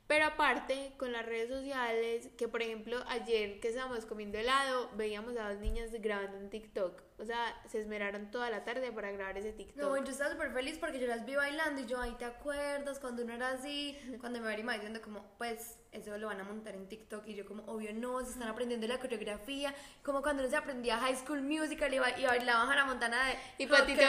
Pero 0.08 0.26
aparte, 0.26 0.94
con 0.98 1.12
las 1.12 1.26
redes 1.26 1.50
sociales, 1.50 2.30
que 2.38 2.48
por 2.48 2.62
ejemplo 2.62 3.04
ayer 3.10 3.60
que 3.60 3.68
estábamos 3.68 4.06
comiendo 4.06 4.38
helado, 4.38 4.90
veíamos 4.96 5.36
a 5.36 5.52
dos 5.52 5.60
niñas 5.60 5.92
grabando 6.00 6.38
un 6.38 6.50
TikTok. 6.50 7.02
O 7.20 7.26
sea, 7.26 7.60
se 7.68 7.80
esmeraron 7.80 8.30
toda 8.32 8.50
la 8.50 8.64
tarde 8.64 8.92
para 8.92 9.12
grabar 9.12 9.38
ese 9.38 9.52
TikTok. 9.52 9.76
No, 9.84 9.98
yo 9.98 10.12
estaba 10.12 10.32
súper 10.32 10.54
feliz 10.54 10.78
porque 10.78 11.00
yo 11.00 11.08
las 11.08 11.26
vi 11.26 11.36
bailando 11.36 11.82
y 11.82 11.86
yo, 11.88 12.00
ahí 12.00 12.16
te 12.18 12.26
acuerdas 12.26 13.00
cuando 13.00 13.24
uno 13.24 13.34
era 13.34 13.50
así, 13.50 13.98
cuando 14.22 14.40
me 14.40 14.58
iba 14.58 14.74
diciendo 14.74 15.02
como, 15.02 15.26
pues, 15.38 15.78
eso 15.92 16.16
lo 16.18 16.28
van 16.28 16.40
a 16.40 16.44
montar 16.44 16.76
en 16.76 16.88
TikTok 16.88 17.28
y 17.28 17.34
yo 17.36 17.46
como, 17.46 17.64
obvio 17.64 17.92
no, 17.94 18.24
se 18.24 18.32
están 18.32 18.48
aprendiendo 18.48 18.88
la 18.88 19.00
coreografía, 19.00 19.74
como 20.04 20.22
cuando 20.22 20.44
uno 20.44 20.50
se 20.50 20.58
aprendía 20.58 20.98
High 21.00 21.16
School 21.18 21.42
Musical 21.42 21.92
y, 21.94 22.00
ba- 22.00 22.18
y 22.20 22.24
bailaban 22.24 22.70
Hannah 22.70 22.86
Montana 22.86 23.26
de 23.28 23.34
Y 23.58 23.68
Patito. 23.68 24.00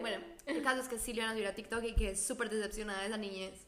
Bueno, 0.00 0.24
el 0.46 0.62
caso 0.62 0.80
es 0.80 0.88
que 0.88 0.98
Silvia 0.98 1.26
nos 1.26 1.36
vio 1.36 1.48
a 1.48 1.52
TikTok 1.52 1.84
y 1.84 1.94
que 1.94 2.10
es 2.12 2.26
súper 2.26 2.48
decepcionada 2.48 3.00
de 3.02 3.06
esa 3.08 3.18
niñez. 3.18 3.65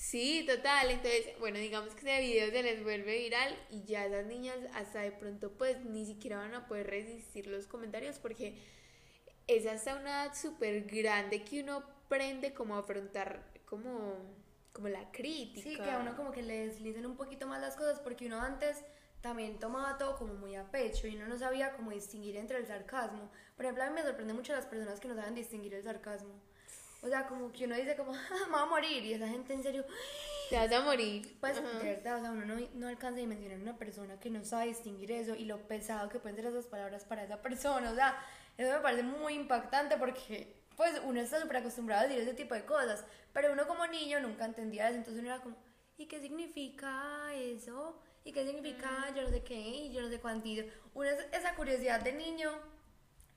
Sí, 0.00 0.46
total. 0.46 0.90
Entonces, 0.90 1.38
bueno, 1.38 1.58
digamos 1.58 1.94
que 1.94 2.00
ese 2.00 2.22
video 2.22 2.50
se 2.50 2.62
les 2.62 2.82
vuelve 2.82 3.18
viral 3.18 3.54
y 3.68 3.84
ya 3.84 4.06
esas 4.06 4.24
niñas 4.24 4.56
hasta 4.72 5.00
de 5.02 5.12
pronto 5.12 5.52
pues 5.52 5.84
ni 5.84 6.06
siquiera 6.06 6.38
van 6.38 6.54
a 6.54 6.66
poder 6.66 6.86
resistir 6.86 7.46
los 7.46 7.66
comentarios 7.66 8.18
porque 8.18 8.58
es 9.46 9.66
hasta 9.66 9.96
una 9.96 10.24
edad 10.24 10.34
súper 10.34 10.84
grande 10.86 11.44
que 11.44 11.62
uno 11.62 11.84
aprende 12.06 12.54
como 12.54 12.76
a 12.76 12.78
afrontar 12.78 13.44
como, 13.66 14.16
como 14.72 14.88
la 14.88 15.12
crítica. 15.12 15.68
Sí, 15.68 15.76
que 15.76 15.90
a 15.90 15.98
uno 15.98 16.16
como 16.16 16.32
que 16.32 16.42
le 16.42 16.66
deslicen 16.66 17.04
un 17.04 17.18
poquito 17.18 17.46
más 17.46 17.60
las 17.60 17.76
cosas 17.76 18.00
porque 18.00 18.24
uno 18.24 18.40
antes 18.40 18.82
también 19.20 19.58
tomaba 19.58 19.98
todo 19.98 20.16
como 20.16 20.32
muy 20.32 20.56
a 20.56 20.70
pecho 20.70 21.08
y 21.08 21.16
uno 21.16 21.28
no 21.28 21.38
sabía 21.38 21.74
cómo 21.74 21.90
distinguir 21.90 22.38
entre 22.38 22.56
el 22.56 22.66
sarcasmo. 22.66 23.30
Por 23.54 23.66
ejemplo, 23.66 23.84
a 23.84 23.88
mí 23.88 23.92
me 23.92 24.02
sorprende 24.02 24.32
mucho 24.32 24.54
las 24.54 24.64
personas 24.64 24.98
que 24.98 25.08
no 25.08 25.14
saben 25.14 25.34
distinguir 25.34 25.74
el 25.74 25.82
sarcasmo. 25.82 26.40
O 27.02 27.08
sea, 27.08 27.26
como 27.26 27.50
que 27.52 27.64
uno 27.64 27.74
dice 27.76 27.96
como, 27.96 28.12
"Ah, 28.30 28.46
me 28.46 28.52
voy 28.52 28.60
a 28.62 28.66
morir 28.66 29.04
y 29.04 29.14
esa 29.14 29.26
gente 29.28 29.52
en 29.54 29.62
serio, 29.62 29.84
Te 30.50 30.56
vas 30.56 30.70
a 30.72 30.80
morir. 30.82 31.36
pues 31.40 31.56
Ajá. 31.58 31.78
de 31.78 31.84
verdad, 31.94 32.18
o 32.18 32.20
sea, 32.20 32.30
uno 32.32 32.44
no, 32.44 32.60
no 32.74 32.88
alcanza 32.88 33.16
a 33.18 33.20
dimensionar 33.20 33.58
una 33.58 33.78
persona 33.78 34.18
que 34.20 34.30
no 34.30 34.44
sabe 34.44 34.66
distinguir 34.66 35.12
eso 35.12 35.34
y 35.34 35.44
lo 35.44 35.58
pesado 35.68 36.08
que 36.08 36.18
pueden 36.18 36.36
ser 36.36 36.46
esas 36.46 36.66
palabras 36.66 37.04
para 37.04 37.24
esa 37.24 37.40
persona. 37.40 37.90
O 37.90 37.94
sea, 37.94 38.18
eso 38.58 38.72
me 38.72 38.80
parece 38.80 39.02
muy 39.02 39.34
impactante 39.34 39.96
porque 39.96 40.56
pues 40.76 41.00
uno 41.04 41.20
está 41.20 41.40
súper 41.40 41.58
acostumbrado 41.58 42.02
a 42.02 42.06
decir 42.08 42.20
ese 42.22 42.34
tipo 42.34 42.54
de 42.54 42.64
cosas, 42.64 43.04
pero 43.32 43.52
uno 43.52 43.66
como 43.68 43.86
niño 43.86 44.18
nunca 44.20 44.44
entendía 44.44 44.88
eso, 44.88 44.96
entonces 44.98 45.22
uno 45.22 45.32
era 45.32 45.42
como, 45.42 45.56
¿y 45.98 46.06
qué 46.06 46.20
significa 46.20 47.32
eso? 47.34 47.98
¿Y 48.24 48.32
qué 48.32 48.44
significa 48.44 48.90
yo 49.14 49.22
no 49.22 49.28
sé 49.30 49.42
qué? 49.42 49.54
Y 49.58 49.92
yo 49.92 50.02
no 50.02 50.08
sé 50.08 50.20
cuántito. 50.20 50.62
Es- 51.04 51.26
esa 51.32 51.54
curiosidad 51.54 52.00
de 52.00 52.12
niño 52.12 52.50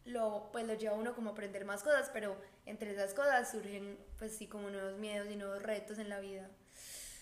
lo, 0.06 0.50
pues 0.52 0.66
lo 0.68 0.74
lleva 0.74 0.96
a 0.96 1.00
uno 1.00 1.16
como 1.16 1.30
a 1.30 1.34
aprender 1.34 1.66
más 1.66 1.84
cosas, 1.84 2.10
pero 2.14 2.36
entre 2.66 2.92
esas 2.92 3.14
cosas 3.14 3.52
surgen 3.52 3.98
pues 4.18 4.36
sí 4.36 4.48
como 4.48 4.70
nuevos 4.70 4.98
miedos 5.00 5.30
y 5.32 5.36
nuevos 5.36 5.62
retos 5.64 5.98
en 6.00 6.10
la 6.10 6.20
vida. 6.20 6.50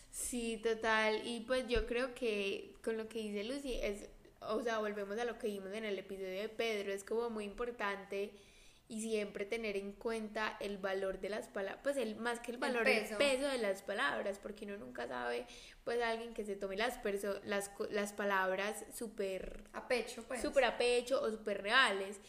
Sí, 0.10 0.60
total. 0.64 1.22
Y 1.26 1.42
pues 1.42 1.68
yo 1.68 1.86
creo 1.88 2.14
que 2.14 2.76
con 2.84 2.98
lo 2.98 3.08
que 3.08 3.20
dice 3.20 3.44
Lucy 3.44 3.76
es, 3.82 4.10
o 4.42 4.62
sea, 4.62 4.80
volvemos 4.80 5.18
a 5.20 5.26
lo 5.26 5.38
que 5.38 5.48
vimos 5.48 5.72
en 5.74 5.86
el 5.86 5.98
episodio 6.00 6.42
de 6.42 6.50
Pedro, 6.50 6.92
es 6.92 7.04
como 7.04 7.30
muy 7.30 7.46
importante 7.46 8.32
y 8.90 9.02
siempre 9.02 9.46
tener 9.46 9.78
en 9.78 9.94
cuenta 9.94 10.58
el 10.60 10.78
valor 10.78 11.22
de 11.22 11.30
las 11.30 11.48
palabras, 11.48 11.80
pues 11.82 11.96
el 11.96 12.18
más 12.18 12.42
que 12.42 12.52
el 12.52 12.58
valor, 12.58 12.86
el 12.86 13.04
peso. 13.04 13.18
peso, 13.18 13.48
de 13.48 13.58
las 13.60 13.84
palabras, 13.84 14.38
porque 14.38 14.66
uno 14.66 14.76
nunca 14.76 15.08
sabe, 15.08 15.46
pues 15.86 16.02
alguien 16.02 16.34
que 16.34 16.44
se 16.44 16.58
tome 16.58 16.76
las, 16.76 17.02
perso- 17.02 17.40
las, 17.46 17.72
las 17.90 18.12
palabras 18.12 18.84
súper 18.94 19.64
A 19.72 19.88
pecho, 19.88 20.24
pues. 20.28 20.42
súper 20.42 20.66
a 20.66 20.78
pecho 20.78 21.22
o 21.22 21.30
súper 21.30 21.62
reales. 21.62 22.20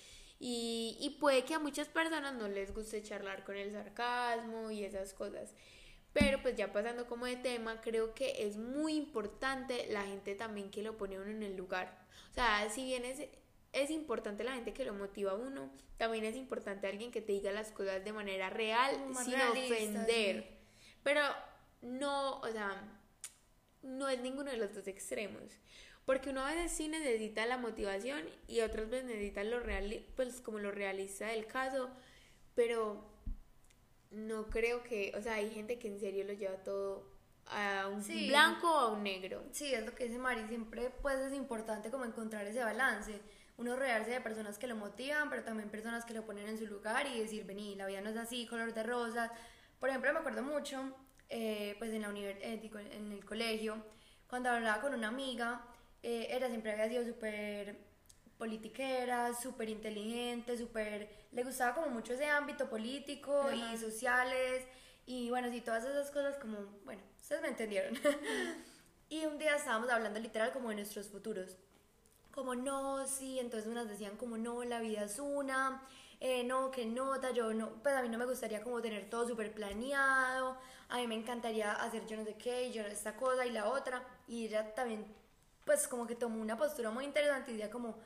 Y, 0.45 0.97
y 1.01 1.11
puede 1.21 1.45
que 1.45 1.55
a 1.55 1.61
muchas 1.61 1.87
personas 1.87 2.35
no 2.35 2.49
les 2.49 2.75
guste 2.75 3.01
charlar 3.01 3.45
con 3.45 3.57
el 3.57 3.71
sarcasmo 3.71 4.73
y 4.73 4.83
esas 4.83 5.15
cosas. 5.15 5.55
Pero 6.13 6.43
pues 6.43 6.57
ya 6.57 6.73
pasando 6.73 7.07
como 7.07 7.27
de 7.27 7.37
tema, 7.37 7.81
creo 7.81 8.13
que 8.13 8.45
es 8.45 8.57
muy 8.57 8.95
importante 8.95 9.87
la 9.91 10.03
gente 10.03 10.35
también 10.35 10.69
que 10.73 10.83
lo 10.83 10.97
pone 10.97 11.15
a 11.15 11.21
uno 11.21 11.31
en 11.31 11.45
el 11.45 11.57
lugar. 11.57 11.97
O 12.33 12.35
sea, 12.35 12.69
si 12.71 12.83
bien 12.83 13.05
es, 13.05 13.21
es 13.73 13.91
importante 13.91 14.43
la 14.43 14.55
gente 14.55 14.75
que 14.75 14.85
lo 14.85 14.95
motiva 14.95 15.31
a 15.31 15.37
uno, 15.37 15.71
también 15.97 16.25
es 16.25 16.35
importante 16.35 16.89
alguien 16.89 17.13
que 17.13 17.23
te 17.23 17.31
diga 17.31 17.53
las 17.53 17.71
cosas 17.71 18.05
de 18.05 18.13
manera 18.13 18.51
real, 18.51 19.11
más 19.11 19.25
sin 19.25 19.35
realista, 19.35 19.75
ofender. 19.75 20.43
sí. 20.43 20.49
Pero 21.05 21.21
no, 21.83 22.41
o 22.41 22.49
sea, 22.49 22.83
no 23.83 24.09
es 24.09 24.19
ninguno 24.19 24.51
de 24.51 24.57
los 24.57 24.75
dos 24.75 24.89
extremos. 24.89 25.53
Porque 26.05 26.31
uno 26.31 26.45
a 26.45 26.53
veces 26.53 26.73
sí 26.73 26.89
necesita 26.89 27.47
la 27.47 27.59
motivación 27.59 28.23
y 28.49 28.61
otras 28.61 28.91
veces 28.91 29.07
necesita 29.07 29.45
lo 29.45 29.61
real, 29.61 30.05
pues 30.17 30.41
como 30.41 30.59
lo 30.59 30.73
realista 30.73 31.27
del 31.27 31.47
caso, 31.47 31.91
pero 32.55 33.09
no 34.11 34.49
creo 34.51 34.83
que, 34.83 35.13
o 35.17 35.23
sea, 35.23 35.35
hay 35.35 35.51
gente 35.51 35.79
que 35.79 35.89
en 35.89 36.01
serio 36.01 36.25
lo 36.25 36.33
lleva 36.33 36.57
todo 36.65 37.09
a 37.47 37.89
un 37.89 38.03
Sí. 38.03 38.29
blanco 38.29 38.71
o 38.71 38.79
a 38.79 38.93
un 38.93 39.03
negro. 39.03 39.43
Sí, 39.53 39.73
es 39.73 39.85
lo 39.87 39.95
que 39.95 40.05
dice 40.05 40.19
Mari, 40.19 40.47
siempre 40.49 40.91
pues 41.03 41.19
es 41.19 41.33
importante 41.33 41.91
como 41.91 42.05
encontrar 42.05 42.47
ese 42.47 42.63
balance, 42.63 43.21
uno 43.57 43.77
rodearse 43.77 44.11
de 44.11 44.21
personas 44.21 44.59
que 44.59 44.67
lo 44.67 44.77
motivan, 44.77 45.31
pero 45.31 45.45
también 45.45 45.71
personas 45.71 46.05
que 46.05 46.15
lo 46.15 46.25
ponen 46.27 46.49
en 46.49 46.59
su 46.59 46.67
lugar 46.67 47.07
y 47.07 47.21
decir, 47.21 47.45
vení, 47.45 47.75
la 47.77 47.87
vida 47.87 48.01
no 48.01 48.11
es 48.11 48.17
así, 48.17 48.47
color 48.47 48.75
de 48.75 48.83
rosas. 48.83 49.31
Por 49.79 49.89
ejemplo, 49.89 50.13
me 50.13 50.19
acuerdo 50.21 50.43
mucho, 50.43 50.95
eh, 51.29 51.77
pues 51.79 51.93
en 51.93 52.03
la 52.03 52.09
univer- 52.11 52.39
eh, 52.43 52.59
digo, 52.61 52.79
en 52.79 53.13
el 53.13 53.25
colegio, 53.25 53.85
cuando 54.29 54.51
hablaba 54.51 54.81
con 54.81 54.95
una 54.95 55.09
amiga, 55.09 55.65
eh, 56.03 56.29
ella 56.31 56.49
siempre 56.49 56.73
había 56.73 56.89
sido 56.89 57.05
súper 57.05 57.77
politiquera, 58.39 59.35
súper 59.35 59.69
inteligente, 59.69 60.57
súper... 60.57 61.09
Le 61.33 61.45
gustaba 61.45 61.75
como 61.75 61.89
mucho 61.89 62.15
ese 62.15 62.27
ámbito 62.27 62.69
político 62.69 63.43
Ajá. 63.43 63.55
y 63.55 63.79
sociales 63.79 64.67
Y 65.07 65.31
bueno, 65.31 65.51
sí, 65.51 65.61
todas 65.61 65.85
esas 65.85 66.11
cosas 66.11 66.37
como, 66.39 66.59
bueno, 66.85 67.03
ustedes 67.21 67.43
me 67.43 67.49
entendieron. 67.49 67.95
y 69.09 69.25
un 69.27 69.39
día 69.39 69.57
estábamos 69.57 69.91
hablando 69.91 70.19
literal 70.21 70.53
como 70.53 70.71
de 70.71 70.77
nuestros 70.77 71.09
futuros. 71.09 71.57
Como 72.33 72.55
no, 72.55 73.07
sí, 73.07 73.39
entonces 73.39 73.69
unas 73.71 73.89
decían 73.89 74.17
como 74.17 74.39
no, 74.39 74.65
la 74.65 74.81
vida 74.81 75.05
es 75.05 75.19
una, 75.19 75.83
eh, 76.21 76.45
no, 76.45 76.71
que 76.71 76.87
nota, 76.87 77.31
yo 77.33 77.53
no, 77.53 77.83
pues 77.83 77.95
a 77.95 78.03
mí 78.03 78.09
no 78.09 78.19
me 78.19 78.25
gustaría 78.27 78.63
como 78.63 78.81
tener 78.81 79.11
todo 79.11 79.29
súper 79.29 79.53
planeado, 79.53 80.57
a 80.89 80.97
mí 80.99 81.07
me 81.07 81.15
encantaría 81.17 81.73
hacer 81.73 82.07
yo 82.07 82.17
no 82.17 82.25
sé 82.25 82.37
qué, 82.37 82.69
y 82.69 82.73
yo 82.73 82.83
esta 82.85 83.17
cosa 83.17 83.45
y 83.47 83.51
la 83.51 83.69
otra. 83.69 84.03
Y 84.29 84.47
ella 84.47 84.75
también, 84.75 85.05
pues 85.65 85.89
como 85.89 86.07
que 86.07 86.15
tomó 86.15 86.41
una 86.41 86.57
postura 86.57 86.91
muy 86.91 87.05
interesante 87.05 87.51
y 87.51 87.55
decía 87.55 87.71
como, 87.71 87.99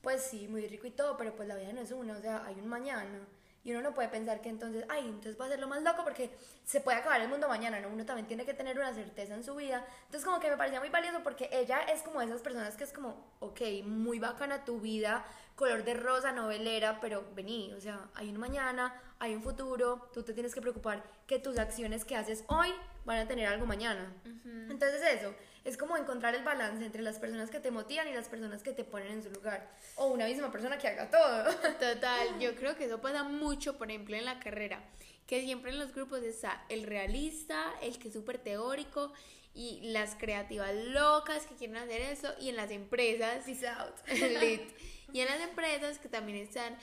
pues 0.00 0.22
sí, 0.22 0.48
muy 0.48 0.66
rico 0.66 0.86
y 0.86 0.90
todo, 0.90 1.16
pero 1.16 1.34
pues 1.34 1.48
la 1.48 1.56
vida 1.56 1.72
no 1.72 1.80
es 1.80 1.92
una, 1.92 2.16
o 2.16 2.20
sea, 2.20 2.44
hay 2.46 2.54
un 2.54 2.68
mañana. 2.68 3.26
Y 3.64 3.70
uno 3.70 3.80
no 3.80 3.94
puede 3.94 4.08
pensar 4.08 4.40
que 4.40 4.48
entonces, 4.48 4.84
ay, 4.88 5.04
entonces 5.04 5.40
va 5.40 5.46
a 5.46 5.48
ser 5.48 5.60
lo 5.60 5.68
más 5.68 5.82
loco 5.82 6.02
porque 6.02 6.30
se 6.64 6.80
puede 6.80 6.98
acabar 6.98 7.20
el 7.20 7.28
mundo 7.28 7.46
mañana, 7.46 7.78
¿no? 7.78 7.90
Uno 7.90 8.04
también 8.04 8.26
tiene 8.26 8.44
que 8.44 8.54
tener 8.54 8.76
una 8.76 8.92
certeza 8.92 9.34
en 9.34 9.44
su 9.44 9.54
vida. 9.54 9.86
Entonces 10.06 10.24
como 10.24 10.40
que 10.40 10.50
me 10.50 10.56
parecía 10.56 10.80
muy 10.80 10.88
valioso 10.88 11.22
porque 11.22 11.48
ella 11.52 11.80
es 11.82 12.02
como 12.02 12.20
esas 12.20 12.42
personas 12.42 12.76
que 12.76 12.82
es 12.82 12.92
como, 12.92 13.24
ok, 13.38 13.60
muy 13.84 14.18
bacana 14.18 14.64
tu 14.64 14.80
vida, 14.80 15.24
color 15.54 15.84
de 15.84 15.94
rosa, 15.94 16.32
novelera, 16.32 16.98
pero 17.00 17.24
vení, 17.36 17.72
o 17.72 17.80
sea, 17.80 18.08
hay 18.14 18.30
un 18.30 18.38
mañana, 18.38 19.00
hay 19.20 19.36
un 19.36 19.42
futuro, 19.44 20.10
tú 20.12 20.24
te 20.24 20.34
tienes 20.34 20.52
que 20.54 20.60
preocupar 20.60 21.04
que 21.28 21.38
tus 21.38 21.56
acciones 21.58 22.04
que 22.04 22.16
haces 22.16 22.42
hoy 22.48 22.74
van 23.04 23.18
a 23.18 23.28
tener 23.28 23.46
algo 23.46 23.64
mañana. 23.64 24.12
Entonces 24.44 25.02
eso, 25.04 25.32
es 25.64 25.76
como 25.76 25.96
encontrar 25.96 26.34
el 26.34 26.42
balance 26.42 26.84
entre 26.84 27.02
las 27.02 27.18
personas 27.18 27.50
que 27.50 27.60
te 27.60 27.70
motivan 27.70 28.08
y 28.08 28.14
las 28.14 28.28
personas 28.28 28.62
que 28.62 28.72
te 28.72 28.84
ponen 28.84 29.12
en 29.12 29.22
su 29.22 29.30
lugar. 29.30 29.70
O 29.96 30.06
una 30.08 30.26
misma 30.26 30.50
persona 30.50 30.78
que 30.78 30.88
haga 30.88 31.10
todo. 31.10 31.44
Total, 31.80 32.38
yo 32.40 32.54
creo 32.56 32.76
que 32.76 32.86
eso 32.86 33.00
pasa 33.00 33.22
mucho, 33.22 33.78
por 33.78 33.90
ejemplo, 33.90 34.16
en 34.16 34.24
la 34.24 34.40
carrera, 34.40 34.82
que 35.26 35.40
siempre 35.40 35.70
en 35.70 35.78
los 35.78 35.94
grupos 35.94 36.22
está 36.22 36.64
el 36.68 36.84
realista, 36.84 37.72
el 37.80 37.98
que 37.98 38.08
es 38.08 38.14
súper 38.14 38.38
teórico 38.38 39.12
y 39.54 39.80
las 39.92 40.14
creativas 40.14 40.74
locas 40.74 41.46
que 41.46 41.54
quieren 41.54 41.76
hacer 41.76 42.00
eso 42.00 42.32
y 42.40 42.48
en 42.48 42.56
las 42.56 42.70
empresas 42.70 43.44
Peace 43.44 43.68
out. 43.68 43.94
y 45.12 45.20
en 45.20 45.26
las 45.26 45.40
empresas 45.40 45.98
que 45.98 46.08
también 46.08 46.38
están 46.38 46.76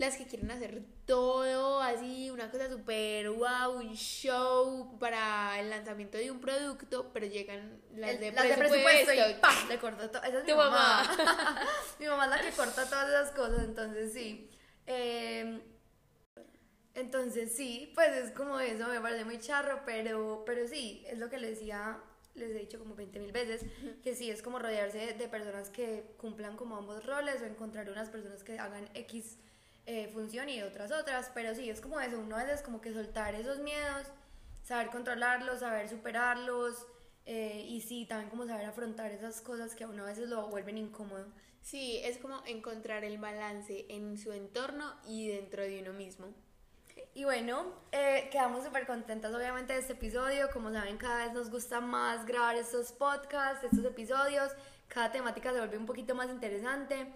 las 0.00 0.16
que 0.16 0.24
quieren 0.24 0.50
hacer 0.50 0.82
todo 1.04 1.82
así, 1.82 2.30
una 2.30 2.50
cosa 2.50 2.70
súper 2.70 3.28
wow, 3.28 3.72
un 3.76 3.94
show 3.94 4.98
para 4.98 5.60
el 5.60 5.68
lanzamiento 5.68 6.16
de 6.16 6.30
un 6.30 6.40
producto, 6.40 7.10
pero 7.12 7.26
llegan 7.26 7.82
las, 7.94 8.18
de, 8.18 8.32
las 8.32 8.46
presupuesto. 8.56 9.10
de 9.10 9.14
presupuesto 9.14 9.30
y 9.30 9.40
¡pam! 9.42 9.54
le 9.68 9.78
corta 9.78 10.10
todo. 10.10 10.22
Esa 10.22 10.38
es 10.38 10.44
mi 10.46 10.54
mamá. 10.54 11.02
mi 12.00 12.06
mamá 12.06 12.24
es 12.24 12.30
la 12.30 12.40
que 12.40 12.56
corta 12.56 12.88
todas 12.88 13.10
esas 13.10 13.30
cosas, 13.32 13.62
entonces 13.62 14.14
sí. 14.14 14.50
Eh, 14.86 15.60
entonces 16.94 17.54
sí, 17.54 17.92
pues 17.94 18.08
es 18.16 18.30
como 18.32 18.58
eso, 18.58 18.88
me 18.88 19.02
parece 19.02 19.26
muy 19.26 19.38
charro, 19.38 19.82
pero, 19.84 20.44
pero 20.46 20.66
sí, 20.66 21.04
es 21.08 21.18
lo 21.18 21.28
que 21.28 21.36
les 21.36 21.58
decía, 21.58 22.00
les 22.34 22.52
he 22.52 22.60
dicho 22.60 22.78
como 22.78 22.94
20 22.94 23.18
mil 23.20 23.32
veces, 23.32 23.66
que 24.02 24.14
sí, 24.14 24.30
es 24.30 24.40
como 24.40 24.58
rodearse 24.58 25.12
de 25.12 25.28
personas 25.28 25.68
que 25.68 26.14
cumplan 26.16 26.56
como 26.56 26.76
ambos 26.76 27.04
roles 27.04 27.42
o 27.42 27.44
encontrar 27.44 27.90
unas 27.90 28.08
personas 28.08 28.42
que 28.42 28.58
hagan 28.58 28.88
X 28.94 29.36
eh, 29.90 30.08
función 30.12 30.48
y 30.48 30.62
otras 30.62 30.92
otras, 30.92 31.32
pero 31.34 31.52
sí, 31.52 31.68
es 31.68 31.80
como 31.80 31.98
eso, 32.00 32.20
uno 32.20 32.36
a 32.36 32.44
veces 32.44 32.62
como 32.62 32.80
que 32.80 32.92
soltar 32.92 33.34
esos 33.34 33.58
miedos, 33.58 34.06
saber 34.62 34.88
controlarlos, 34.88 35.58
saber 35.58 35.88
superarlos 35.88 36.86
eh, 37.26 37.64
y 37.66 37.80
sí, 37.80 38.06
también 38.06 38.30
como 38.30 38.46
saber 38.46 38.66
afrontar 38.66 39.10
esas 39.10 39.40
cosas 39.40 39.74
que 39.74 39.82
a 39.82 39.88
uno 39.88 40.04
a 40.04 40.06
veces 40.06 40.28
lo 40.28 40.46
vuelven 40.46 40.78
incómodo. 40.78 41.26
Sí, 41.60 42.00
es 42.04 42.18
como 42.18 42.40
encontrar 42.46 43.02
el 43.02 43.18
balance 43.18 43.86
en 43.88 44.16
su 44.16 44.30
entorno 44.30 44.94
y 45.08 45.26
dentro 45.26 45.64
de 45.64 45.80
uno 45.80 45.92
mismo. 45.92 46.28
Y 47.12 47.24
bueno, 47.24 47.74
eh, 47.90 48.28
quedamos 48.30 48.64
súper 48.64 48.86
contentas 48.86 49.34
obviamente 49.34 49.72
de 49.72 49.80
este 49.80 49.94
episodio. 49.94 50.50
Como 50.52 50.70
saben, 50.70 50.98
cada 50.98 51.24
vez 51.24 51.34
nos 51.34 51.50
gusta 51.50 51.80
más 51.80 52.26
grabar 52.26 52.54
estos 52.54 52.92
podcasts, 52.92 53.64
estos 53.64 53.84
episodios. 53.84 54.52
Cada 54.86 55.10
temática 55.10 55.52
se 55.52 55.58
vuelve 55.58 55.78
un 55.78 55.86
poquito 55.86 56.14
más 56.14 56.30
interesante. 56.30 57.12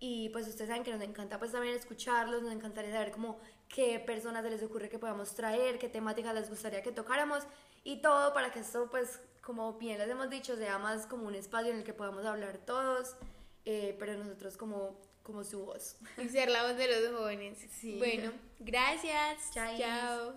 Y 0.00 0.28
pues 0.28 0.46
ustedes 0.46 0.68
saben 0.68 0.84
que 0.84 0.92
nos 0.92 1.02
encanta 1.02 1.38
pues 1.38 1.52
también 1.52 1.74
escucharlos, 1.74 2.42
nos 2.42 2.52
encantaría 2.52 2.92
saber 2.92 3.10
como 3.10 3.38
qué 3.68 3.98
personas 3.98 4.44
se 4.44 4.50
les 4.50 4.62
ocurre 4.62 4.88
que 4.88 4.98
podamos 4.98 5.34
traer, 5.34 5.78
qué 5.78 5.88
temáticas 5.88 6.34
les 6.34 6.48
gustaría 6.48 6.82
que 6.82 6.92
tocáramos 6.92 7.44
y 7.82 8.00
todo 8.00 8.32
para 8.32 8.52
que 8.52 8.60
esto 8.60 8.88
pues 8.90 9.20
como 9.40 9.72
bien 9.74 9.98
les 9.98 10.08
hemos 10.08 10.30
dicho 10.30 10.56
sea 10.56 10.78
más 10.78 11.06
como 11.06 11.26
un 11.26 11.34
espacio 11.34 11.72
en 11.72 11.78
el 11.78 11.84
que 11.84 11.94
podamos 11.94 12.24
hablar 12.26 12.58
todos, 12.58 13.16
eh, 13.64 13.96
pero 13.98 14.14
nosotros 14.14 14.56
como, 14.56 15.00
como 15.22 15.42
su 15.42 15.64
voz. 15.64 15.96
Y 16.18 16.28
ser 16.28 16.50
la 16.50 16.64
voz 16.64 16.76
de 16.76 16.86
los 16.86 17.18
jóvenes. 17.18 17.58
Sí. 17.80 17.96
Bueno, 17.98 18.32
gracias. 18.60 19.50
Chao. 19.52 20.34